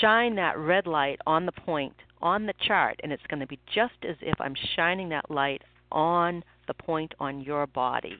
shine 0.00 0.34
that 0.36 0.58
red 0.58 0.86
light 0.86 1.20
on 1.26 1.46
the 1.46 1.52
point 1.52 1.94
on 2.20 2.46
the 2.46 2.54
chart, 2.66 2.98
and 3.02 3.12
it's 3.12 3.22
going 3.28 3.40
to 3.40 3.46
be 3.46 3.58
just 3.72 3.94
as 4.08 4.16
if 4.20 4.40
I'm 4.40 4.54
shining 4.76 5.08
that 5.10 5.30
light 5.30 5.62
on 5.90 6.42
the 6.66 6.74
point 6.74 7.14
on 7.20 7.40
your 7.40 7.66
body. 7.66 8.16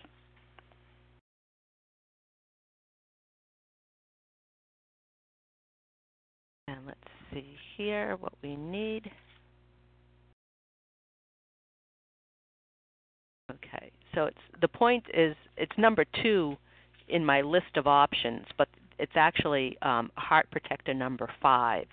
And 6.69 6.87
let's 6.87 6.99
see 7.33 7.57
here 7.77 8.17
what 8.21 8.33
we 8.43 8.57
need. 8.57 9.11
Okay, 13.51 13.91
so 14.15 14.25
it's 14.25 14.37
the 14.61 14.69
point 14.69 15.05
is 15.13 15.37
it's 15.57 15.73
number 15.77 16.05
two 16.23 16.57
in 17.09 17.25
my 17.25 17.43
list 17.43 17.77
of 17.77 17.87
options, 17.87 18.47
but 18.57 18.69
it's 18.99 19.13
actually 19.15 19.77
um, 19.83 20.11
heart 20.17 20.51
protector 20.51 20.95
number 20.95 21.29
five 21.41 21.87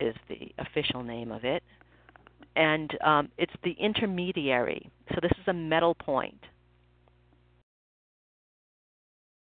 is 0.00 0.14
the 0.28 0.52
official 0.58 1.02
name 1.02 1.32
of 1.32 1.44
it, 1.44 1.62
and 2.56 2.90
um, 3.04 3.28
it's 3.38 3.52
the 3.64 3.72
intermediary. 3.80 4.90
So 5.10 5.16
this 5.22 5.32
is 5.32 5.48
a 5.48 5.52
metal 5.52 5.94
point, 5.94 6.40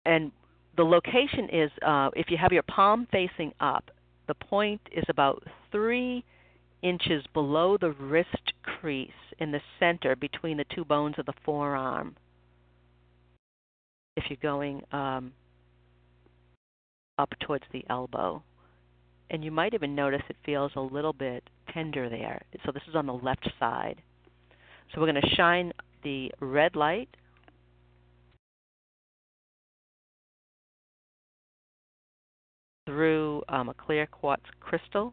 and 0.05 0.31
the 0.77 0.85
location 0.85 1.49
is 1.53 1.71
uh, 1.85 2.11
if 2.15 2.31
you 2.31 2.37
have 2.37 2.53
your 2.53 2.63
palm 2.63 3.09
facing 3.11 3.53
up, 3.61 3.91
the 4.29 4.35
point 4.35 4.81
is 4.93 5.05
about 5.09 5.43
three 5.73 6.25
inches 6.83 7.25
below 7.35 7.77
the 7.77 7.91
wrist 7.91 8.53
crease 8.63 9.11
in 9.39 9.51
the 9.51 9.61
center 9.81 10.15
between 10.15 10.57
the 10.57 10.67
two 10.75 10.85
bones 10.85 11.17
of 11.19 11.27
the 11.27 11.33
forearm. 11.45 12.15
If 14.17 14.25
you're 14.29 14.39
going 14.41 14.83
um, 14.93 15.33
up 17.19 17.31
towards 17.41 17.65
the 17.73 17.85
elbow. 17.91 18.43
And 19.31 19.45
you 19.45 19.51
might 19.51 19.75
even 19.75 19.95
notice 19.95 20.23
it 20.29 20.37
feels 20.47 20.73
a 20.77 20.81
little 20.81 21.13
bit 21.13 21.45
tender 21.73 22.09
there. 22.09 22.41
So 22.65 22.73
this 22.73 22.83
is 22.89 22.95
on 22.95 23.07
the 23.07 23.13
left 23.13 23.51
side. 23.59 24.01
So 24.93 25.01
we're 25.01 25.11
going 25.11 25.23
to 25.23 25.35
shine 25.37 25.73
the 26.03 26.33
red 26.41 26.77
light 26.77 27.09
through 32.89 33.43
um, 33.51 33.69
a 33.69 33.75
clear 33.75 34.07
quartz 34.07 34.45
crystal. 34.61 35.13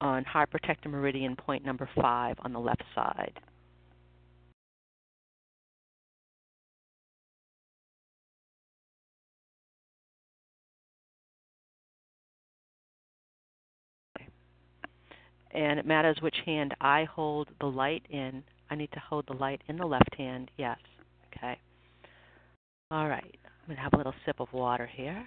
on 0.00 0.24
heart 0.24 0.50
Protector 0.50 0.88
Meridian 0.90 1.34
point 1.34 1.64
number 1.64 1.88
5 2.00 2.36
on 2.40 2.52
the 2.52 2.60
left 2.60 2.82
side. 2.94 3.40
And 15.50 15.80
it 15.80 15.86
matters 15.86 16.18
which 16.20 16.36
hand 16.44 16.74
I 16.80 17.04
hold 17.04 17.48
the 17.58 17.66
light 17.66 18.04
in 18.10 18.44
I 18.70 18.74
need 18.74 18.90
to 18.92 19.00
hold 19.00 19.26
the 19.28 19.34
light 19.34 19.60
in 19.68 19.76
the 19.76 19.86
left 19.86 20.14
hand. 20.16 20.50
Yes. 20.56 20.78
Okay. 21.36 21.58
All 22.90 23.08
right. 23.08 23.34
I'm 23.44 23.66
going 23.66 23.76
to 23.76 23.82
have 23.82 23.92
a 23.94 23.96
little 23.96 24.14
sip 24.24 24.40
of 24.40 24.52
water 24.52 24.86
here. 24.86 25.26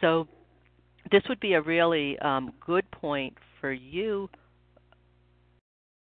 So, 0.00 0.26
this 1.10 1.22
would 1.28 1.40
be 1.40 1.54
a 1.54 1.62
really 1.62 2.18
um, 2.18 2.52
good 2.64 2.90
point 2.90 3.34
for 3.60 3.72
you, 3.72 4.28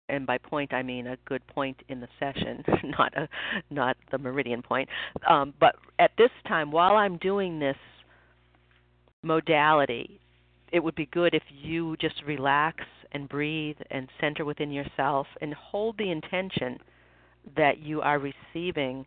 and 0.09 0.27
by 0.27 0.39
point 0.39 0.73
I 0.73 0.83
mean 0.83 1.07
a 1.07 1.17
good 1.25 1.47
point 1.47 1.77
in 1.89 2.01
the 2.01 2.09
session, 2.19 2.65
not 2.99 3.17
a 3.17 3.29
not 3.71 3.97
the 4.11 4.19
meridian 4.19 4.63
point. 4.63 4.89
Um, 5.29 5.55
but 5.61 5.77
at 5.99 6.11
this 6.19 6.31
time, 6.49 6.73
while 6.73 6.97
I'm 6.97 7.17
doing 7.19 7.59
this 7.59 7.77
modality, 9.23 10.21
it 10.73 10.81
would 10.81 10.95
be 10.95 11.07
good 11.07 11.35
if 11.35 11.43
you 11.51 11.97
just 12.01 12.23
relax 12.27 12.85
and 13.13 13.29
breathe 13.29 13.77
and 13.91 14.09
center 14.21 14.45
within 14.45 14.71
yourself 14.71 15.27
and 15.41 15.55
hold 15.55 15.97
the 15.99 16.11
intention 16.11 16.79
that 17.57 17.79
you 17.79 18.01
are 18.01 18.19
receiving 18.19 19.07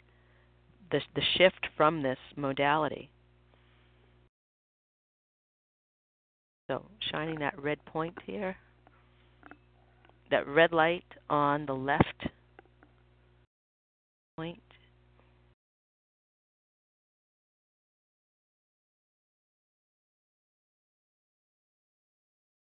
the, 0.91 1.01
the 1.15 1.21
shift 1.37 1.67
from 1.75 2.01
this 2.01 2.17
modality. 2.35 3.09
So 6.69 6.85
shining 7.11 7.39
that 7.39 7.59
red 7.61 7.83
point 7.85 8.15
here, 8.25 8.55
that 10.31 10.47
red 10.47 10.71
light 10.71 11.03
on 11.29 11.65
the 11.65 11.73
left 11.73 12.27
point. 14.37 14.61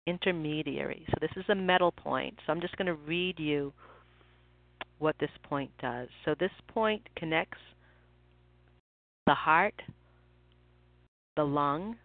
Intermediary. 0.08 1.06
So 1.10 1.16
this 1.20 1.32
is 1.36 1.46
a 1.50 1.56
metal 1.56 1.92
point. 1.92 2.36
So 2.46 2.54
I'm 2.54 2.62
just 2.62 2.78
going 2.78 2.88
to 2.88 2.94
read 2.94 3.40
you 3.40 3.74
what 5.00 5.16
this 5.20 5.32
point 5.44 5.72
does. 5.82 6.08
So 6.24 6.36
this 6.40 6.52
point 6.68 7.02
connects 7.16 7.58
the 9.26 9.34
heart, 9.34 9.82
the 11.36 11.44
lung, 11.44 11.96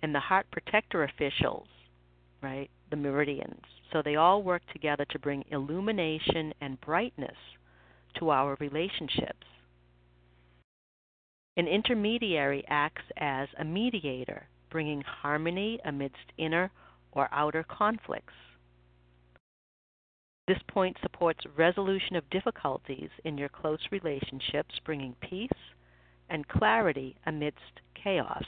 and 0.00 0.14
the 0.14 0.20
heart 0.20 0.46
protector 0.50 1.04
officials, 1.04 1.66
right? 2.42 2.70
The 2.90 2.96
meridians. 2.96 3.62
So 3.92 4.02
they 4.04 4.16
all 4.16 4.42
work 4.42 4.62
together 4.72 5.04
to 5.10 5.18
bring 5.18 5.44
illumination 5.50 6.52
and 6.60 6.80
brightness 6.80 7.36
to 8.18 8.30
our 8.30 8.56
relationships. 8.60 9.46
An 11.56 11.68
intermediary 11.68 12.64
acts 12.68 13.02
as 13.18 13.48
a 13.58 13.64
mediator, 13.64 14.46
bringing 14.70 15.02
harmony 15.02 15.78
amidst 15.84 16.16
inner 16.38 16.70
or 17.12 17.28
outer 17.32 17.64
conflicts. 17.68 18.34
This 20.48 20.58
point 20.68 20.96
supports 21.02 21.40
resolution 21.56 22.16
of 22.16 22.28
difficulties 22.30 23.10
in 23.24 23.38
your 23.38 23.48
close 23.48 23.78
relationships, 23.90 24.74
bringing 24.84 25.14
peace 25.20 25.48
and 26.28 26.46
clarity 26.48 27.16
amidst 27.26 27.80
chaos. 28.02 28.44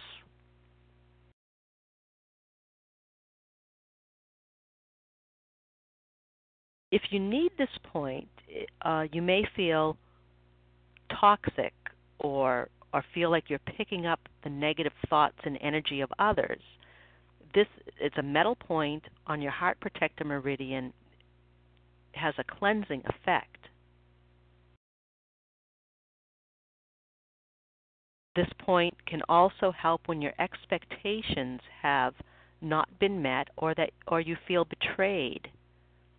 If 6.90 7.02
you 7.10 7.20
need 7.20 7.52
this 7.58 7.68
point, 7.82 8.28
uh, 8.82 9.04
you 9.12 9.20
may 9.20 9.42
feel 9.56 9.96
toxic 11.20 11.74
or 12.18 12.68
or 12.92 13.04
feel 13.12 13.28
like 13.28 13.50
you're 13.50 13.58
picking 13.76 14.06
up 14.06 14.20
the 14.44 14.50
negative 14.50 14.92
thoughts 15.10 15.38
and 15.44 15.58
energy 15.60 16.00
of 16.00 16.12
others. 16.20 16.60
This 17.55 17.68
it's 18.00 18.18
a 18.18 18.22
metal 18.22 18.57
point 18.57 19.05
on 19.26 19.40
your 19.40 19.52
heart 19.52 19.78
protector 19.80 20.24
meridian 20.24 20.92
it 22.12 22.18
has 22.18 22.34
a 22.38 22.44
cleansing 22.44 23.02
effect. 23.07 23.68
This 28.36 28.48
point 28.59 28.94
can 29.07 29.22
also 29.28 29.70
help 29.70 30.02
when 30.07 30.20
your 30.20 30.34
expectations 30.38 31.61
have 31.82 32.14
not 32.61 32.98
been 32.98 33.22
met 33.22 33.48
or 33.57 33.74
that 33.74 33.90
or 34.09 34.20
you 34.20 34.36
feel 34.48 34.64
betrayed 34.64 35.48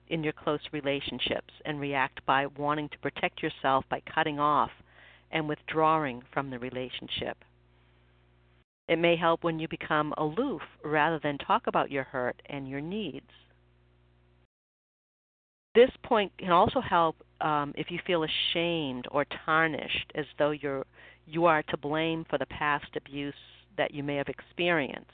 in 0.08 0.24
your 0.24 0.34
close 0.34 0.62
relationships 0.72 1.54
and 1.66 1.80
react 1.80 2.26
by 2.26 2.46
wanting 2.46 2.88
to 2.90 3.00
protect 3.00 3.42
yourself 3.42 3.84
by 3.90 4.02
cutting 4.02 4.40
off 4.40 4.72
and 5.32 5.50
withdrawing 5.50 6.22
from 6.32 6.50
the 6.50 6.60
relationship. 6.60 7.38
It 8.88 9.00
may 9.00 9.16
help 9.16 9.44
when 9.44 9.60
you 9.60 9.68
become 9.68 10.14
aloof 10.18 10.62
rather 10.84 11.20
than 11.20 11.38
talk 11.38 11.68
about 11.68 11.90
your 11.92 12.04
hurt 12.04 12.42
and 12.46 12.70
your 12.70 12.82
needs. 12.82 13.30
This 15.74 15.90
point 16.04 16.32
can 16.38 16.52
also 16.52 16.80
help 16.80 17.18
um, 17.42 17.74
if 17.76 17.92
you 17.92 18.00
feel 18.06 18.24
ashamed 18.24 19.08
or 19.12 19.26
tarnished, 19.46 20.12
as 20.16 20.26
though 20.38 20.52
you're 20.52 20.86
you 21.28 21.46
are 21.46 21.64
to 21.64 21.78
blame 21.78 22.26
for 22.30 22.38
the 22.38 22.46
past 22.46 22.96
abuse 22.96 23.34
that 23.78 23.94
you 23.94 24.04
may 24.04 24.16
have 24.16 24.30
experienced. 24.30 25.10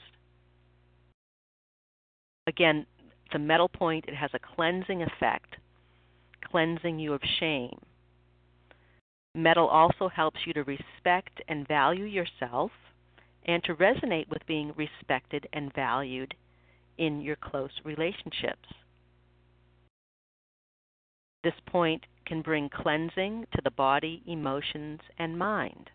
Again, 2.46 2.86
the 3.32 3.38
metal 3.38 3.68
point 3.68 4.04
it 4.06 4.14
has 4.14 4.30
a 4.34 4.54
cleansing 4.54 5.02
effect, 5.02 5.56
cleansing 6.44 6.98
you 6.98 7.14
of 7.14 7.22
shame. 7.40 7.78
Metal 9.34 9.66
also 9.66 10.08
helps 10.08 10.40
you 10.46 10.52
to 10.52 10.62
respect 10.64 11.40
and 11.48 11.66
value 11.66 12.04
yourself 12.04 12.70
and 13.46 13.62
to 13.64 13.74
resonate 13.74 14.28
with 14.28 14.46
being 14.46 14.72
respected 14.76 15.46
and 15.52 15.74
valued 15.74 16.34
in 16.98 17.20
your 17.20 17.36
close 17.36 17.70
relationships. 17.84 18.68
This 21.42 21.54
point 21.66 22.04
can 22.26 22.42
bring 22.42 22.68
cleansing 22.68 23.46
to 23.54 23.60
the 23.64 23.70
body, 23.70 24.22
emotions, 24.26 25.00
and 25.18 25.36
mind. 25.36 25.90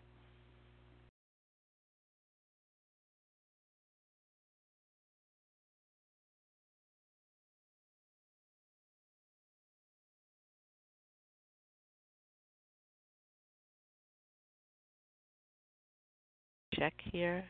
Check 16.78 16.94
here. 17.12 17.44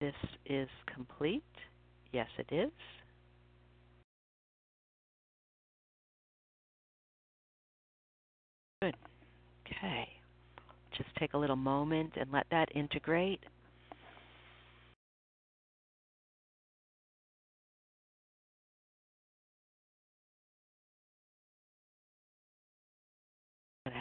This 0.00 0.14
is 0.46 0.68
complete. 0.92 1.42
Yes, 2.12 2.28
it 2.38 2.54
is. 2.54 2.70
Good. 8.82 8.94
Okay. 9.66 10.08
Just 10.96 11.08
take 11.18 11.34
a 11.34 11.38
little 11.38 11.56
moment 11.56 12.12
and 12.20 12.30
let 12.30 12.46
that 12.50 12.68
integrate. 12.76 13.40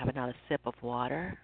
Have 0.02 0.10
another 0.10 0.34
sip 0.50 0.62
of 0.66 0.74
water. 0.82 1.38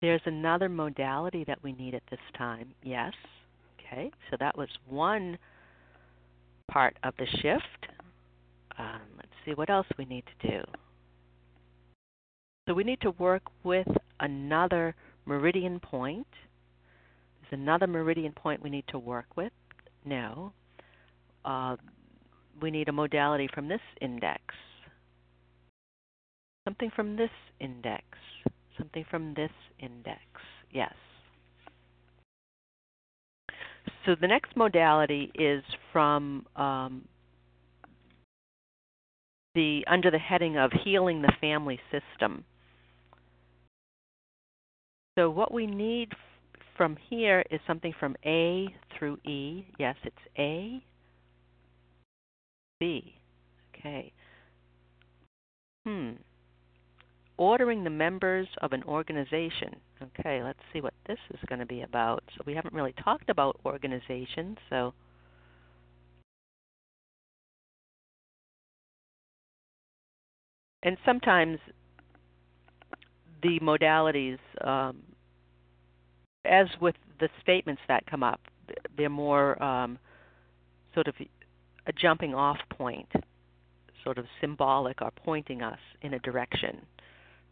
There's 0.00 0.22
another 0.24 0.68
modality 0.70 1.44
that 1.44 1.62
we 1.62 1.72
need 1.72 1.94
at 1.94 2.02
this 2.10 2.18
time. 2.36 2.72
Yes. 2.82 3.12
Okay. 3.78 4.10
So 4.30 4.36
that 4.40 4.56
was 4.56 4.68
one 4.88 5.36
part 6.70 6.96
of 7.04 7.12
the 7.18 7.26
shift. 7.26 7.92
Um, 8.78 9.02
let's 9.16 9.28
see 9.44 9.52
what 9.52 9.68
else 9.68 9.86
we 9.98 10.06
need 10.06 10.24
to 10.40 10.48
do. 10.48 10.60
So 12.66 12.74
we 12.74 12.84
need 12.84 13.00
to 13.02 13.10
work 13.12 13.42
with 13.64 13.86
another 14.20 14.94
meridian 15.26 15.80
point. 15.80 16.26
There's 17.40 17.60
another 17.60 17.86
meridian 17.86 18.32
point 18.32 18.62
we 18.62 18.70
need 18.70 18.84
to 18.88 18.98
work 18.98 19.36
with. 19.36 19.52
No. 20.04 20.52
Uh, 21.44 21.76
we 22.60 22.70
need 22.70 22.88
a 22.88 22.92
modality 22.92 23.48
from 23.52 23.68
this 23.68 23.80
index. 24.00 24.42
Something 26.64 26.90
from 26.94 27.16
this 27.16 27.30
index 27.60 28.04
something 28.76 29.04
from 29.10 29.34
this 29.34 29.50
index. 29.78 30.20
Yes. 30.70 30.94
So 34.06 34.14
the 34.20 34.26
next 34.26 34.56
modality 34.56 35.30
is 35.34 35.62
from 35.92 36.46
um, 36.56 37.02
the 39.54 39.84
under 39.88 40.10
the 40.10 40.18
heading 40.18 40.56
of 40.56 40.72
healing 40.84 41.22
the 41.22 41.32
family 41.40 41.78
system. 41.90 42.44
So 45.18 45.28
what 45.30 45.52
we 45.52 45.66
need 45.66 46.12
from 46.76 46.96
here 47.10 47.44
is 47.50 47.60
something 47.66 47.92
from 48.00 48.16
A 48.24 48.68
through 48.98 49.18
E. 49.26 49.66
Yes, 49.78 49.96
it's 50.04 50.16
A, 50.38 50.82
B. 52.80 53.14
Okay. 53.76 54.12
Hmm 55.86 56.12
ordering 57.42 57.82
the 57.82 57.90
members 57.90 58.46
of 58.60 58.72
an 58.72 58.82
organization. 58.84 59.74
Okay, 60.00 60.42
let's 60.42 60.58
see 60.72 60.80
what 60.80 60.94
this 61.06 61.18
is 61.30 61.40
going 61.48 61.58
to 61.58 61.66
be 61.66 61.82
about. 61.82 62.22
So 62.36 62.42
we 62.46 62.54
haven't 62.54 62.72
really 62.72 62.94
talked 63.02 63.30
about 63.30 63.58
organizations, 63.64 64.58
so 64.70 64.92
and 70.84 70.96
sometimes 71.04 71.58
the 73.42 73.58
modalities, 73.60 74.38
um, 74.62 74.98
as 76.44 76.66
with 76.80 76.94
the 77.20 77.28
statements 77.40 77.82
that 77.88 78.06
come 78.06 78.22
up, 78.22 78.40
they're 78.96 79.08
more 79.08 79.62
um, 79.62 79.98
sort 80.94 81.08
of 81.08 81.14
a 81.86 81.92
jumping 81.92 82.34
off 82.34 82.58
point, 82.70 83.10
sort 84.04 84.18
of 84.18 84.26
symbolic 84.40 85.02
or 85.02 85.10
pointing 85.24 85.62
us 85.62 85.78
in 86.02 86.14
a 86.14 86.18
direction. 86.20 86.82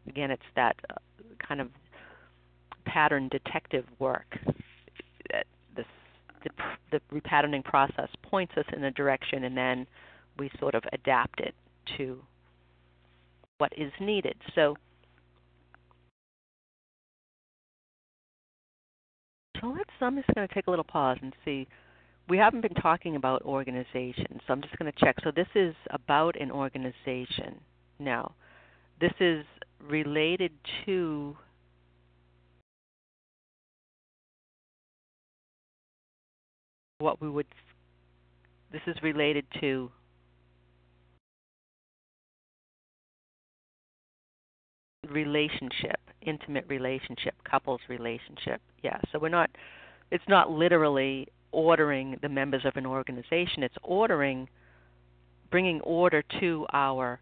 Again, 0.08 0.30
it's 0.30 0.42
that 0.56 0.76
uh, 0.88 0.94
kind 1.46 1.60
of 1.60 1.68
pattern 2.84 3.28
detective 3.28 3.84
work. 3.98 4.38
The, 6.42 6.50
the 6.90 7.00
repatterning 7.12 7.62
process 7.62 8.08
points 8.22 8.54
us 8.56 8.64
in 8.74 8.82
a 8.84 8.90
direction, 8.90 9.44
and 9.44 9.54
then 9.54 9.86
we 10.38 10.50
sort 10.58 10.74
of 10.74 10.82
adapt 10.92 11.38
it 11.40 11.54
to 11.98 12.18
what 13.58 13.72
is 13.76 13.92
needed. 14.00 14.36
So, 14.54 14.76
so 19.60 19.68
let's. 19.68 19.90
I'm 20.00 20.16
just 20.16 20.28
going 20.34 20.46
to 20.46 20.54
take 20.54 20.66
a 20.66 20.70
little 20.70 20.84
pause 20.84 21.18
and 21.22 21.34
see. 21.44 21.66
We 22.28 22.38
haven't 22.38 22.60
been 22.60 22.74
talking 22.74 23.16
about 23.16 23.42
organization, 23.42 24.40
so 24.46 24.52
I'm 24.52 24.62
just 24.62 24.76
going 24.78 24.90
to 24.90 24.98
check. 24.98 25.16
So 25.24 25.30
this 25.34 25.48
is 25.54 25.74
about 25.90 26.40
an 26.40 26.50
organization. 26.50 27.60
Now, 27.98 28.32
this 29.00 29.12
is 29.20 29.44
related 29.88 30.52
to 30.86 31.36
what 36.98 37.20
we 37.20 37.28
would. 37.28 37.46
This 38.72 38.82
is 38.86 38.96
related 39.02 39.44
to 39.60 39.90
relationship, 45.10 45.98
intimate 46.22 46.64
relationship, 46.68 47.34
couples 47.48 47.80
relationship. 47.88 48.60
Yeah, 48.82 48.98
so 49.12 49.18
we're 49.18 49.28
not 49.28 49.50
it's 50.10 50.24
not 50.28 50.50
literally 50.50 51.28
ordering 51.52 52.16
the 52.22 52.28
members 52.28 52.64
of 52.64 52.76
an 52.76 52.86
organization, 52.86 53.62
it's 53.62 53.76
ordering 53.82 54.48
bringing 55.50 55.80
order 55.80 56.22
to 56.40 56.66
our 56.72 57.20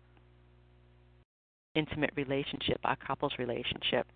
intimate 1.75 2.11
relationship, 2.17 2.79
our 2.85 2.97
couples 2.97 3.33
relationship. 3.39 4.07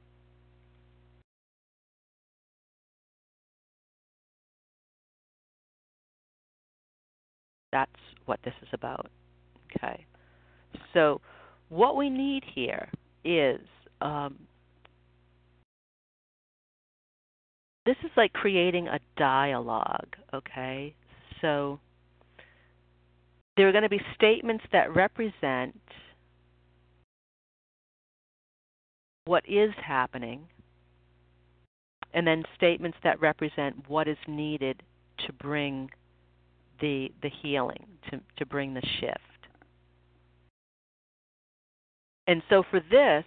That's 7.72 7.90
what 8.26 8.38
this 8.44 8.52
is 8.60 8.68
about. 8.72 9.10
Okay. 9.74 10.04
So, 10.92 11.22
what 11.70 11.96
we 11.96 12.10
need 12.10 12.44
here 12.54 12.86
is 13.24 13.60
um, 14.02 14.36
this 17.84 17.96
is 18.04 18.10
like 18.16 18.32
creating 18.32 18.88
a 18.88 19.00
dialogue, 19.16 20.16
okay? 20.32 20.94
So 21.40 21.80
there 23.56 23.68
are 23.68 23.72
going 23.72 23.82
to 23.82 23.88
be 23.88 24.00
statements 24.14 24.64
that 24.72 24.94
represent 24.94 25.78
what 29.24 29.44
is 29.48 29.70
happening, 29.84 30.46
and 32.14 32.26
then 32.26 32.42
statements 32.56 32.98
that 33.04 33.20
represent 33.20 33.88
what 33.88 34.08
is 34.08 34.18
needed 34.26 34.82
to 35.26 35.32
bring 35.34 35.90
the 36.80 37.12
the 37.22 37.30
healing, 37.42 37.86
to 38.10 38.20
to 38.38 38.46
bring 38.46 38.74
the 38.74 38.82
shift. 39.00 39.18
And 42.26 42.42
so 42.48 42.62
for 42.70 42.80
this, 42.90 43.24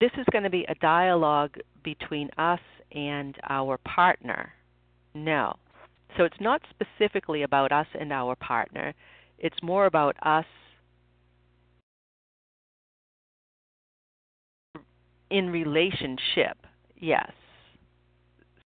this 0.00 0.10
is 0.18 0.24
going 0.30 0.44
to 0.44 0.50
be 0.50 0.64
a 0.68 0.74
dialogue 0.76 1.56
between 1.82 2.30
us 2.38 2.60
and 2.92 3.36
our 3.48 3.78
partner. 3.78 4.52
No. 5.14 5.56
So 6.16 6.24
it's 6.24 6.40
not 6.40 6.62
specifically 6.70 7.42
about 7.42 7.72
us 7.72 7.86
and 7.98 8.12
our 8.12 8.34
partner, 8.36 8.94
it's 9.38 9.62
more 9.62 9.86
about 9.86 10.16
us 10.22 10.44
in 15.30 15.50
relationship. 15.50 16.56
Yes. 16.98 17.30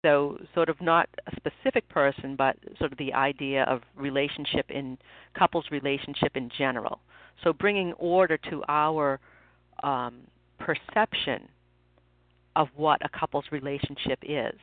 So, 0.06 0.38
sort 0.54 0.70
of 0.70 0.80
not 0.80 1.10
a 1.26 1.36
specific 1.36 1.88
person, 1.90 2.36
but 2.36 2.56
sort 2.78 2.92
of 2.92 2.98
the 2.98 3.14
idea 3.14 3.64
of 3.64 3.82
relationship 3.96 4.70
in 4.70 4.98
couples 5.38 5.66
relationship 5.72 6.36
in 6.36 6.50
general. 6.58 7.00
So, 7.44 7.52
bringing 7.52 7.94
order 7.94 8.38
to 8.50 8.64
our 8.68 9.20
um, 9.84 10.22
perception 10.68 11.48
of 12.58 12.68
what 12.76 13.00
a 13.06 13.10
couple's 13.18 13.46
relationship 13.52 14.20
is. 14.22 14.60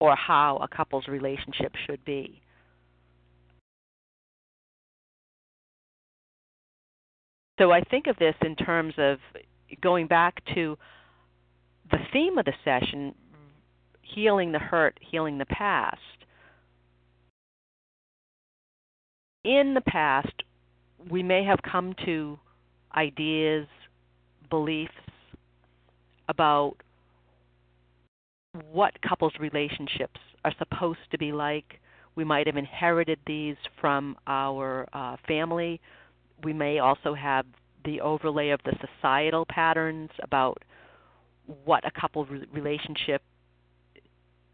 Or 0.00 0.16
how 0.16 0.56
a 0.62 0.68
couple's 0.68 1.08
relationship 1.08 1.74
should 1.86 2.02
be. 2.06 2.40
So 7.60 7.70
I 7.70 7.82
think 7.82 8.06
of 8.06 8.16
this 8.16 8.34
in 8.42 8.56
terms 8.56 8.94
of 8.96 9.18
going 9.82 10.06
back 10.06 10.42
to 10.54 10.78
the 11.90 11.98
theme 12.14 12.38
of 12.38 12.46
the 12.46 12.54
session 12.64 13.14
healing 14.02 14.52
the 14.52 14.58
hurt, 14.58 14.98
healing 15.02 15.36
the 15.36 15.44
past. 15.44 16.00
In 19.44 19.74
the 19.74 19.80
past, 19.80 20.42
we 21.10 21.22
may 21.22 21.44
have 21.44 21.60
come 21.62 21.94
to 22.04 22.38
ideas, 22.94 23.66
beliefs 24.50 24.92
about 26.28 26.74
what 28.70 29.00
couples' 29.02 29.32
relationships 29.38 30.20
are 30.44 30.52
supposed 30.58 30.98
to 31.10 31.18
be 31.18 31.32
like. 31.32 31.80
We 32.16 32.24
might 32.24 32.46
have 32.46 32.56
inherited 32.56 33.18
these 33.26 33.56
from 33.80 34.16
our 34.26 34.88
uh, 34.92 35.16
family 35.26 35.80
we 36.44 36.52
may 36.52 36.78
also 36.78 37.14
have 37.14 37.46
the 37.84 38.00
overlay 38.00 38.50
of 38.50 38.60
the 38.64 38.76
societal 38.80 39.46
patterns 39.46 40.10
about 40.22 40.62
what 41.64 41.86
a 41.86 42.00
couple 42.00 42.26
relationship 42.52 43.22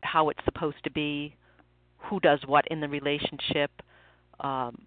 how 0.02 0.28
it's 0.28 0.40
supposed 0.44 0.82
to 0.84 0.90
be 0.90 1.34
who 1.98 2.20
does 2.20 2.38
what 2.46 2.64
in 2.68 2.80
the 2.80 2.88
relationship 2.88 3.70
um, 4.40 4.80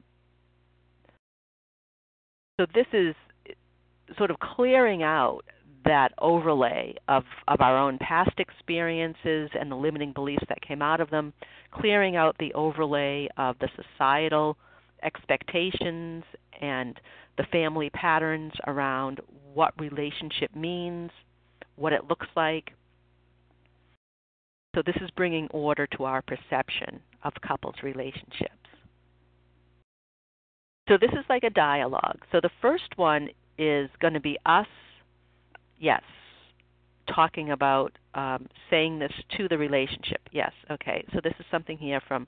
so 2.60 2.66
this 2.74 2.88
is 2.94 3.16
sort 4.18 4.32
of 4.32 4.40
clearing 4.40 5.04
out 5.04 5.42
that 5.86 6.12
overlay 6.20 6.94
of, 7.08 7.24
of 7.48 7.62
our 7.62 7.78
own 7.78 7.98
past 8.00 8.38
experiences 8.38 9.50
and 9.60 9.72
the 9.72 9.76
limiting 9.76 10.12
beliefs 10.12 10.44
that 10.50 10.62
came 10.62 10.82
out 10.82 11.00
of 11.00 11.10
them, 11.10 11.34
clearing 11.72 12.16
out 12.16 12.36
the 12.40 12.54
overlay 12.54 13.28
of 13.38 13.56
the 13.60 13.70
societal 13.76 14.58
expectations 15.04 16.24
and 16.62 17.00
the 17.38 17.44
family 17.52 17.90
patterns 17.92 18.52
around 18.68 19.20
what 19.54 19.74
relationship 19.80 20.54
means, 20.56 21.10
what 21.76 21.94
it 21.94 22.06
looks 22.10 22.28
like. 22.36 22.72
So, 24.76 24.84
this 24.86 24.98
is 25.02 25.10
bringing 25.16 25.48
order 25.52 25.88
to 25.98 26.04
our 26.04 26.22
perception 26.22 27.00
of 27.24 27.34
couples' 27.42 27.76
relationships. 27.82 28.59
So, 30.90 30.98
this 31.00 31.12
is 31.12 31.24
like 31.30 31.44
a 31.44 31.52
dialogue. 31.52 32.18
So, 32.32 32.42
the 32.42 32.50
first 32.62 32.98
one 32.98 33.30
is 33.58 33.90
going 34.02 34.16
to 34.16 34.20
be 34.20 34.38
us, 34.46 34.68
yes, 35.80 36.02
talking 37.14 37.52
about 37.52 37.98
um, 38.16 38.48
saying 38.70 39.00
this 39.00 39.14
to 39.38 39.48
the 39.48 39.58
relationship. 39.58 40.22
Yes, 40.32 40.52
okay. 40.72 41.06
So, 41.14 41.20
this 41.24 41.34
is 41.40 41.46
something 41.52 41.78
here 41.78 42.02
from 42.08 42.28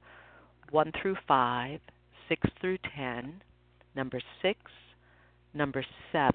1 0.70 0.94
through 1.02 1.18
5 1.28 1.80
6 2.30 2.50
through 2.62 2.78
10, 2.96 3.42
number 3.94 4.22
6, 4.42 4.58
number 5.54 5.84
7. 6.14 6.32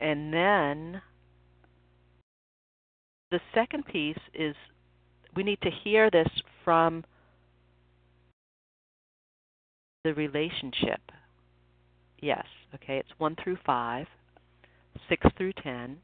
And 0.00 0.32
then 0.32 1.02
the 3.30 3.40
second 3.54 3.86
piece 3.86 4.18
is 4.34 4.54
we 5.36 5.42
need 5.42 5.60
to 5.62 5.70
hear 5.84 6.10
this 6.10 6.28
from 6.64 7.04
the 10.04 10.14
relationship. 10.14 11.00
Yes, 12.20 12.46
okay, 12.74 12.98
it's 12.98 13.10
1 13.18 13.36
through 13.42 13.58
5, 13.64 14.06
6 15.08 15.26
through 15.36 15.52
10, 15.62 15.96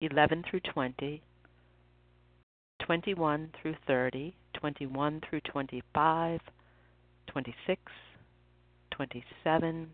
11 0.00 0.44
through 0.48 0.60
20, 0.60 1.22
21 2.82 3.50
through 3.60 3.74
30, 3.86 4.34
21 4.54 5.20
through 5.28 5.40
25, 5.40 6.40
26, 7.26 7.82
27, 8.90 9.90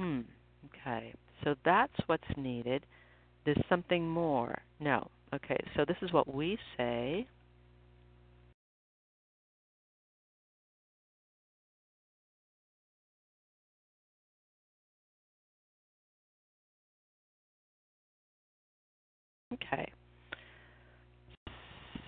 Hmm. 0.00 0.20
Okay. 0.66 1.14
So 1.44 1.54
that's 1.64 1.92
what's 2.06 2.36
needed. 2.36 2.86
There's 3.44 3.62
something 3.68 4.08
more. 4.08 4.56
No. 4.80 5.10
Okay. 5.34 5.58
So 5.76 5.84
this 5.86 5.98
is 6.02 6.12
what 6.12 6.32
we 6.32 6.58
say. 6.76 7.28
Okay. 19.52 19.86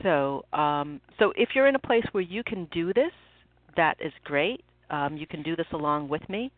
So, 0.03 0.45
um, 0.53 1.01
so 1.19 1.33
if 1.37 1.51
you're 1.55 1.67
in 1.67 1.75
a 1.75 1.79
place 1.81 2.05
where 2.13 2.23
you 2.23 2.43
can 2.45 2.67
do 2.67 2.93
this, 2.93 3.13
that 3.77 3.97
is 4.01 4.13
great. 4.25 4.63
Um, 4.91 5.17
you 5.17 5.27
can 5.27 5.43
do 5.43 5.57
this 5.57 5.67
along 5.73 6.09
with 6.09 6.27
me. 6.29 6.51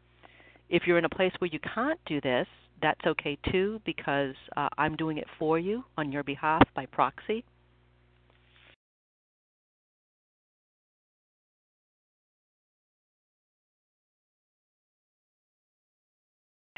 If 0.70 0.84
you're 0.86 0.98
in 0.98 1.04
a 1.04 1.08
place 1.08 1.32
where 1.38 1.50
you 1.52 1.58
can't 1.74 1.98
do 2.06 2.20
this, 2.20 2.46
that's 2.80 3.00
okay 3.04 3.36
too, 3.50 3.80
because 3.84 4.36
uh, 4.56 4.68
I'm 4.78 4.94
doing 4.94 5.18
it 5.18 5.26
for 5.36 5.58
you 5.58 5.84
on 5.98 6.12
your 6.12 6.22
behalf 6.22 6.62
by 6.74 6.86
proxy. 6.86 7.44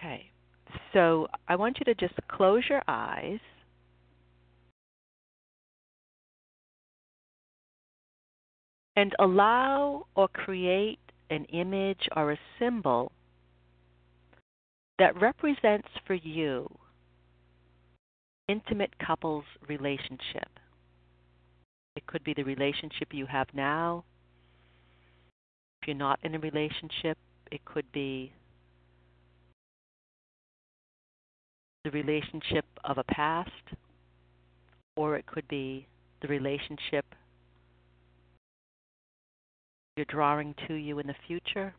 Okay, 0.01 0.31
so 0.93 1.29
I 1.47 1.55
want 1.55 1.79
you 1.79 1.85
to 1.85 1.95
just 1.95 2.15
close 2.29 2.65
your 2.69 2.83
eyes 2.89 3.39
and 8.97 9.13
allow 9.21 10.07
or 10.17 10.29
create 10.29 10.99
an 11.31 11.45
image 11.47 12.09
or 12.17 12.33
a 12.33 12.39
symbol 12.59 13.13
that 15.03 15.21
represents 15.21 15.89
for 16.07 16.15
you 16.15 16.71
intimate 18.47 18.93
couples 19.05 19.43
relationship. 19.69 20.49
It 21.97 22.07
could 22.07 22.23
be 22.23 22.35
the 22.35 22.45
relationship 22.45 23.09
you 23.11 23.27
have 23.27 23.49
now. 23.53 24.05
If 25.81 25.89
you're 25.89 25.97
not 25.97 26.21
in 26.23 26.37
a 26.37 26.39
relationship, 26.39 27.19
it 27.51 27.65
could 27.65 27.91
be 27.91 28.33
the 31.83 31.91
relationship 31.91 32.67
of 32.85 32.99
a 32.99 33.05
past, 33.05 33.51
or 34.95 35.17
it 35.17 35.27
could 35.27 35.49
be 35.49 35.89
the 36.21 36.29
relationship 36.29 37.07
you're 39.97 40.07
drawing 40.09 40.55
to 40.69 40.75
you 40.75 41.01
in 41.01 41.09
the 41.09 41.17
future. 41.27 41.75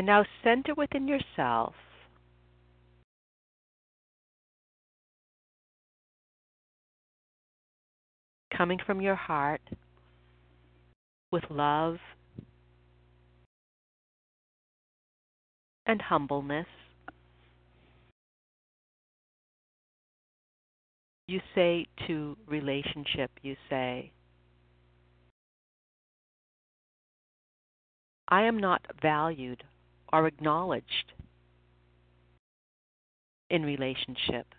And 0.00 0.06
now 0.06 0.24
center 0.42 0.72
within 0.74 1.06
yourself 1.06 1.74
coming 8.56 8.78
from 8.86 9.02
your 9.02 9.14
heart 9.14 9.60
with 11.30 11.44
love 11.50 11.98
and 15.84 16.00
humbleness. 16.00 16.64
You 21.28 21.40
say 21.54 21.84
to 22.06 22.38
relationship, 22.46 23.32
you 23.42 23.54
say, 23.68 24.12
I 28.28 28.44
am 28.44 28.56
not 28.56 28.80
valued 29.02 29.62
or 30.12 30.26
acknowledged 30.26 31.12
in 33.48 33.64
relationship. 33.64 34.54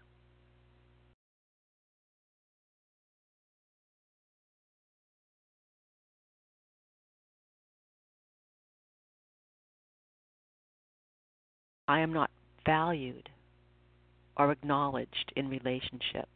I 11.88 12.00
am 12.00 12.14
not 12.14 12.32
valued 12.66 13.30
or 14.38 14.52
acknowledged 14.52 15.34
in 15.36 15.50
relationship. 15.50 16.30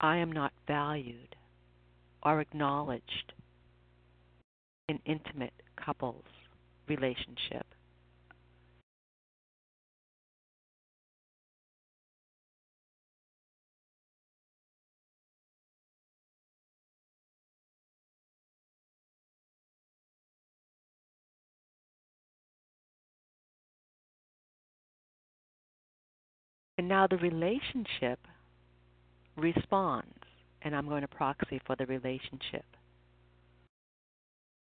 I 0.00 0.18
am 0.18 0.30
not 0.30 0.52
valued 0.66 1.36
or 2.22 2.40
acknowledged 2.40 3.32
in 4.88 5.00
intimate 5.06 5.54
couples 5.76 6.24
relationship. 6.86 7.66
And 26.78 26.88
now 26.88 27.06
the 27.06 27.16
relationship 27.16 28.20
responds, 29.36 30.14
and 30.62 30.74
I'm 30.74 30.88
going 30.88 31.02
to 31.02 31.08
proxy 31.08 31.60
for 31.66 31.76
the 31.76 31.86
relationship. 31.86 32.64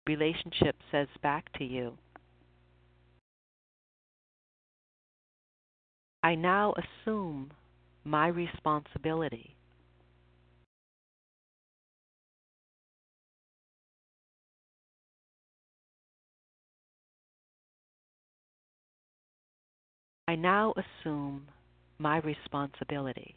Relationship 0.06 0.76
says 0.90 1.08
back 1.22 1.52
to 1.58 1.64
you, 1.64 1.96
I 6.22 6.34
now 6.34 6.74
assume 6.76 7.50
my 8.04 8.28
responsibility. 8.28 9.54
I 20.28 20.36
now 20.36 20.74
assume 20.76 21.48
my 21.98 22.18
responsibility. 22.18 23.34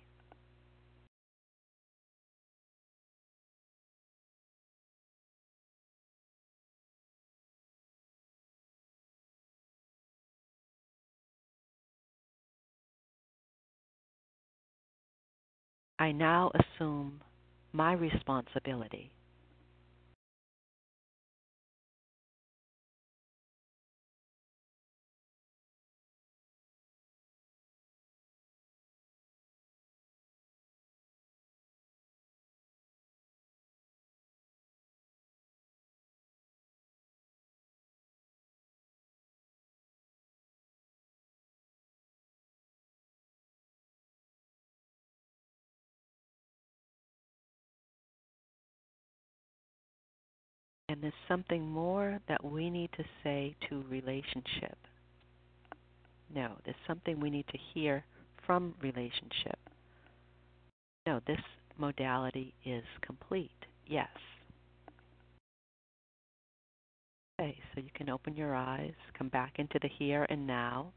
I 16.04 16.12
now 16.12 16.52
assume 16.54 17.22
my 17.72 17.94
responsibility. 17.94 19.10
And 50.94 51.02
there's 51.02 51.14
something 51.28 51.68
more 51.68 52.20
that 52.28 52.46
we 52.46 52.70
need 52.70 52.92
to 52.98 53.04
say 53.24 53.56
to 53.68 53.84
relationship. 53.90 54.78
No, 56.36 56.52
there's 56.66 56.78
something 56.88 57.20
we 57.20 57.32
need 57.32 57.48
to 57.48 57.58
hear 57.74 58.06
from 58.46 58.76
relationship. 58.80 59.58
No, 61.08 61.20
this 61.26 61.40
modality 61.80 62.54
is 62.64 62.84
complete. 63.02 63.50
Yes. 63.88 64.08
Okay, 67.42 67.58
so 67.74 67.82
you 67.82 67.90
can 67.96 68.12
open 68.12 68.36
your 68.36 68.54
eyes, 68.54 68.94
come 69.18 69.30
back 69.30 69.54
into 69.58 69.80
the 69.82 69.90
here 69.98 70.28
and 70.30 70.46
now. 70.46 70.94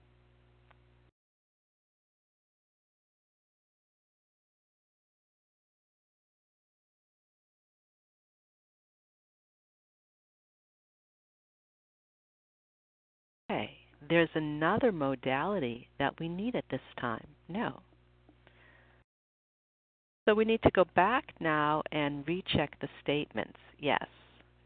There's 14.09 14.29
another 14.35 14.93
modality 14.93 15.89
that 15.99 16.19
we 16.21 16.29
need 16.29 16.55
at 16.55 16.65
this 16.71 16.81
time. 17.01 17.27
No. 17.49 17.81
So 20.29 20.35
we 20.35 20.45
need 20.45 20.63
to 20.63 20.71
go 20.73 20.85
back 20.97 21.35
now 21.41 21.83
and 21.93 22.27
recheck 22.27 22.79
the 22.81 22.89
statements. 23.03 23.59
Yes. 23.79 24.05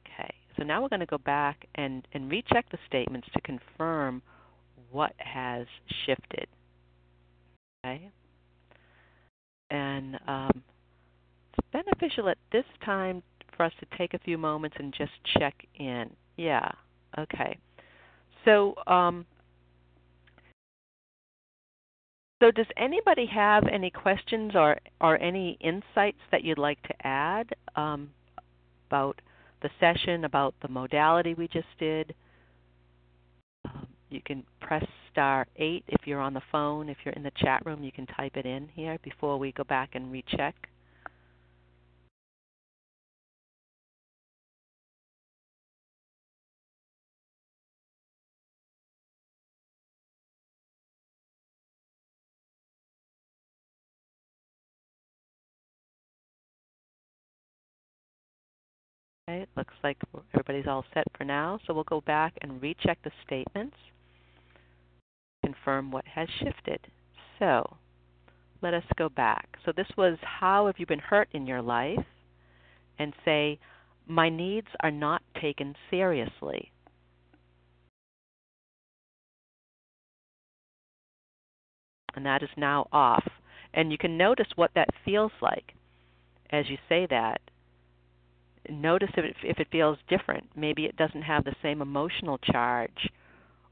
Okay. 0.07 0.33
So 0.57 0.63
now 0.65 0.83
we're 0.83 0.89
going 0.89 1.01
to 1.01 1.07
go 1.07 1.19
back 1.19 1.67
and, 1.75 2.07
and 2.13 2.31
recheck 2.31 2.71
the 2.71 2.79
statements 2.87 3.29
to 3.35 3.41
confirm 3.43 4.23
what 4.91 5.13
has 5.19 5.67
shifted. 6.07 6.47
Okay. 7.85 8.11
And 9.71 10.19
um, 10.27 10.63
it's 11.53 11.69
beneficial 11.73 12.29
at 12.29 12.39
this 12.53 12.65
time 12.85 13.23
for 13.57 13.65
us 13.65 13.73
to 13.81 13.99
take 13.99 14.15
a 14.15 14.19
few 14.19 14.39
moments 14.39 14.77
and 14.81 14.95
just 14.97 15.13
check 15.39 15.55
in. 15.79 16.11
Yeah. 16.37 16.71
Okay. 17.19 17.59
So, 18.45 18.75
um, 18.87 19.27
so 22.43 22.51
does 22.51 22.67
anybody 22.77 23.27
have 23.27 23.65
any 23.67 23.91
questions 23.91 24.53
or 24.55 24.79
or 25.01 25.21
any 25.21 25.59
insights 25.61 26.21
that 26.33 26.43
you'd 26.43 26.59
like 26.59 26.83
to 26.85 27.07
add 27.07 27.49
um, 27.77 28.11
about 28.89 29.21
the 29.63 29.71
session, 29.79 30.25
about 30.25 30.55
the 30.63 30.69
modality 30.69 31.35
we 31.35 31.49
just 31.49 31.69
did? 31.79 32.15
Um, 33.67 33.87
you 34.09 34.21
can 34.25 34.43
press 34.61 34.85
star 35.13 35.47
eight 35.57 35.85
if 35.89 36.07
you're 36.07 36.21
on 36.21 36.33
the 36.33 36.43
phone. 36.51 36.89
If 36.89 36.97
you're 37.05 37.15
in 37.15 37.23
the 37.23 37.33
chat 37.37 37.65
room, 37.67 37.83
you 37.85 37.93
can 37.93 38.07
type 38.07 38.37
it 38.37 38.47
in 38.47 38.69
here 38.75 38.99
before 39.03 39.39
we 39.39 39.53
go 39.53 39.65
back 39.65 39.91
and 39.95 40.11
recheck. 40.11 40.55
Okay, 59.31 59.43
it 59.43 59.49
looks 59.57 59.75
like 59.85 59.97
everybody's 60.35 60.67
all 60.67 60.85
set 60.93 61.05
for 61.17 61.25
now. 61.25 61.61
So 61.65 61.73
we'll 61.73 61.85
go 61.85 62.01
back 62.01 62.35
and 62.43 62.61
recheck 62.61 62.99
the 63.05 63.13
statements, 63.25 63.77
confirm 65.45 65.93
what 65.93 66.05
has 66.07 66.29
shifted. 66.41 66.81
So 67.39 67.77
let 68.61 68.75
us 68.75 68.83
go 68.97 69.09
back. 69.09 69.49
So 69.65 69.73
this 69.77 69.87
was 69.97 70.19
how 70.23 70.67
have 70.67 70.79
you 70.79 70.87
been 70.87 70.99
hurt 70.99 71.29
in 71.33 71.47
your 71.47 71.63
life? 71.63 72.05
And 72.99 73.15
say, 73.25 73.59
my 74.09 74.29
needs 74.29 74.67
are 74.81 74.91
not 74.91 75.23
taken 75.41 75.77
seriously. 75.91 76.73
And 82.17 82.27
that 82.27 82.43
is 82.43 82.51
now 82.57 82.89
off. 82.93 83.27
And 83.75 83.93
you 83.93 83.99
can 83.99 84.19
notice 84.19 84.49
what 84.57 84.73
that 84.75 84.89
feels 85.05 85.33
like 85.41 85.75
as 86.51 86.69
you 86.69 86.77
say 86.89 87.07
that 87.09 87.41
notice 88.69 89.11
if 89.17 89.25
it, 89.25 89.37
if 89.43 89.59
it 89.59 89.69
feels 89.71 89.99
different. 90.09 90.45
Maybe 90.57 90.85
it 90.85 90.97
doesn't 90.97 91.23
have 91.23 91.45
the 91.45 91.55
same 91.63 91.81
emotional 91.83 92.39
charge, 92.39 93.09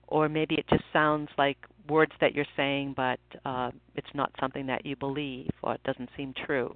or 0.07 0.29
maybe 0.29 0.55
it 0.55 0.67
just 0.69 0.85
sounds 0.93 1.29
like 1.37 1.59
words 1.89 2.13
that 2.21 2.35
you're 2.35 2.47
saying, 2.57 2.95
but 2.97 3.21
uh, 3.45 3.71
it's 3.95 4.09
not 4.15 4.33
something 4.41 4.67
that 4.67 4.85
you 4.85 4.97
believe, 4.97 5.51
or 5.63 5.75
it 5.75 5.83
doesn't 5.85 6.11
seem 6.17 6.35
true. 6.47 6.75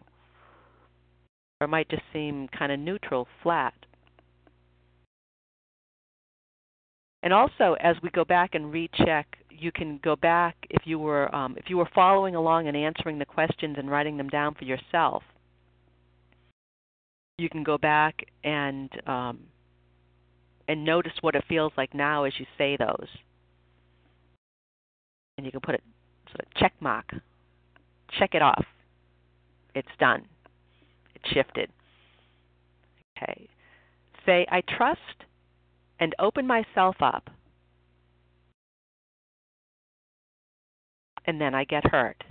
Or 1.61 1.67
it 1.67 1.69
might 1.69 1.89
just 1.89 2.03
seem 2.13 2.49
kind 2.57 2.73
of 2.73 2.79
neutral, 2.79 3.27
flat. 3.43 3.75
And 7.23 7.33
also, 7.33 7.77
as 7.81 7.97
we 8.03 8.11
go 8.11 8.25
back 8.25 8.55
and 8.55 8.73
recheck, 8.73 9.37
you 9.51 9.71
can 9.71 10.01
go 10.03 10.17
back 10.17 10.57
if 10.71 10.83
you 10.87 10.99
were 10.99 11.33
um, 11.33 11.55
if 11.57 11.67
you 11.69 11.77
were 11.77 11.89
following 11.95 12.35
along 12.35 12.67
and 12.67 12.77
answering 12.77 13.19
the 13.19 13.25
questions 13.25 13.77
and 13.79 13.89
writing 13.89 14.17
them 14.17 14.29
down 14.29 14.55
for 14.55 14.65
yourself 14.65 15.23
you 17.43 17.51
can 17.51 17.65
go 17.65 17.77
back 17.77 18.25
and 18.45 18.89
um, 19.07 19.41
and 20.69 20.85
notice 20.85 21.13
what 21.21 21.35
it 21.35 21.45
feels 21.49 21.73
like 21.77 21.93
now 21.93 22.25
as 22.25 22.33
you 22.39 22.47
say 22.57 22.77
those, 22.79 23.09
and 25.37 25.45
you 25.45 25.53
can 25.53 25.61
put 25.61 25.75
it 25.75 25.83
sort 26.29 26.41
of 26.41 26.55
check 26.55 26.73
mark, 26.81 27.13
check 28.19 28.35
it 28.35 28.43
off. 28.43 28.65
It's 29.75 29.89
done. 29.99 30.25
It 31.15 31.23
shifted. 31.33 31.71
Okay. 33.17 33.49
Say 34.25 34.47
I 34.51 34.63
trust 34.77 35.01
and 35.99 36.15
open 36.19 36.47
myself 36.47 36.97
up, 37.01 37.29
and 41.27 41.41
then 41.41 41.55
I 41.55 41.65
get 41.65 41.91
hurt. 41.91 42.23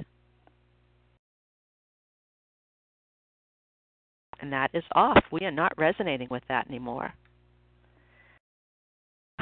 And 4.41 4.51
that 4.51 4.71
is 4.73 4.83
off. 4.93 5.23
We 5.31 5.41
are 5.41 5.51
not 5.51 5.73
resonating 5.77 6.27
with 6.29 6.43
that 6.49 6.67
anymore. 6.67 7.13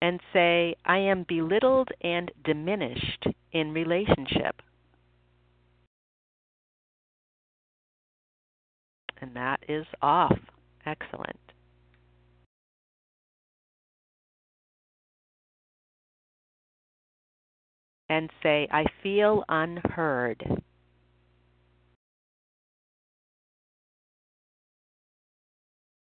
and 0.00 0.20
say, 0.32 0.74
I 0.84 0.98
am 0.98 1.24
belittled 1.28 1.88
and 2.02 2.30
diminished 2.44 3.26
in 3.52 3.72
relationship. 3.72 4.60
And 9.20 9.34
that 9.34 9.60
is 9.68 9.86
off. 10.02 10.36
Excellent. 10.84 11.38
And 18.12 18.28
say, 18.42 18.68
I 18.70 18.84
feel 19.02 19.42
unheard. 19.48 20.44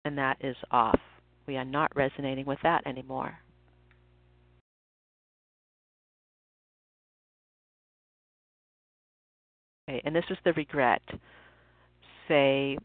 And 0.06 0.18
that 0.18 0.38
is 0.40 0.56
off. 0.72 1.02
We 1.48 1.58
are 1.58 1.66
not 1.66 1.92
resonating 1.98 2.46
with 2.46 2.60
that 2.64 2.88
anymore. 2.88 3.38
Okay, 9.90 10.02
and 10.06 10.16
this 10.16 10.24
is 10.30 10.38
the 10.46 10.54
regret. 10.54 11.02
Say, 12.30 12.78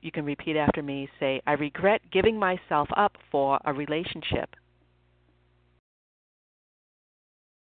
you 0.00 0.10
can 0.10 0.24
repeat 0.24 0.56
after 0.56 0.82
me. 0.82 1.06
Say, 1.20 1.42
I 1.46 1.52
regret 1.52 2.00
giving 2.10 2.38
myself 2.38 2.88
up 2.96 3.12
for 3.30 3.60
a 3.66 3.74
relationship. 3.74 4.48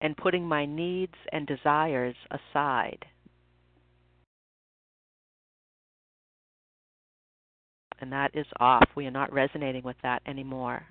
And 0.01 0.17
putting 0.17 0.45
my 0.45 0.65
needs 0.65 1.15
and 1.31 1.47
desires 1.47 2.15
aside. 2.31 3.05
And 7.99 8.11
that 8.11 8.31
is 8.33 8.45
off. 8.59 8.87
We 8.95 9.07
are 9.07 9.11
not 9.11 9.31
resonating 9.31 9.83
with 9.83 9.95
that 10.03 10.21
anymore. 10.27 10.83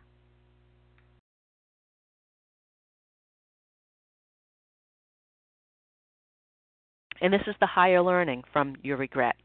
And 7.20 7.32
this 7.32 7.42
is 7.46 7.54
the 7.60 7.66
higher 7.66 8.02
learning 8.02 8.42
from 8.52 8.76
your 8.82 8.96
regrets. 8.96 9.38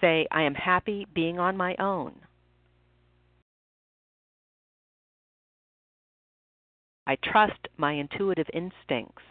Say, 0.00 0.26
I 0.30 0.42
am 0.42 0.54
happy 0.54 1.06
being 1.14 1.38
on 1.38 1.56
my 1.56 1.74
own. 1.78 2.14
I 7.06 7.16
trust 7.16 7.68
my 7.76 7.92
intuitive 7.92 8.46
instincts. 8.52 9.22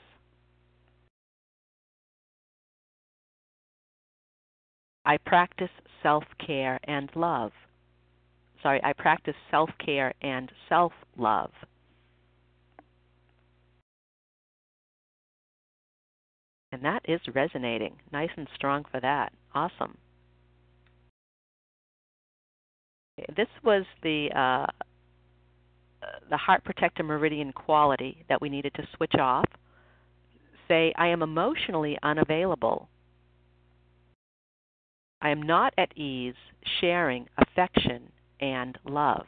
I 5.05 5.17
practice 5.17 5.69
self 6.01 6.23
care 6.45 6.79
and 6.85 7.09
love. 7.15 7.51
Sorry, 8.61 8.79
I 8.83 8.93
practice 8.93 9.35
self 9.51 9.69
care 9.83 10.13
and 10.21 10.51
self 10.69 10.93
love. 11.17 11.51
And 16.71 16.83
that 16.83 17.01
is 17.07 17.19
resonating. 17.35 17.95
Nice 18.11 18.31
and 18.35 18.47
strong 18.55 18.85
for 18.89 18.99
that. 18.99 19.33
Awesome. 19.53 19.97
This 23.35 23.47
was 23.63 23.85
the 24.01 24.29
uh, 24.35 24.65
the 26.30 26.38
heart 26.38 26.63
protector 26.63 27.03
meridian 27.03 27.51
quality 27.51 28.23
that 28.30 28.41
we 28.41 28.49
needed 28.49 28.73
to 28.75 28.88
switch 28.95 29.15
off. 29.15 29.45
Say, 30.67 30.93
I 30.97 31.07
am 31.07 31.21
emotionally 31.21 31.97
unavailable. 32.03 32.88
I 35.21 35.30
am 35.30 35.41
not 35.41 35.73
at 35.77 35.95
ease 35.97 36.35
sharing 36.81 37.27
affection 37.38 38.11
and 38.39 38.77
love. 38.85 39.25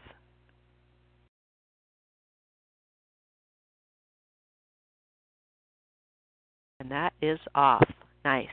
And 6.80 6.92
that 6.92 7.14
is 7.22 7.40
off. 7.54 7.88
Nice. 8.24 8.50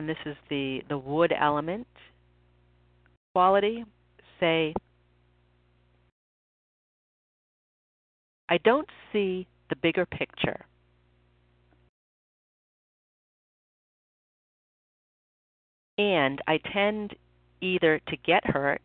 and 0.00 0.08
this 0.08 0.16
is 0.24 0.36
the, 0.48 0.80
the 0.88 0.96
wood 0.96 1.30
element 1.38 1.86
quality, 3.34 3.84
say, 4.40 4.74
I 8.48 8.58
don't 8.58 8.88
see 9.12 9.46
the 9.68 9.76
bigger 9.76 10.06
picture. 10.06 10.64
And 15.98 16.40
I 16.48 16.58
tend 16.72 17.14
either 17.60 18.00
to 18.08 18.16
get 18.24 18.44
hurt, 18.44 18.82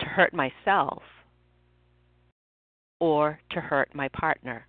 to 0.00 0.06
hurt 0.06 0.32
myself, 0.32 1.02
or 3.00 3.40
to 3.50 3.60
hurt 3.60 3.94
my 3.94 4.08
partner. 4.08 4.66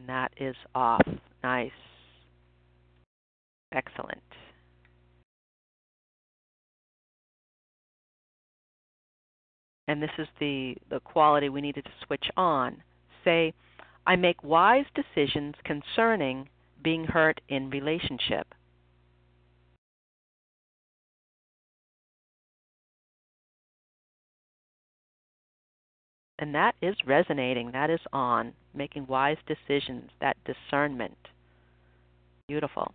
And 0.00 0.08
that 0.08 0.32
is 0.38 0.56
off. 0.74 1.06
Nice. 1.44 1.70
Excellent. 3.70 4.22
And 9.88 10.02
this 10.02 10.10
is 10.16 10.26
the, 10.38 10.74
the 10.88 11.00
quality 11.00 11.50
we 11.50 11.60
needed 11.60 11.84
to 11.84 11.90
switch 12.06 12.24
on. 12.38 12.82
Say, 13.26 13.52
I 14.06 14.16
make 14.16 14.42
wise 14.42 14.86
decisions 14.94 15.54
concerning 15.64 16.48
being 16.82 17.04
hurt 17.04 17.42
in 17.50 17.68
relationship. 17.68 18.46
And 26.40 26.54
that 26.54 26.74
is 26.80 26.96
resonating. 27.06 27.70
That 27.70 27.90
is 27.90 28.00
on. 28.14 28.54
Making 28.74 29.06
wise 29.06 29.36
decisions, 29.46 30.10
that 30.20 30.38
discernment. 30.44 31.18
Beautiful. 32.48 32.94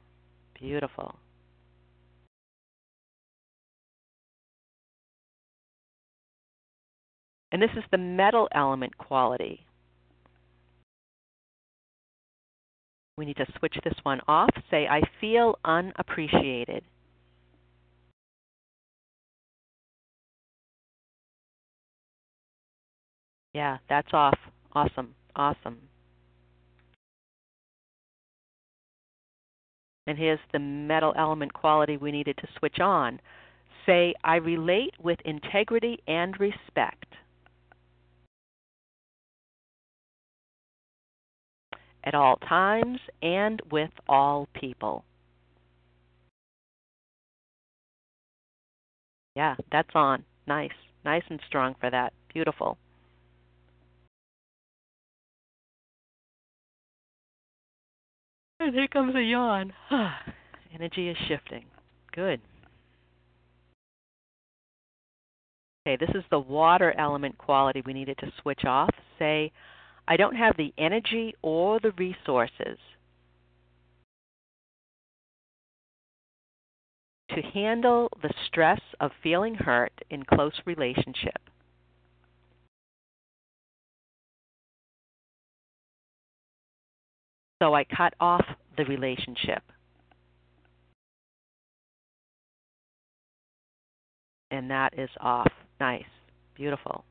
Beautiful. 0.59 1.15
And 7.51 7.61
this 7.61 7.69
is 7.77 7.83
the 7.91 7.99
metal 7.99 8.49
element 8.53 8.97
quality. 8.97 9.63
We 13.17 13.25
need 13.25 13.37
to 13.37 13.45
switch 13.59 13.77
this 13.83 13.93
one 14.03 14.21
off. 14.27 14.49
Say, 14.71 14.87
I 14.87 15.01
feel 15.21 15.57
unappreciated. 15.63 16.83
Yeah, 23.55 23.79
that's 23.89 24.13
off. 24.13 24.37
Awesome. 24.73 25.15
Awesome. 25.35 25.89
And 30.07 30.17
here's 30.17 30.39
the 30.51 30.57
metal 30.57 31.13
element 31.15 31.53
quality 31.53 31.95
we 31.97 32.11
needed 32.11 32.37
to 32.37 32.47
switch 32.57 32.79
on. 32.79 33.19
Say, 33.85 34.15
I 34.23 34.37
relate 34.37 34.95
with 34.99 35.19
integrity 35.21 35.99
and 36.07 36.39
respect. 36.39 37.17
At 42.05 42.15
all 42.15 42.37
times 42.37 43.01
and 43.21 43.61
with 43.69 43.91
all 44.07 44.47
people. 44.53 45.03
Yeah, 49.35 49.55
that's 49.71 49.93
on. 49.93 50.25
Nice. 50.47 50.73
Nice 51.03 51.23
and 51.29 51.39
strong 51.47 51.75
for 51.75 51.91
that. 51.91 52.13
Beautiful. 52.33 52.77
And 58.59 58.73
here 58.73 58.87
comes 58.87 59.15
a 59.15 59.21
yawn. 59.21 59.73
Energy 60.73 61.09
is 61.09 61.17
shifting. 61.27 61.65
Good. 62.13 62.41
Okay, 65.87 65.97
this 66.03 66.15
is 66.15 66.23
the 66.31 66.39
water 66.39 66.93
element 66.97 67.37
quality 67.37 67.83
we 67.85 67.93
needed 67.93 68.17
to 68.19 68.31
switch 68.41 68.65
off. 68.65 68.89
Say, 69.19 69.51
I 70.07 70.17
don't 70.17 70.35
have 70.35 70.55
the 70.57 70.73
energy 70.77 71.35
or 71.41 71.79
the 71.79 71.91
resources 71.91 72.77
to 77.29 77.41
handle 77.53 78.09
the 78.21 78.33
stress 78.47 78.79
of 78.99 79.11
feeling 79.21 79.55
hurt 79.55 79.93
in 80.09 80.23
close 80.23 80.53
relationship. 80.65 81.37
So 87.65 87.73
I 87.73 87.83
cut 87.83 88.13
off 88.19 88.45
the 88.77 88.85
relationship. 88.85 89.63
And 94.51 94.69
that 94.69 94.93
is 94.99 95.09
off. 95.19 95.51
Nice. 95.79 96.03
Beautiful. 96.53 97.03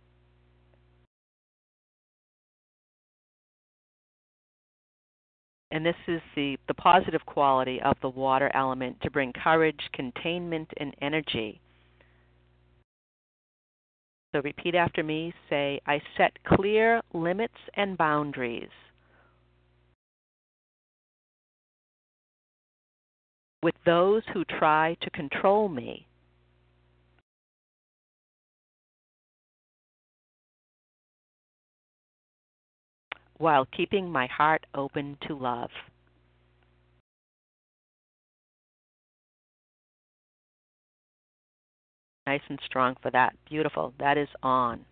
And 5.72 5.84
this 5.84 5.96
is 6.06 6.20
the, 6.36 6.56
the 6.68 6.74
positive 6.74 7.26
quality 7.26 7.80
of 7.84 7.96
the 8.00 8.10
water 8.10 8.48
element 8.54 9.00
to 9.00 9.10
bring 9.10 9.32
courage, 9.32 9.80
containment, 9.92 10.70
and 10.76 10.94
energy. 11.02 11.60
So 14.32 14.40
repeat 14.44 14.76
after 14.76 15.02
me 15.02 15.34
say, 15.50 15.80
I 15.88 16.00
set 16.16 16.30
clear 16.44 17.00
limits 17.12 17.58
and 17.74 17.98
boundaries. 17.98 18.68
With 23.64 23.74
those 23.86 24.22
who 24.34 24.44
try 24.44 24.94
to 25.00 25.08
control 25.08 25.70
me. 25.70 26.06
While 33.38 33.66
keeping 33.74 34.12
my 34.12 34.26
heart 34.26 34.66
open 34.74 35.16
to 35.26 35.34
love. 35.34 35.70
Nice 42.26 42.42
and 42.50 42.60
strong 42.66 42.96
for 43.00 43.10
that. 43.12 43.34
Beautiful. 43.48 43.94
That 43.98 44.18
is 44.18 44.28
on. 44.42 44.84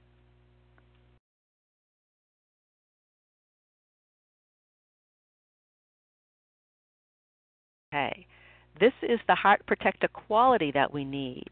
Okay. 7.93 8.27
This 8.83 8.93
is 9.01 9.21
the 9.29 9.37
heart 9.37 9.65
protector 9.65 10.09
quality 10.09 10.73
that 10.73 10.93
we 10.93 11.05
need. 11.05 11.51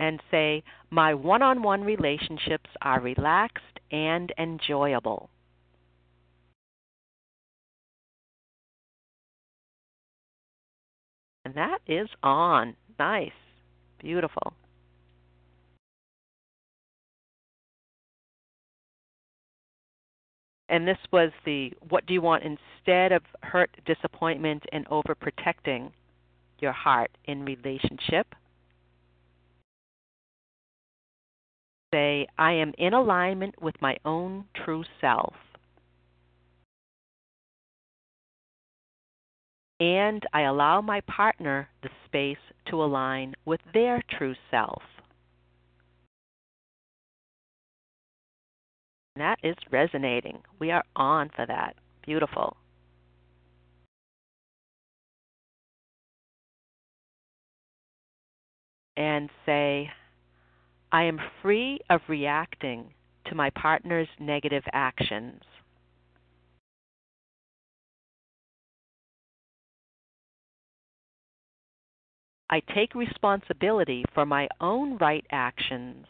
And 0.00 0.20
say, 0.28 0.64
my 0.90 1.14
one 1.14 1.40
on 1.40 1.62
one 1.62 1.84
relationships 1.84 2.68
are 2.82 3.00
relaxed 3.00 3.78
and 3.92 4.32
enjoyable. 4.36 5.30
And 11.44 11.54
that 11.54 11.78
is 11.86 12.08
on. 12.24 12.74
Nice. 12.98 13.30
Beautiful. 14.00 14.54
And 20.70 20.86
this 20.86 20.98
was 21.12 21.32
the 21.44 21.72
what 21.88 22.06
do 22.06 22.14
you 22.14 22.22
want 22.22 22.44
instead 22.44 23.12
of 23.12 23.22
hurt, 23.42 23.70
disappointment, 23.84 24.62
and 24.72 24.86
overprotecting 24.88 25.90
your 26.60 26.72
heart 26.72 27.10
in 27.24 27.44
relationship. 27.44 28.28
Say, 31.92 32.28
I 32.38 32.52
am 32.52 32.72
in 32.78 32.94
alignment 32.94 33.60
with 33.60 33.74
my 33.82 33.96
own 34.04 34.44
true 34.64 34.84
self. 35.00 35.34
And 39.80 40.24
I 40.32 40.42
allow 40.42 40.80
my 40.80 41.00
partner 41.00 41.68
the 41.82 41.88
space 42.06 42.36
to 42.68 42.84
align 42.84 43.34
with 43.44 43.60
their 43.74 44.02
true 44.18 44.34
self. 44.50 44.82
That 49.16 49.38
is 49.42 49.56
resonating. 49.70 50.38
We 50.58 50.70
are 50.70 50.84
on 50.96 51.30
for 51.34 51.46
that. 51.46 51.76
Beautiful. 52.04 52.56
And 58.96 59.30
say, 59.46 59.90
I 60.92 61.04
am 61.04 61.18
free 61.42 61.80
of 61.88 62.00
reacting 62.08 62.92
to 63.26 63.34
my 63.34 63.50
partner's 63.50 64.08
negative 64.18 64.64
actions. 64.72 65.42
I 72.50 72.60
take 72.74 72.96
responsibility 72.96 74.04
for 74.12 74.26
my 74.26 74.48
own 74.60 74.96
right 74.98 75.24
actions 75.30 76.06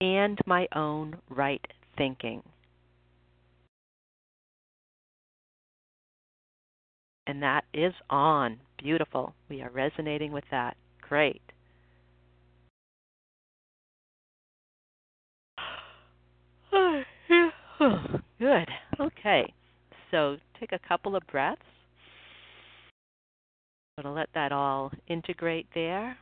and 0.00 0.38
my 0.46 0.66
own 0.74 1.16
right 1.28 1.64
thinking. 1.96 2.42
And 7.26 7.42
that 7.42 7.64
is 7.74 7.92
on. 8.08 8.58
Beautiful. 8.78 9.34
We 9.50 9.60
are 9.60 9.70
resonating 9.70 10.32
with 10.32 10.44
that. 10.50 10.76
Great. 11.02 11.42
Good. 18.38 18.68
Okay. 18.98 19.52
So 20.10 20.36
take 20.58 20.72
a 20.72 20.78
couple 20.88 21.14
of 21.16 21.22
breaths. 21.30 21.60
I'm 23.98 24.04
going 24.04 24.14
to 24.14 24.18
let 24.18 24.28
that 24.34 24.52
all 24.52 24.90
integrate 25.08 25.66
there. 25.74 26.16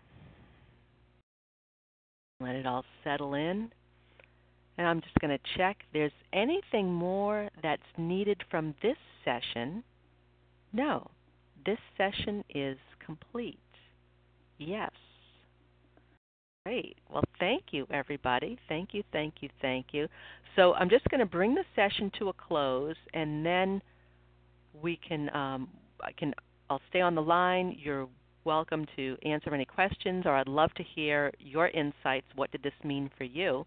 Let 2.40 2.54
it 2.54 2.66
all 2.66 2.84
settle 3.02 3.34
in. 3.34 3.70
And 4.78 4.86
I'm 4.86 5.00
just 5.00 5.14
going 5.20 5.36
to 5.36 5.44
check 5.56 5.78
there's 5.92 6.12
anything 6.32 6.92
more 6.92 7.48
that's 7.62 7.82
needed 7.96 8.42
from 8.50 8.74
this 8.82 8.96
session. 9.24 9.82
No, 10.72 11.10
this 11.64 11.78
session 11.96 12.44
is 12.54 12.76
complete. 13.04 13.58
Yes. 14.58 14.90
Great. 16.66 16.96
Well, 17.10 17.24
thank 17.38 17.62
you, 17.70 17.86
everybody. 17.90 18.58
Thank 18.68 18.92
you, 18.92 19.02
thank 19.12 19.34
you, 19.40 19.48
thank 19.62 19.86
you. 19.92 20.08
So 20.56 20.74
I'm 20.74 20.90
just 20.90 21.04
going 21.10 21.20
to 21.20 21.26
bring 21.26 21.54
the 21.54 21.64
session 21.74 22.10
to 22.18 22.28
a 22.28 22.32
close, 22.32 22.96
and 23.14 23.46
then 23.46 23.80
we 24.82 24.98
can 25.08 25.34
um, 25.34 25.68
I 26.02 26.12
can 26.12 26.34
I'll 26.68 26.80
stay 26.90 27.00
on 27.00 27.14
the 27.14 27.22
line. 27.22 27.76
You're 27.78 28.08
welcome 28.46 28.86
to 28.96 29.16
answer 29.24 29.54
any 29.54 29.66
questions, 29.66 30.24
or 30.24 30.36
I'd 30.36 30.48
love 30.48 30.72
to 30.74 30.82
hear 30.82 31.32
your 31.38 31.68
insights. 31.68 32.26
What 32.36 32.50
did 32.52 32.62
this 32.62 32.72
mean 32.84 33.10
for 33.18 33.24
you? 33.24 33.66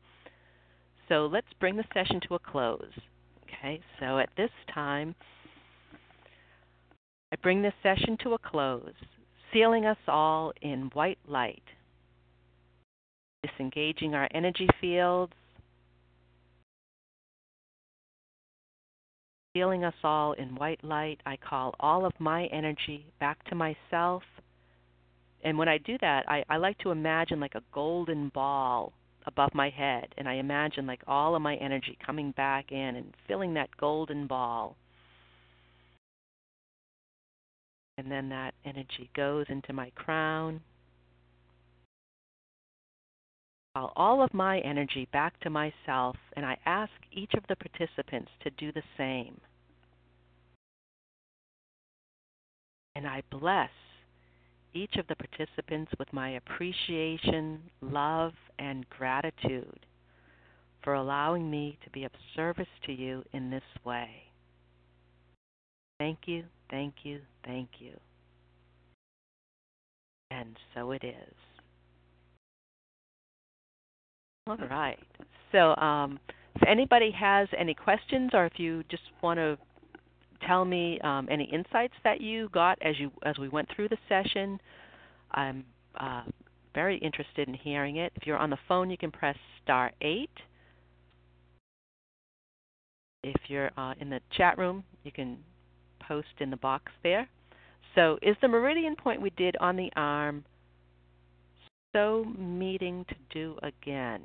So 1.08 1.28
let's 1.32 1.48
bring 1.60 1.76
the 1.76 1.84
session 1.94 2.20
to 2.28 2.36
a 2.36 2.40
close. 2.40 2.92
Okay. 3.44 3.80
So 4.00 4.18
at 4.18 4.30
this 4.38 4.52
time, 4.74 5.14
I 7.32 7.36
bring 7.44 7.62
this 7.62 7.74
session 7.84 8.18
to 8.24 8.34
a 8.34 8.40
close, 8.40 8.94
sealing 9.54 9.86
us 9.86 9.98
all 10.08 10.54
in 10.62 10.90
white 10.94 11.20
light 11.28 11.62
disengaging 13.44 14.16
our 14.16 14.28
energy 14.34 14.68
fields, 14.82 15.34
sealing 19.56 19.84
us 19.84 19.94
all 20.04 20.34
in 20.34 20.56
white 20.56 20.84
light. 20.84 21.20
I 21.26 21.38
call 21.38 21.76
all 21.80 22.06
of 22.06 22.14
my 22.20 22.46
energy 22.48 23.06
back 23.20 23.44
to 23.46 23.56
myself. 23.56 24.24
And 25.44 25.58
when 25.58 25.70
I 25.70 25.78
do 25.78 25.98
that, 26.02 26.26
I, 26.28 26.44
I 26.50 26.58
like 26.58 26.78
to 26.80 26.92
imagine 26.92 27.40
like 27.40 27.56
a 27.56 27.64
golden 27.74 28.30
ball 28.30 28.94
above 29.26 29.54
my 29.54 29.70
head. 29.70 30.08
And 30.18 30.28
I 30.28 30.36
imagine 30.36 30.86
like 30.86 31.02
all 31.08 31.36
of 31.36 31.42
my 31.42 31.56
energy 31.56 31.98
coming 32.06 32.32
back 32.32 32.72
in 32.72 32.96
and 32.96 33.14
filling 33.28 33.54
that 33.54 33.70
golden 33.78 34.28
ball. 34.28 34.76
And 37.98 38.12
then 38.12 38.30
that 38.30 38.54
energy 38.66 39.10
goes 39.16 39.46
into 39.50 39.74
my 39.74 39.92
crown, 39.96 40.62
call 43.76 43.92
all 43.96 44.24
of 44.24 44.34
my 44.34 44.60
energy 44.60 45.08
back 45.12 45.38
to 45.42 45.50
myself, 45.50 46.16
and 46.36 46.46
I 46.46 46.58
ask 46.66 46.92
each 47.12 47.34
of 47.34 47.44
the 47.50 47.58
participants 47.58 48.32
to 48.44 48.50
do 48.52 48.72
the 48.72 48.84
same. 48.98 49.40
And 52.96 53.06
I 53.06 53.22
bless 53.30 53.70
each 54.74 54.96
of 54.96 55.08
the 55.08 55.16
participants 55.16 55.92
with 56.00 56.12
my 56.14 56.32
appreciation, 56.32 57.60
love, 57.82 58.34
and 58.60 58.90
gratitude 58.90 59.86
for 60.84 60.94
allowing 60.94 61.50
me 61.50 61.78
to 61.84 61.90
be 61.90 62.04
of 62.04 62.12
service 62.36 62.68
to 62.86 62.94
you 62.94 63.24
in 63.34 63.50
this 63.50 63.64
way. 63.84 64.10
Thank 66.00 66.20
you, 66.26 66.44
thank 66.70 66.94
you, 67.04 67.20
thank 67.46 67.70
you. 67.80 67.92
And 70.32 70.56
so 70.74 70.92
it 70.92 71.04
is. 71.04 71.36
All 74.48 74.58
right. 74.70 75.00
So, 75.52 75.76
um, 75.76 76.20
if 76.56 76.68
anybody 76.68 77.12
has 77.12 77.48
any 77.58 77.74
questions, 77.74 78.32
or 78.34 78.46
if 78.46 78.54
you 78.58 78.84
just 78.90 79.04
want 79.22 79.38
to 79.38 79.58
tell 80.46 80.66
me 80.66 81.00
um, 81.02 81.28
any 81.30 81.46
insights 81.46 81.94
that 82.04 82.22
you 82.22 82.50
got 82.50 82.78
as 82.82 83.00
you 83.00 83.12
as 83.24 83.38
we 83.38 83.50
went 83.50 83.68
through 83.76 83.90
the 83.90 83.98
session, 84.08 84.60
I'm 85.32 85.66
uh, 86.00 86.24
very 86.74 86.98
interested 86.98 87.48
in 87.48 87.54
hearing 87.54 87.98
it. 87.98 88.12
If 88.16 88.26
you're 88.26 88.38
on 88.38 88.50
the 88.50 88.58
phone, 88.68 88.90
you 88.90 88.98
can 88.98 89.12
press 89.12 89.36
star 89.64 89.92
eight. 90.02 90.32
If 93.24 93.36
you're 93.48 93.72
uh, 93.78 93.94
in 94.00 94.10
the 94.10 94.22
chat 94.38 94.58
room, 94.58 94.84
you 95.04 95.12
can 95.12 95.38
post 96.08 96.28
in 96.40 96.50
the 96.50 96.58
box 96.58 96.92
there. 97.04 97.28
So, 97.96 98.18
is 98.22 98.36
the 98.42 98.48
meridian 98.48 98.96
point 98.96 99.22
we 99.22 99.32
did 99.32 99.56
on 99.58 99.76
the 99.76 99.92
arm 99.96 100.46
so 101.96 102.26
meeting 102.38 103.06
to 103.10 103.16
do 103.32 103.58
again? 103.64 104.22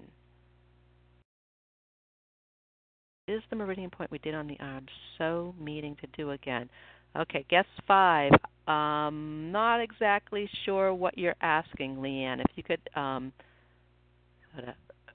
Is 3.26 3.40
the 3.48 3.56
meridian 3.56 3.88
point 3.88 4.10
we 4.10 4.18
did 4.18 4.34
on 4.34 4.46
the 4.46 4.58
arm 4.60 4.84
so 5.16 5.54
meeting 5.58 5.96
to 6.02 6.06
do 6.14 6.32
again? 6.32 6.68
Okay, 7.16 7.46
guess 7.48 7.64
five. 7.86 8.30
Um, 8.68 9.50
not 9.50 9.80
exactly 9.80 10.46
sure 10.66 10.92
what 10.92 11.16
you're 11.16 11.36
asking, 11.40 11.96
Leanne. 11.96 12.40
If 12.40 12.50
you 12.54 12.62
could 12.62 12.80
um, 12.94 13.32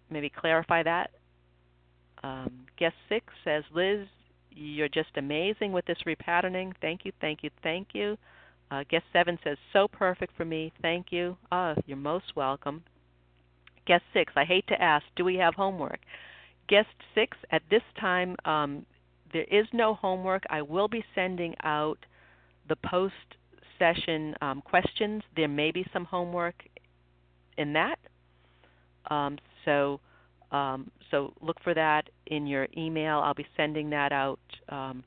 maybe 0.10 0.28
clarify 0.28 0.82
that. 0.82 1.12
Um, 2.24 2.66
guest 2.80 2.96
six 3.10 3.28
says, 3.44 3.64
Liz, 3.72 4.08
you're 4.50 4.90
just 4.90 5.10
amazing 5.16 5.72
with 5.72 5.86
this 5.86 6.00
repatterning. 6.08 6.74
Thank 6.82 7.06
you, 7.06 7.12
thank 7.22 7.44
you, 7.44 7.52
thank 7.62 7.90
you. 7.94 8.18
Uh, 8.72 8.84
guest 8.90 9.06
seven 9.14 9.38
says, 9.44 9.58
so 9.72 9.88
perfect 9.88 10.36
for 10.36 10.46
me. 10.46 10.74
Thank 10.82 11.12
you. 11.12 11.38
Oh, 11.52 11.76
you're 11.86 11.96
most 11.96 12.36
welcome. 12.36 12.82
Guest 13.86 14.04
six, 14.14 14.34
I 14.36 14.46
hate 14.46 14.66
to 14.68 14.82
ask, 14.82 15.06
do 15.16 15.24
we 15.24 15.36
have 15.36 15.54
homework? 15.54 16.00
Guest 16.70 16.88
six, 17.16 17.36
at 17.52 17.64
this 17.70 17.82
time, 18.00 18.36
um, 18.46 18.86
there 19.34 19.46
is 19.46 19.66
no 19.74 19.96
homework. 19.96 20.44
I 20.50 20.62
will 20.62 20.88
be 20.88 21.04
sending 21.16 21.56
out 21.64 21.98
the 22.68 22.76
post 22.76 23.14
session 23.80 24.36
um, 24.42 24.62
questions. 24.62 25.24
There 25.36 25.48
may 25.48 25.72
be 25.72 25.86
some 25.92 26.06
homework 26.06 26.56
in 27.58 27.74
that. 27.74 27.98
Um, 29.10 29.38
so, 29.66 30.00
um, 30.52 30.92
so 31.10 31.34
look 31.42 31.58
for 31.64 31.74
that 31.74 32.10
in 32.28 32.46
your 32.46 32.68
email. 32.78 33.20
I'll 33.20 33.34
be 33.34 33.48
sending 33.58 33.90
that 33.90 34.12
out 34.12 34.40
um, 34.70 35.04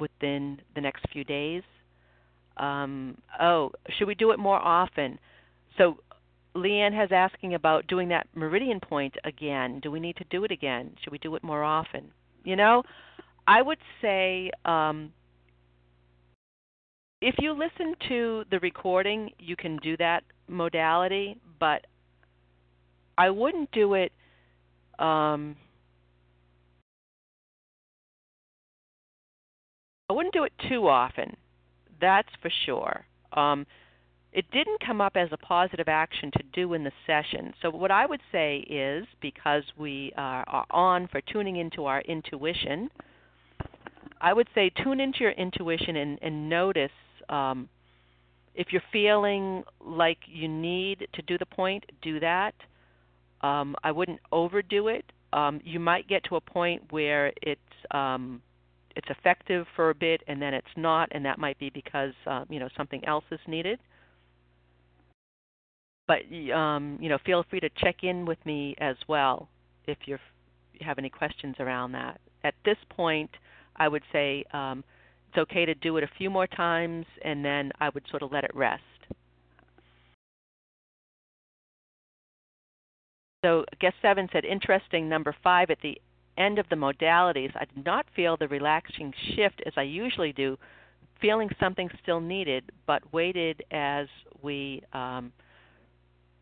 within 0.00 0.60
the 0.74 0.80
next 0.80 1.04
few 1.12 1.22
days. 1.22 1.62
Um, 2.56 3.18
oh, 3.40 3.70
should 3.96 4.08
we 4.08 4.14
do 4.14 4.32
it 4.32 4.38
more 4.38 4.58
often? 4.58 5.18
So 5.78 5.98
Leanne 6.56 6.94
has 6.94 7.10
asking 7.12 7.54
about 7.54 7.86
doing 7.86 8.08
that 8.08 8.28
meridian 8.34 8.80
point 8.80 9.14
again. 9.24 9.80
Do 9.80 9.90
we 9.90 10.00
need 10.00 10.16
to 10.16 10.24
do 10.30 10.44
it 10.44 10.50
again? 10.50 10.94
Should 11.02 11.12
we 11.12 11.18
do 11.18 11.34
it 11.34 11.42
more 11.42 11.64
often? 11.64 12.12
You 12.44 12.56
know, 12.56 12.82
I 13.46 13.60
would 13.60 13.78
say 14.00 14.50
um, 14.64 15.12
if 17.20 17.34
you 17.38 17.52
listen 17.52 17.94
to 18.08 18.44
the 18.50 18.60
recording, 18.60 19.30
you 19.38 19.56
can 19.56 19.78
do 19.78 19.96
that 19.96 20.24
modality, 20.46 21.38
but 21.58 21.86
I 23.16 23.30
wouldn't 23.30 23.70
do 23.72 23.94
it. 23.94 24.12
Um, 24.98 25.56
I 30.08 30.12
wouldn't 30.12 30.34
do 30.34 30.44
it 30.44 30.52
too 30.68 30.86
often. 30.86 31.36
That's 32.00 32.28
for 32.42 32.50
sure. 32.66 33.06
Um, 33.32 33.66
it 34.34 34.50
didn't 34.50 34.84
come 34.84 35.00
up 35.00 35.12
as 35.14 35.28
a 35.30 35.36
positive 35.36 35.88
action 35.88 36.32
to 36.32 36.42
do 36.52 36.74
in 36.74 36.82
the 36.82 36.90
session. 37.06 37.54
So, 37.62 37.70
what 37.70 37.92
I 37.92 38.04
would 38.04 38.20
say 38.32 38.58
is 38.68 39.06
because 39.22 39.62
we 39.78 40.12
are, 40.16 40.44
are 40.48 40.66
on 40.70 41.06
for 41.06 41.20
tuning 41.20 41.56
into 41.56 41.84
our 41.86 42.00
intuition, 42.00 42.90
I 44.20 44.32
would 44.32 44.48
say 44.52 44.70
tune 44.82 44.98
into 44.98 45.20
your 45.20 45.30
intuition 45.30 45.96
and, 45.96 46.18
and 46.20 46.48
notice 46.48 46.90
um, 47.28 47.68
if 48.56 48.68
you're 48.72 48.82
feeling 48.92 49.62
like 49.80 50.18
you 50.26 50.48
need 50.48 51.06
to 51.12 51.22
do 51.22 51.38
the 51.38 51.46
point, 51.46 51.84
do 52.02 52.18
that. 52.18 52.54
Um, 53.40 53.76
I 53.84 53.92
wouldn't 53.92 54.20
overdo 54.32 54.88
it. 54.88 55.04
Um, 55.32 55.60
you 55.64 55.78
might 55.78 56.08
get 56.08 56.24
to 56.24 56.36
a 56.36 56.40
point 56.40 56.82
where 56.90 57.32
it's 57.40 57.60
um, 57.92 58.42
it's 58.96 59.08
effective 59.10 59.66
for 59.76 59.90
a 59.90 59.94
bit 59.94 60.22
and 60.26 60.42
then 60.42 60.54
it's 60.54 60.66
not, 60.76 61.08
and 61.12 61.24
that 61.24 61.38
might 61.38 61.58
be 61.60 61.70
because 61.70 62.14
uh, 62.26 62.44
you 62.48 62.58
know 62.58 62.68
something 62.76 63.04
else 63.04 63.24
is 63.30 63.40
needed 63.46 63.78
but 66.06 66.18
um, 66.54 66.98
you 67.00 67.08
know, 67.08 67.18
feel 67.24 67.44
free 67.48 67.60
to 67.60 67.70
check 67.78 68.02
in 68.02 68.24
with 68.24 68.38
me 68.44 68.74
as 68.78 68.96
well 69.08 69.48
if 69.86 69.98
you 70.06 70.18
have 70.80 70.98
any 70.98 71.10
questions 71.10 71.56
around 71.58 71.92
that. 71.92 72.20
At 72.42 72.54
this 72.64 72.76
point, 72.90 73.30
I 73.76 73.88
would 73.88 74.02
say 74.12 74.44
um, 74.52 74.84
it's 75.28 75.38
okay 75.38 75.64
to 75.64 75.74
do 75.74 75.96
it 75.96 76.04
a 76.04 76.10
few 76.18 76.30
more 76.30 76.46
times, 76.46 77.06
and 77.24 77.44
then 77.44 77.72
I 77.80 77.88
would 77.90 78.04
sort 78.10 78.22
of 78.22 78.32
let 78.32 78.44
it 78.44 78.54
rest. 78.54 78.82
So 83.44 83.64
guest 83.78 83.96
seven 84.00 84.28
said, 84.32 84.44
interesting. 84.44 85.08
Number 85.08 85.34
five, 85.42 85.70
at 85.70 85.78
the 85.82 86.00
end 86.38 86.58
of 86.58 86.66
the 86.70 86.76
modalities, 86.76 87.52
I 87.54 87.66
did 87.66 87.84
not 87.84 88.06
feel 88.16 88.36
the 88.36 88.48
relaxing 88.48 89.12
shift 89.34 89.62
as 89.66 89.74
I 89.76 89.82
usually 89.82 90.32
do, 90.32 90.56
feeling 91.20 91.50
something 91.60 91.90
still 92.02 92.20
needed, 92.20 92.64
but 92.86 93.02
waited 93.12 93.62
as 93.70 94.06
we 94.42 94.82
um, 94.92 95.32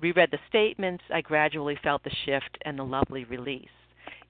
reread 0.02 0.30
the 0.30 0.38
statements. 0.48 1.04
I 1.12 1.22
gradually 1.22 1.78
felt 1.82 2.04
the 2.04 2.10
shift 2.26 2.58
and 2.62 2.78
the 2.78 2.84
lovely 2.84 3.24
release. 3.24 3.68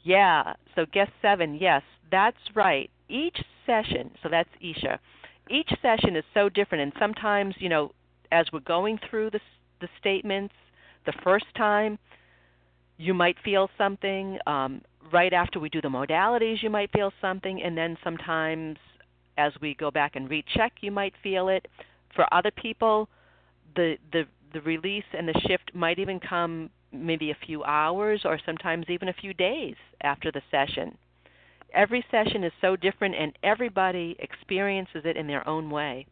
Yeah, 0.05 0.55
so 0.75 0.87
guess 0.93 1.09
seven, 1.21 1.55
yes, 1.55 1.83
that's 2.11 2.37
right. 2.55 2.91
Each 3.09 3.39
session, 3.67 4.11
so 4.23 4.29
that's 4.29 4.49
Isha, 4.61 4.99
each 5.51 5.71
session 5.81 6.17
is 6.17 6.25
so 6.35 6.49
different, 6.49 6.83
and 6.83 6.93
sometimes, 6.99 7.55
you 7.59 7.69
know, 7.69 7.93
as 8.31 8.47
we're 8.53 8.61
going 8.61 8.99
through 9.09 9.31
the, 9.31 9.41
the 9.81 9.89
statements 9.99 10.55
the 11.07 11.13
first 11.25 11.47
time, 11.57 11.99
you 12.97 13.15
might 13.15 13.37
feel 13.45 13.69
something. 13.77 14.39
Um, 14.47 14.83
right 15.13 15.33
after 15.33 15.59
we 15.59 15.69
do 15.69 15.81
the 15.81 15.89
modalities, 15.89 16.63
you 16.63 16.71
might 16.71 16.91
feel 16.93 17.13
something, 17.21 17.63
and 17.63 17.77
then 17.77 17.97
sometimes 18.05 18.77
as 19.39 19.53
we 19.61 19.75
go 19.75 19.91
back 19.91 20.17
and 20.17 20.29
recheck, 20.29 20.73
you 20.81 20.91
might 20.91 21.15
feel 21.23 21.49
it. 21.49 21.67
For 22.15 22.33
other 22.33 22.51
people, 22.51 23.09
the 23.75 23.97
the 24.13 24.25
the 24.53 24.61
release 24.63 25.05
and 25.17 25.29
the 25.29 25.41
shift 25.47 25.75
might 25.75 25.99
even 25.99 26.21
come 26.21 26.71
maybe 26.93 27.31
a 27.31 27.47
few 27.47 27.65
hours 27.65 28.23
or 28.25 28.39
sometimes 28.45 28.87
even 28.89 29.09
a 29.09 29.15
few 29.15 29.33
days 29.35 29.77
after 30.03 30.31
the 30.31 30.43
session. 30.51 30.97
Every 31.75 32.05
session 32.11 32.45
is 32.45 32.53
so 32.61 32.77
different, 32.77 33.15
and 33.15 33.33
everybody 33.43 34.15
experiences 34.19 35.03
it 35.05 35.17
in 35.17 35.27
their 35.27 35.47
own 35.49 35.71
way. 35.71 36.07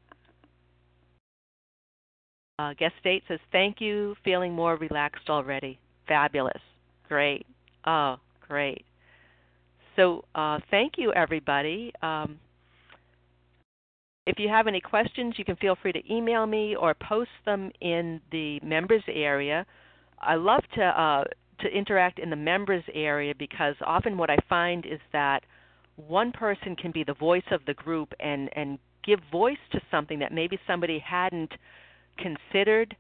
Uh, 2.59 2.75
guest 2.79 2.95
state 3.01 3.23
says, 3.29 3.41
Thank 3.53 3.81
you, 3.81 4.15
feeling 4.25 4.53
more 4.53 4.77
relaxed 4.77 5.29
already. 5.29 5.79
Fabulous. 6.09 6.61
Great. 7.09 7.47
Oh, 7.87 8.17
great. 8.47 8.85
So, 9.97 10.25
uh, 10.35 10.59
thank 10.71 10.95
you, 10.97 11.13
everybody. 11.13 11.93
Um, 12.03 12.39
if 14.31 14.39
you 14.39 14.49
have 14.49 14.67
any 14.67 14.81
questions, 14.81 15.35
you 15.37 15.45
can 15.45 15.57
feel 15.57 15.77
free 15.81 15.93
to 15.93 16.13
email 16.13 16.47
me 16.47 16.77
or 16.77 16.95
post 16.95 17.31
them 17.45 17.71
in 17.81 18.21
the 18.31 18.61
members 18.61 19.03
area. 19.09 19.67
I 20.21 20.37
love 20.37 20.63
to 20.77 20.83
uh, 20.83 21.25
to 21.61 21.69
interact 21.69 22.19
in 22.19 22.31
the 22.31 22.37
members 22.37 22.85
area 22.95 23.35
because 23.37 23.75
often 23.85 24.17
what 24.17 24.31
I 24.31 24.37
find 24.49 24.87
is 24.87 25.01
that 25.13 25.41
one 25.97 26.33
person 26.33 26.77
can 26.77 26.93
be 26.93 27.05
the 27.05 27.15
voice 27.15 27.49
of 27.51 27.61
the 27.67 27.75
group 27.75 28.13
and 28.21 28.49
and 28.55 28.79
give 29.05 29.19
voice 29.33 29.59
to 29.73 29.81
something 29.91 30.19
that 30.21 30.33
maybe 30.33 30.59
somebody 30.67 30.99
hadn't 30.99 31.53
considered, 32.19 32.97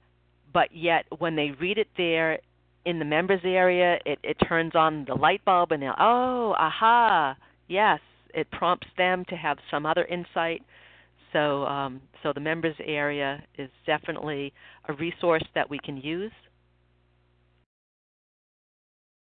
but 0.52 0.74
yet 0.74 1.04
when 1.18 1.36
they 1.36 1.50
read 1.60 1.78
it 1.78 1.88
there, 1.96 2.40
in 2.86 2.98
the 2.98 3.04
members 3.04 3.42
area, 3.44 3.98
it, 4.06 4.18
it 4.22 4.36
turns 4.48 4.74
on 4.74 5.04
the 5.06 5.14
light 5.14 5.44
bulb 5.44 5.70
and 5.72 5.82
they'll, 5.82 5.94
oh, 5.98 6.54
aha, 6.58 7.36
yes, 7.68 8.00
it 8.34 8.50
prompts 8.50 8.86
them 8.96 9.24
to 9.28 9.36
have 9.36 9.58
some 9.70 9.84
other 9.84 10.04
insight. 10.06 10.62
So, 11.32 11.64
um, 11.66 12.00
so 12.22 12.32
the 12.32 12.40
members 12.40 12.74
area 12.84 13.42
is 13.58 13.70
definitely 13.86 14.52
a 14.88 14.92
resource 14.94 15.44
that 15.54 15.68
we 15.68 15.78
can 15.78 15.96
use. 15.96 16.32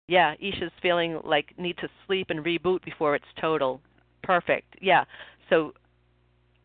Yeah, 0.08 0.34
Isha's 0.42 0.72
feeling 0.82 1.20
like 1.24 1.54
need 1.58 1.78
to 1.78 1.90
sleep 2.08 2.28
and 2.30 2.44
reboot 2.44 2.84
before 2.84 3.16
it's 3.16 3.26
total. 3.40 3.82
Perfect. 4.24 4.76
Yeah. 4.82 5.04
So 5.50 5.74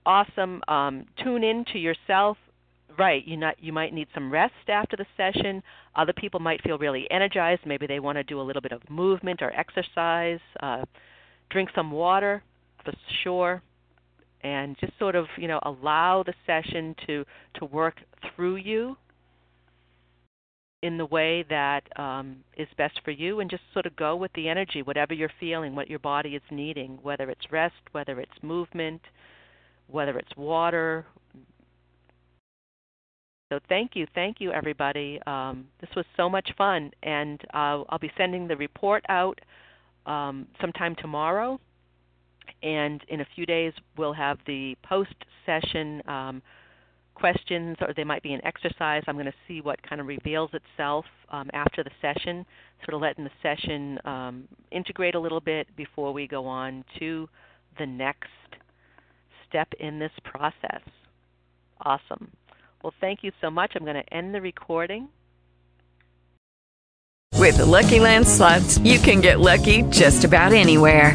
awesome. 0.07 0.63
Um, 0.69 1.05
tune 1.23 1.45
in 1.45 1.65
to 1.73 1.79
yourself 1.79 2.39
right 2.99 3.27
you 3.27 3.37
not 3.37 3.57
you 3.63 3.73
might 3.73 3.93
need 3.93 4.07
some 4.15 4.31
rest 4.31 4.53
after 4.69 4.97
the 4.97 5.07
session 5.17 5.63
other 5.97 6.13
people 6.13 6.41
might 6.41 6.63
feel 6.63 6.79
really 6.79 7.11
energized 7.11 7.63
maybe 7.67 7.87
they 7.87 8.01
want 8.01 8.17
to 8.17 8.23
do 8.23 8.41
a 8.41 8.43
little 8.43 8.63
bit 8.63 8.73
of 8.73 8.81
movement 8.89 9.43
or 9.43 9.51
exercise 9.53 10.41
uh, 10.61 10.85
drink 11.51 11.69
some 11.75 11.91
water 11.91 12.43
for 12.85 12.93
sure 13.23 13.63
and 14.45 14.77
just 14.79 14.93
sort 14.99 15.17
of 15.17 15.27
you 15.37 15.49
know 15.49 15.59
allow 15.65 16.23
the 16.23 16.35
session 16.47 16.95
to 17.07 17.25
to 17.55 17.65
work 17.65 17.97
through 18.35 18.57
you 18.57 18.97
in 20.83 20.99
the 20.99 21.07
way 21.07 21.43
that 21.49 21.83
um, 21.99 22.37
is 22.59 22.69
best 22.77 23.01
for 23.05 23.11
you 23.11 23.41
and 23.41 23.51
just 23.51 23.63
sort 23.73 23.87
of 23.87 23.97
go 23.97 24.15
with 24.15 24.33
the 24.35 24.49
energy 24.49 24.83
whatever 24.83 25.15
you're 25.15 25.31
feeling 25.41 25.75
what 25.75 25.89
your 25.89 25.99
body 25.99 26.37
is 26.37 26.43
needing 26.51 26.99
whether 27.03 27.29
it's 27.31 27.51
rest 27.51 27.75
whether 27.93 28.21
it's 28.21 28.43
movement 28.43 29.01
whether 29.89 30.17
it's 30.19 30.37
water 30.37 31.05
so 33.53 33.61
thank 33.69 33.93
you, 33.95 34.07
thank 34.17 34.41
you, 34.41 34.53
everybody. 34.53 35.21
Um, 35.29 35.67
this 35.81 35.91
was 35.95 36.05
so 36.17 36.29
much 36.29 36.49
fun, 36.59 36.91
and 37.05 37.41
uh, 37.53 37.85
I'll 37.89 38.01
be 38.01 38.11
sending 38.17 38.49
the 38.49 38.57
report 38.57 39.05
out 39.09 39.39
um, 40.07 40.49
sometime 40.61 40.97
tomorrow. 40.97 41.61
And 42.65 43.05
in 43.09 43.21
a 43.21 43.27
few 43.35 43.45
days, 43.45 43.75
we'll 43.97 44.15
have 44.15 44.39
the 44.47 44.75
post-session 44.83 46.03
um, 46.09 46.43
questions, 47.15 47.77
or 47.81 47.93
they 47.95 48.05
might 48.05 48.23
be 48.23 48.33
an 48.33 48.41
exercise. 48.45 49.03
I'm 49.07 49.17
going 49.17 49.27
to 49.27 49.35
see 49.47 49.61
what 49.61 49.81
kind 49.83 50.01
of 50.01 50.07
reveals 50.07 50.51
itself 50.55 51.05
um, 51.31 51.51
after 51.53 51.85
the 51.85 51.91
session, 52.01 52.47
sort 52.85 52.95
of 52.95 53.03
letting 53.03 53.25
the 53.25 53.31
session 53.43 53.99
um, 54.07 54.49
integrate 54.73 55.15
a 55.15 55.21
little 55.21 55.41
bit 55.41 55.69
before 55.77 56.13
we 56.13 56.27
go 56.27 56.47
on 56.47 56.85
to 56.99 57.29
the 57.79 57.87
next 57.87 58.31
step 59.47 59.69
in 59.79 59.99
this 59.99 60.13
process. 60.25 60.81
Awesome. 61.85 62.31
Well, 62.83 62.95
thank 62.99 63.23
you 63.23 63.31
so 63.43 63.51
much. 63.51 63.73
I'm 63.77 63.85
going 63.85 64.03
to 64.03 64.15
end 64.15 64.35
the 64.35 64.41
recording. 64.41 65.09
With 67.35 67.59
the 67.59 67.67
Lucky 67.67 68.01
Land 68.01 68.27
slots, 68.27 68.79
you 68.79 68.99
can 68.99 69.21
get 69.21 69.39
lucky 69.39 69.83
just 69.91 70.25
about 70.25 70.55
anywhere. 70.55 71.15